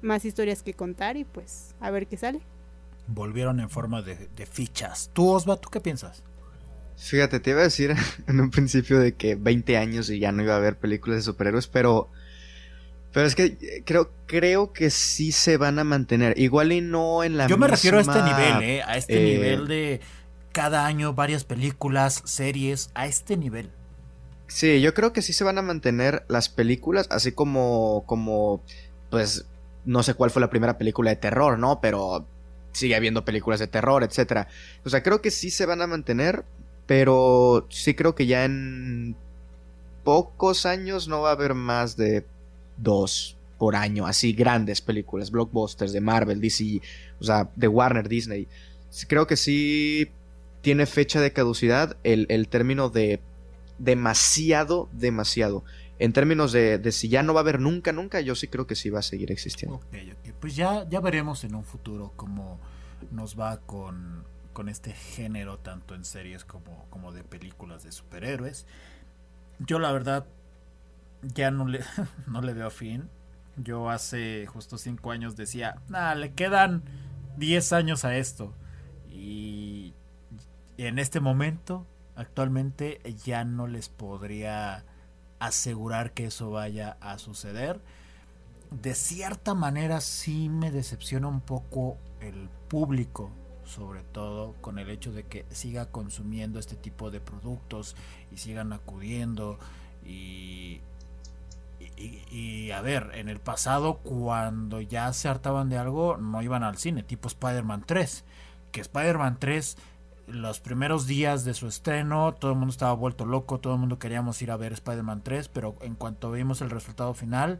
más 0.00 0.24
historias 0.24 0.62
que 0.62 0.74
contar 0.74 1.16
y 1.16 1.24
pues 1.24 1.74
a 1.80 1.90
ver 1.90 2.06
qué 2.06 2.16
sale. 2.16 2.40
Volvieron 3.06 3.60
en 3.60 3.68
forma 3.68 4.02
de, 4.02 4.28
fichas. 4.46 5.10
¿Tú, 5.12 5.28
Osva, 5.28 5.56
tú 5.56 5.68
qué 5.70 5.80
piensas? 5.80 6.22
Fíjate, 6.96 7.40
te 7.40 7.50
iba 7.50 7.60
a 7.60 7.64
decir 7.64 7.94
en 8.26 8.40
un 8.40 8.50
principio 8.50 8.98
de 8.98 9.14
que 9.14 9.34
20 9.34 9.76
años 9.76 10.10
y 10.10 10.18
ya 10.18 10.32
no 10.32 10.42
iba 10.42 10.54
a 10.54 10.58
haber 10.58 10.78
películas 10.78 11.18
de 11.18 11.22
superhéroes, 11.22 11.66
pero 11.66 12.10
pero 13.12 13.26
es 13.26 13.34
que 13.34 13.82
creo, 13.86 14.12
creo 14.26 14.72
que 14.72 14.90
sí 14.90 15.32
se 15.32 15.56
van 15.56 15.78
a 15.78 15.84
mantener. 15.84 16.38
Igual 16.38 16.72
y 16.72 16.82
no 16.82 17.24
en 17.24 17.38
la 17.38 17.46
Yo 17.46 17.56
me 17.56 17.66
refiero 17.66 17.96
a 17.96 18.02
este 18.02 18.22
nivel, 18.22 18.62
¿eh? 18.62 18.82
A 18.82 18.98
este 18.98 19.16
eh, 19.16 19.34
nivel 19.34 19.66
de 19.66 20.00
cada 20.52 20.86
año 20.86 21.14
varias 21.14 21.44
películas, 21.44 22.22
series, 22.26 22.90
a 22.94 23.06
este 23.06 23.38
nivel. 23.38 23.70
Sí, 24.48 24.80
yo 24.80 24.94
creo 24.94 25.12
que 25.12 25.22
sí 25.22 25.32
se 25.32 25.44
van 25.44 25.58
a 25.58 25.62
mantener 25.62 26.24
las 26.28 26.48
películas, 26.48 27.06
así 27.10 27.32
como, 27.32 28.04
como, 28.06 28.62
pues, 29.10 29.46
no 29.84 30.02
sé 30.02 30.14
cuál 30.14 30.30
fue 30.30 30.40
la 30.40 30.50
primera 30.50 30.78
película 30.78 31.10
de 31.10 31.16
terror, 31.16 31.58
¿no? 31.58 31.80
Pero 31.80 32.26
sigue 32.72 32.96
habiendo 32.96 33.24
películas 33.24 33.60
de 33.60 33.66
terror, 33.66 34.02
etcétera. 34.02 34.48
O 34.84 34.90
sea, 34.90 35.02
creo 35.02 35.20
que 35.20 35.30
sí 35.30 35.50
se 35.50 35.66
van 35.66 35.82
a 35.82 35.86
mantener, 35.86 36.44
pero 36.86 37.66
sí 37.70 37.94
creo 37.94 38.14
que 38.14 38.26
ya 38.26 38.44
en 38.44 39.16
pocos 40.02 40.64
años 40.64 41.08
no 41.08 41.20
va 41.20 41.30
a 41.30 41.32
haber 41.32 41.54
más 41.54 41.96
de 41.96 42.24
dos 42.78 43.36
por 43.58 43.76
año, 43.76 44.06
así 44.06 44.32
grandes 44.32 44.80
películas, 44.80 45.30
blockbusters 45.30 45.92
de 45.92 46.00
Marvel, 46.00 46.40
DC, 46.40 46.80
o 47.20 47.24
sea, 47.24 47.50
de 47.56 47.68
Warner, 47.68 48.08
Disney. 48.08 48.48
Creo 49.08 49.26
que 49.26 49.36
sí 49.36 50.10
tiene 50.62 50.86
fecha 50.86 51.20
de 51.20 51.32
caducidad 51.32 51.96
el, 52.04 52.26
el 52.30 52.48
término 52.48 52.88
de 52.88 53.20
demasiado, 53.78 54.88
demasiado 54.92 55.64
en 55.98 56.12
términos 56.12 56.52
de, 56.52 56.92
si 56.92 57.08
ya 57.08 57.22
no 57.22 57.34
va 57.34 57.40
a 57.40 57.42
haber 57.42 57.60
nunca, 57.60 57.92
nunca, 57.92 58.20
yo 58.20 58.34
sí 58.34 58.46
creo 58.46 58.66
que 58.66 58.76
sí 58.76 58.88
va 58.88 59.00
a 59.00 59.02
seguir 59.02 59.32
existiendo. 59.32 59.80
Pues 60.40 60.54
ya, 60.54 60.88
ya 60.88 61.00
veremos 61.00 61.42
en 61.42 61.54
un 61.56 61.64
futuro 61.64 62.12
cómo 62.14 62.60
nos 63.10 63.38
va 63.38 63.58
con, 63.60 64.24
con 64.52 64.68
este 64.68 64.92
género, 64.92 65.58
tanto 65.58 65.96
en 65.96 66.04
series 66.04 66.44
como, 66.44 66.86
como 66.90 67.12
de 67.12 67.24
películas 67.24 67.82
de 67.82 67.90
superhéroes. 67.90 68.66
Yo 69.58 69.80
la 69.80 69.90
verdad 69.90 70.26
ya 71.22 71.50
no 71.50 71.66
le, 71.66 71.80
no 72.28 72.42
le 72.42 72.54
veo 72.54 72.70
fin. 72.70 73.08
Yo 73.56 73.90
hace 73.90 74.46
justo 74.46 74.78
cinco 74.78 75.10
años 75.10 75.34
decía, 75.34 75.82
nada, 75.88 76.14
le 76.14 76.32
quedan 76.32 76.84
10 77.38 77.72
años 77.72 78.04
a 78.04 78.16
esto. 78.16 78.54
Y 79.10 79.94
en 80.76 81.00
este 81.00 81.18
momento, 81.18 81.88
actualmente, 82.18 83.00
ya 83.24 83.44
no 83.44 83.66
les 83.66 83.88
podría 83.88 84.84
asegurar 85.38 86.12
que 86.12 86.26
eso 86.26 86.50
vaya 86.50 86.98
a 87.00 87.18
suceder. 87.18 87.80
De 88.70 88.94
cierta 88.94 89.54
manera 89.54 90.00
sí 90.02 90.48
me 90.50 90.70
decepciona 90.70 91.28
un 91.28 91.40
poco 91.40 91.96
el 92.20 92.50
público, 92.68 93.30
sobre 93.64 94.02
todo 94.02 94.54
con 94.60 94.78
el 94.78 94.90
hecho 94.90 95.12
de 95.12 95.24
que 95.24 95.46
siga 95.50 95.86
consumiendo 95.86 96.58
este 96.58 96.76
tipo 96.76 97.10
de 97.10 97.20
productos 97.20 97.96
y 98.30 98.36
sigan 98.36 98.72
acudiendo 98.72 99.58
y, 100.04 100.80
a 102.72 102.80
ver, 102.80 103.12
en 103.14 103.28
el 103.28 103.40
pasado 103.40 103.98
cuando 103.98 104.80
ya 104.80 105.12
se 105.12 105.28
hartaban 105.28 105.68
de 105.68 105.78
algo 105.78 106.16
no 106.16 106.42
iban 106.42 106.62
al 106.62 106.78
cine, 106.78 107.02
tipo 107.02 107.28
Spider-Man 107.28 107.84
3, 107.86 108.24
que 108.72 108.80
Spider-Man 108.80 109.38
3 109.38 109.76
los 110.30 110.60
primeros 110.60 111.06
días 111.06 111.44
de 111.44 111.54
su 111.54 111.66
estreno, 111.66 112.34
todo 112.34 112.52
el 112.52 112.58
mundo 112.58 112.72
estaba 112.72 112.92
vuelto 112.92 113.24
loco, 113.24 113.58
todo 113.58 113.74
el 113.74 113.80
mundo 113.80 113.98
queríamos 113.98 114.40
ir 114.42 114.50
a 114.50 114.56
ver 114.56 114.72
Spider-Man 114.72 115.22
3, 115.22 115.48
pero 115.48 115.76
en 115.80 115.94
cuanto 115.94 116.30
vimos 116.30 116.60
el 116.60 116.70
resultado 116.70 117.14
final, 117.14 117.58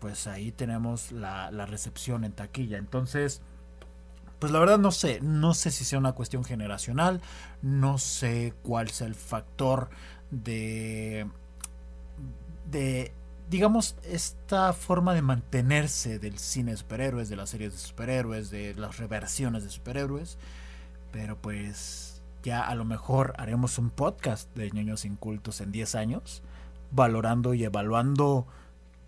pues 0.00 0.26
ahí 0.26 0.52
tenemos 0.52 1.12
la, 1.12 1.50
recepción 1.66 2.24
en 2.24 2.32
taquilla. 2.32 2.78
Entonces, 2.78 3.42
pues 4.38 4.52
la 4.52 4.58
verdad 4.58 4.78
no 4.78 4.90
sé, 4.90 5.20
no 5.22 5.54
sé 5.54 5.70
si 5.70 5.84
sea 5.84 5.98
una 5.98 6.12
cuestión 6.12 6.44
generacional, 6.44 7.20
no 7.62 7.98
sé 7.98 8.54
cuál 8.62 8.90
sea 8.90 9.06
el 9.06 9.14
factor 9.14 9.88
de, 10.30 11.26
de, 12.70 13.12
digamos, 13.48 13.96
esta 14.02 14.72
forma 14.72 15.14
de 15.14 15.22
mantenerse 15.22 16.18
del 16.18 16.38
cine 16.38 16.72
de 16.72 16.76
superhéroes, 16.78 17.28
de 17.28 17.36
las 17.36 17.50
series 17.50 17.72
de 17.72 17.78
superhéroes, 17.78 18.50
de 18.50 18.74
las 18.74 18.98
reversiones 18.98 19.64
de 19.64 19.70
superhéroes. 19.70 20.38
Pero 21.14 21.40
pues 21.40 22.22
ya 22.42 22.66
a 22.66 22.74
lo 22.74 22.84
mejor 22.84 23.34
haremos 23.38 23.78
un 23.78 23.90
podcast 23.90 24.52
de 24.56 24.72
niños 24.72 25.04
incultos 25.04 25.60
en 25.60 25.70
10 25.70 25.94
años, 25.94 26.42
valorando 26.90 27.54
y 27.54 27.62
evaluando 27.62 28.48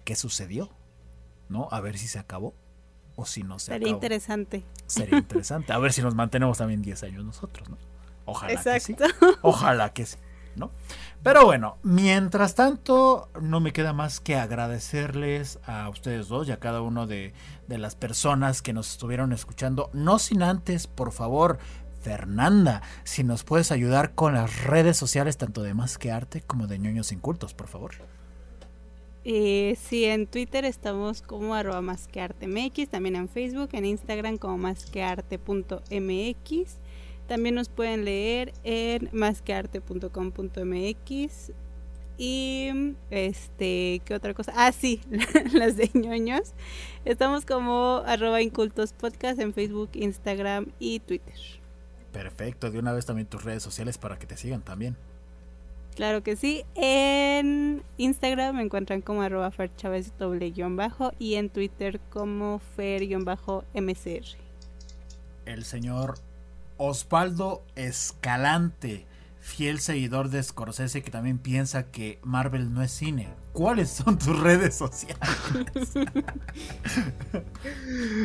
qué 0.05 0.15
sucedió, 0.15 0.71
¿no? 1.49 1.67
A 1.73 1.81
ver 1.81 1.99
si 1.99 2.07
se 2.07 2.21
acabó. 2.21 2.55
o 3.17 3.27
si 3.27 3.43
no 3.43 3.59
se 3.59 3.73
Sería 3.73 3.89
interesante. 3.89 4.63
Sería 4.87 5.19
interesante. 5.19 5.73
A 5.73 5.79
ver 5.79 5.93
si 5.93 6.01
nos 6.01 6.15
mantenemos 6.15 6.59
también 6.59 6.81
10 6.81 7.03
años 7.03 7.25
nosotros, 7.25 7.69
¿no? 7.69 7.77
Ojalá 8.25 8.53
Exacto. 8.53 8.95
que 8.99 9.09
sí. 9.09 9.37
Ojalá 9.43 9.93
que 9.93 10.07
sí, 10.07 10.17
¿no? 10.55 10.71
Pero 11.25 11.45
bueno, 11.45 11.79
mientras 11.83 12.55
tanto, 12.55 13.31
no 13.41 13.59
me 13.59 13.73
queda 13.73 13.93
más 13.93 14.21
que 14.21 14.37
agradecerles 14.37 15.59
a 15.67 15.89
ustedes 15.89 16.29
dos 16.29 16.47
y 16.47 16.53
a 16.53 16.61
cada 16.61 16.83
uno 16.83 17.09
de, 17.09 17.35
de 17.67 17.79
las 17.79 17.97
personas 17.97 18.63
que 18.63 18.73
nos 18.73 18.93
estuvieron 18.93 19.33
escuchando. 19.33 19.91
No 19.93 20.21
sin 20.21 20.45
antes, 20.45 20.87
por 20.87 21.11
favor, 21.11 21.59
Fernanda, 22.07 22.83
si 23.03 23.25
nos 23.25 23.43
puedes 23.43 23.73
ayudar 23.73 24.15
con 24.15 24.35
las 24.35 24.63
redes 24.63 24.97
sociales, 24.97 25.39
tanto 25.39 25.65
de 25.65 25.75
Más 25.75 25.99
que 25.99 26.13
Arte 26.13 26.41
como 26.41 26.69
de 26.69 26.79
ñoños 26.79 27.11
incultos, 27.11 27.53
por 27.53 27.67
favor. 27.67 27.95
Eh, 29.25 29.77
sí, 29.77 30.05
en 30.05 30.29
Twitter 30.29 30.65
estamos 30.65 31.21
como 31.21 31.57
arroba 31.57 31.83
más 31.83 32.07
que 32.07 32.21
arte 32.21 32.47
MX, 32.47 32.91
también 32.91 33.17
en 33.17 33.29
Facebook, 33.29 33.71
en 33.73 33.87
Instagram 33.87 34.39
como 34.39 34.57
más 34.57 34.87
que 34.87 35.03
arte.mx. 35.03 36.79
También 37.27 37.57
nos 37.57 37.69
pueden 37.69 38.05
leer 38.05 38.55
en 38.63 39.09
másquearte.com.mx. 39.11 41.53
Y 42.19 42.95
este, 43.11 44.01
¿qué 44.05 44.15
otra 44.15 44.33
cosa? 44.33 44.53
Ah, 44.55 44.71
sí, 44.71 45.01
las 45.55 45.77
de 45.77 45.91
ñoños. 45.93 46.55
Estamos 47.05 47.45
como 47.45 48.05
arroba 48.07 48.43
incultos 48.43 48.93
podcast 48.93 49.41
en 49.41 49.53
Facebook, 49.53 49.91
Instagram 49.95 50.69
y 50.79 51.01
Twitter. 51.01 51.35
Perfecto, 52.17 52.71
de 52.71 52.79
una 52.79 52.95
vez 52.95 53.05
también 53.05 53.29
tus 53.29 53.45
redes 53.45 53.63
sociales 53.63 53.99
para 53.99 54.19
que 54.19 54.27
te 54.27 54.39
sigan 54.39 54.63
también. 54.63 54.97
Claro 55.95 56.23
que 56.23 56.35
sí. 56.35 56.65
En 56.75 57.83
Instagram 57.99 58.57
me 58.57 58.63
encuentran 58.63 59.03
como 59.03 59.21
arroba 59.21 59.53
doble 60.19 60.51
guion 60.51 60.77
bajo 60.77 61.13
y 61.19 61.35
en 61.35 61.51
Twitter 61.51 62.01
como 62.09 62.63
fer-mcr. 62.75 64.25
El 65.45 65.65
señor 65.65 66.15
Osvaldo 66.79 67.63
Escalante, 67.75 69.05
fiel 69.47 69.79
seguidor 69.79 70.29
de 70.29 70.43
Scorsese 70.43 71.03
que 71.03 71.11
también 71.11 71.39
piensa 71.39 71.91
que 71.91 72.19
Marvel 72.25 72.75
no 72.75 72.83
es 72.83 72.91
cine. 72.91 73.29
¿Cuáles 73.53 73.91
son 73.91 74.19
tus 74.19 74.39
redes 74.39 74.75
sociales? 74.75 75.21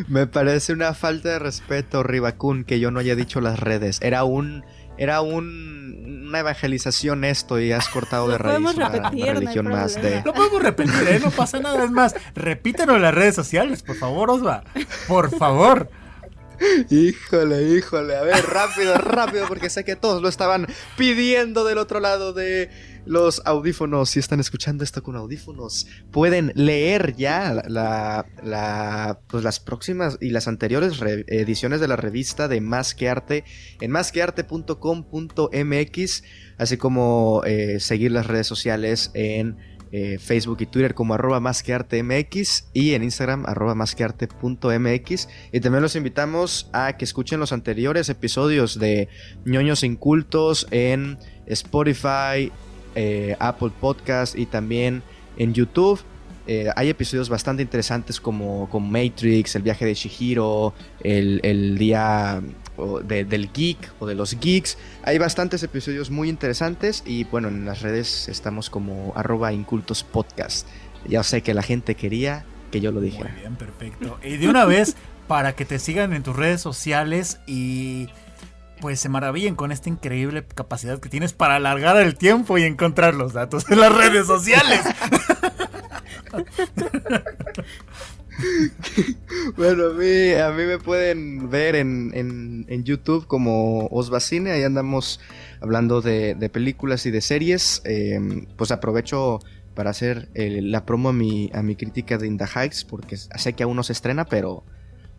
Me 0.08 0.28
parece 0.28 0.74
una 0.74 0.94
falta 0.94 1.30
de 1.30 1.40
respeto, 1.40 2.04
Ribacun, 2.04 2.64
que 2.64 2.80
yo 2.80 2.92
no 2.92 3.00
haya 3.00 3.16
dicho 3.16 3.40
las 3.40 3.60
redes. 3.60 4.00
Era 4.02 4.24
un 4.24 4.66
era 4.98 5.22
un, 5.22 6.26
una 6.28 6.40
evangelización 6.40 7.24
esto 7.24 7.60
y 7.60 7.72
has 7.72 7.88
cortado 7.88 8.28
de 8.28 8.38
raíz 8.38 8.60
una, 8.60 8.90
repetir, 8.90 9.24
una 9.24 9.34
religión 9.34 9.66
no 9.66 9.72
más 9.72 9.96
de... 10.02 10.22
Lo 10.26 10.34
podemos 10.34 10.62
repetir, 10.62 11.08
¿eh? 11.08 11.20
no 11.24 11.32
pasa 11.32 11.60
nada. 11.60 11.84
Es 11.84 11.92
más, 11.92 12.16
repítenos 12.36 12.98
en 12.98 13.02
las 13.04 13.14
redes 13.14 13.36
sociales, 13.36 13.84
por 13.84 13.96
favor, 13.96 14.30
Osva. 14.30 14.64
Por 15.08 15.36
favor. 15.38 15.90
Híjole, 16.90 17.76
híjole. 17.76 18.16
A 18.16 18.22
ver, 18.22 18.44
rápido, 18.46 18.96
rápido, 18.96 19.48
porque 19.48 19.70
sé 19.70 19.84
que 19.84 19.96
todos 19.96 20.22
lo 20.22 20.30
estaban 20.30 20.68
pidiendo 20.98 21.66
del 21.66 21.78
otro 21.78 22.00
lado 22.00 22.34
de 22.34 22.70
los 23.06 23.42
audífonos. 23.46 24.10
Si 24.12 24.20
están 24.20 24.40
escuchando 24.40 24.84
esto 24.84 25.02
con 25.04 25.16
audífonos, 25.16 25.88
pueden 26.12 26.52
leer 26.56 27.16
ya 27.16 27.64
la, 27.68 28.28
pues 29.28 29.44
las 29.44 29.60
próximas 29.60 30.18
y 30.22 30.30
las 30.30 30.48
anteriores 30.48 31.02
ediciones 31.28 31.80
de 31.80 31.88
la 31.88 31.96
revista 31.96 32.48
de 32.48 32.62
Más 32.62 32.96
que 32.96 33.10
Arte 33.10 33.44
en 33.80 33.92
másquearte.com.mx, 33.92 36.24
así 36.58 36.78
como 36.78 37.44
eh, 37.46 37.80
seguir 37.80 38.12
las 38.12 38.26
redes 38.28 38.46
sociales 38.48 39.12
en 39.14 39.58
eh, 39.92 40.18
Facebook 40.20 40.58
y 40.62 40.66
Twitter 40.66 40.94
como 40.94 41.14
arroba 41.14 41.40
más 41.40 41.64
que 41.64 41.74
arte 41.74 42.02
MX 42.02 42.70
y 42.74 42.94
en 42.94 43.04
Instagram 43.04 43.46
arroba 43.46 43.76
más 43.76 43.94
que 43.94 44.04
arte 44.04 44.28
punto 44.28 44.70
MX. 44.70 45.28
Y 45.52 45.60
también 45.60 45.82
los 45.82 45.96
invitamos 45.96 46.70
a 46.72 46.98
que 46.98 47.06
escuchen 47.06 47.40
los 47.40 47.52
anteriores 47.52 48.08
episodios 48.10 48.80
de 48.80 49.10
ñoños 49.46 49.84
incultos 49.84 50.68
en 50.72 51.18
Spotify, 51.46 52.52
eh, 52.96 53.36
Apple 53.40 53.72
Podcast 53.80 54.38
y 54.38 54.46
también 54.46 55.04
en 55.38 55.54
YouTube. 55.54 56.02
Eh, 56.48 56.70
hay 56.76 56.90
episodios 56.90 57.30
bastante 57.30 57.62
interesantes 57.62 58.20
como, 58.20 58.70
como 58.70 58.88
Matrix, 58.88 59.56
el 59.56 59.62
viaje 59.62 59.86
de 59.86 59.94
Shihiro, 59.94 60.74
el, 61.04 61.40
el 61.44 61.78
día 61.78 62.42
de, 63.04 63.26
del 63.26 63.52
geek 63.52 63.92
o 64.00 64.06
de 64.08 64.16
los 64.16 64.40
geeks. 64.40 64.78
Hay 65.04 65.18
bastantes 65.18 65.64
episodios 65.64 66.10
muy 66.10 66.30
interesantes 66.30 67.04
y 67.06 67.26
bueno, 67.26 67.48
en 67.48 67.66
las 67.66 67.82
redes 67.82 68.28
estamos 68.30 68.70
como 68.70 69.14
arroba 69.16 69.54
incultos 69.54 70.04
podcast. 70.04 70.68
Ya 71.08 71.24
sé 71.24 71.42
que 71.42 71.54
la 71.54 71.64
gente 71.64 71.96
quería 71.96 72.46
que 72.72 72.82
yo 72.82 72.92
lo 72.92 73.02
dijera. 73.02 73.32
Muy 73.32 73.40
bien, 73.40 73.56
perfecto. 73.56 74.20
Y 74.24 74.38
de 74.38 74.48
una 74.48 74.66
vez, 74.66 74.96
para 75.28 75.54
que 75.54 75.66
te 75.66 75.80
sigan 75.80 76.14
en 76.14 76.24
tus 76.24 76.36
redes 76.36 76.62
sociales 76.62 77.40
y 77.48 78.10
pues 78.80 79.00
se 79.00 79.10
maravillen 79.10 79.56
con 79.56 79.72
esta 79.72 79.90
increíble 79.90 80.44
capacidad 80.44 81.00
que 81.00 81.08
tienes 81.08 81.34
para 81.34 81.56
alargar 81.56 81.98
el 81.98 82.16
tiempo 82.16 82.58
y 82.58 82.64
encontrar 82.64 83.14
los 83.14 83.34
datos 83.34 83.70
en 83.70 83.80
las 83.80 83.94
redes 83.94 84.26
sociales. 84.26 84.82
bueno, 89.58 89.88
a 89.88 89.94
mí, 89.94 90.32
a 90.34 90.52
mí 90.52 90.64
me 90.64 90.78
pueden 90.78 91.50
ver 91.50 91.76
en, 91.76 92.12
en, 92.16 92.84
YouTube 92.84 93.28
como 93.28 93.88
Osvacine, 93.88 94.52
ahí 94.52 94.64
andamos 94.64 95.20
hablando 95.62 96.02
de, 96.02 96.50
películas 96.52 97.06
y 97.06 97.12
de 97.12 97.22
series. 97.22 97.82
Em, 97.86 98.48
pues 98.58 98.72
aprovecho 98.72 99.40
para 99.76 99.92
hacer 99.92 100.30
la 100.36 100.86
promo 100.86 101.10
a 101.10 101.14
mi, 101.14 101.50
a 101.54 101.62
mi 101.62 101.76
crítica 101.76 102.18
de 102.18 102.28
In 102.28 102.38
the 102.38 102.46
Heights, 102.46 102.84
porque 102.84 103.18
sé 103.18 103.54
que 103.54 103.64
aún 103.64 103.76
no 103.76 103.84
se 103.84 103.94
estrena, 103.94 104.26
pero, 104.26 104.64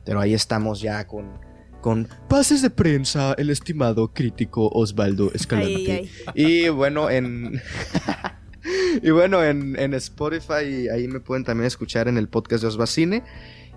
pero 0.05 0.21
ahí 0.21 0.35
estamos 0.35 0.81
ya 0.81 1.07
con, 1.07 1.41
con 1.81 2.09
pases 2.29 2.63
de 2.63 2.71
prensa, 2.71 3.35
el 3.39 3.51
estimado 3.51 4.13
crítico 4.13 4.69
Osvaldo 4.69 5.33
Escalante. 5.33 6.09
Y 6.35 6.69
bueno, 6.69 7.11
en... 7.11 7.61
y 9.03 9.11
bueno, 9.11 9.43
en, 9.43 9.95
Spotify 9.95 10.89
ahí 10.93 11.09
me 11.09 11.21
pueden 11.21 11.45
también 11.45 11.67
escuchar 11.67 12.09
en 12.09 12.19
el 12.19 12.29
podcast 12.29 12.63
de 12.63 12.69
Osvacine. 12.69 13.23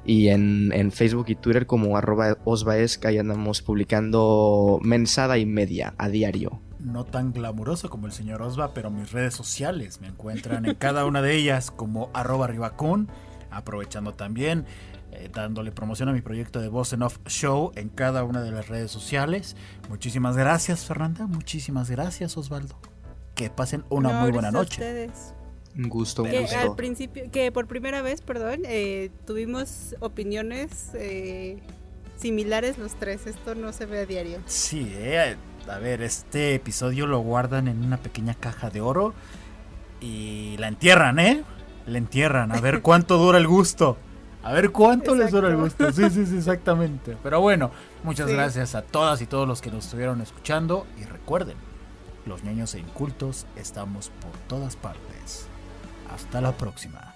Y 0.08 0.28
en, 0.28 0.92
Facebook 0.92 1.26
y 1.30 1.36
Twitter 1.36 1.66
como 1.66 1.98
arroba 1.98 2.38
osvaesca 2.44 3.10
ahí 3.10 3.18
andamos 3.18 3.64
publicando 3.64 4.80
mensada 4.84 5.40
y 5.40 5.48
media 5.48 5.96
a 5.98 6.10
diario. 6.10 6.62
No 6.80 7.06
tan 7.06 7.34
glamuroso 7.34 7.90
como 7.90 8.06
el 8.06 8.14
señor 8.14 8.44
Osva, 8.44 8.76
pero 8.76 8.92
mis 8.92 9.12
redes 9.12 9.34
sociales 9.34 10.02
me 10.02 10.08
encuentran 10.08 10.68
en 10.68 10.76
cada 10.76 11.06
una 11.06 11.24
de 11.24 11.36
ellas 11.36 11.72
como 11.72 12.12
arroba 12.14 12.46
ribacun. 12.46 13.10
Aprovechando 13.50 14.14
también, 14.14 14.66
eh, 15.12 15.30
dándole 15.34 15.72
promoción 15.72 16.10
a 16.10 16.14
mi 16.14 16.22
proyecto 16.22 16.62
de 16.62 16.68
Voz 16.68 16.94
en 16.94 17.02
Off 17.02 17.18
Show 17.26 17.72
en 17.76 17.90
cada 17.90 18.24
una 18.24 18.44
de 18.44 18.52
las 18.52 18.68
redes 18.68 18.92
sociales. 18.92 19.56
Muchísimas 19.90 20.38
gracias 20.38 20.86
Fernanda, 20.86 21.26
muchísimas 21.26 21.90
gracias 21.90 22.38
Osvaldo 22.38 22.78
que 23.36 23.50
pasen 23.50 23.84
una 23.90 24.10
muy 24.22 24.32
buena 24.32 24.52
noche. 24.52 25.10
Un 25.78 25.90
gusto, 25.90 26.24
un 26.24 26.32
que 26.32 26.40
gusto. 26.40 26.58
Al 26.58 26.76
principio, 26.76 27.30
que 27.32 27.52
por 27.52 27.68
primera 27.68 28.02
vez, 28.02 28.22
perdón, 28.22 28.62
eh, 28.64 29.12
tuvimos 29.28 29.96
opiniones 30.00 30.92
eh, 30.94 31.60
similares 32.18 32.78
los 32.78 32.96
tres. 32.96 33.28
Esto 33.28 33.56
no 33.56 33.74
se 33.74 33.86
ve 33.86 34.00
a 34.00 34.06
diario. 34.06 34.40
Sí, 34.46 34.90
eh, 34.96 35.36
a 35.70 35.78
ver, 35.80 36.02
este 36.02 36.56
episodio 36.56 37.08
lo 37.08 37.20
guardan 37.20 37.68
en 37.68 37.84
una 37.84 37.98
pequeña 37.98 38.36
caja 38.36 38.70
de 38.70 38.80
oro 38.80 39.14
y 40.00 40.56
la 40.60 40.70
entierran, 40.70 41.20
¿eh? 41.20 41.44
La 41.86 41.98
entierran, 41.98 42.54
a 42.54 42.62
ver 42.62 42.82
cuánto 42.84 43.18
dura 43.18 43.38
el 43.38 43.48
gusto. 43.48 43.98
A 44.44 44.54
ver 44.54 44.72
cuánto 44.72 45.16
les 45.16 45.32
dura 45.32 45.50
el 45.50 45.58
gusto. 45.58 45.92
Sí, 45.92 46.08
sí, 46.10 46.26
sí, 46.26 46.38
exactamente. 46.38 47.18
Pero 47.24 47.42
bueno, 47.42 47.72
muchas 48.04 48.28
gracias 48.28 48.76
a 48.76 48.84
todas 48.84 49.20
y 49.22 49.26
todos 49.26 49.48
los 49.48 49.60
que 49.60 49.72
nos 49.72 49.86
estuvieron 49.86 50.22
escuchando 50.22 50.86
y 51.02 51.04
recuerden, 51.04 51.58
los 52.26 52.44
niños 52.44 52.74
e 52.76 52.80
incultos 52.80 53.46
estamos 53.56 54.10
por 54.22 54.32
todas 54.48 54.76
partes. 54.76 55.48
Hasta 56.10 56.42
la 56.42 56.52
próxima. 56.52 57.16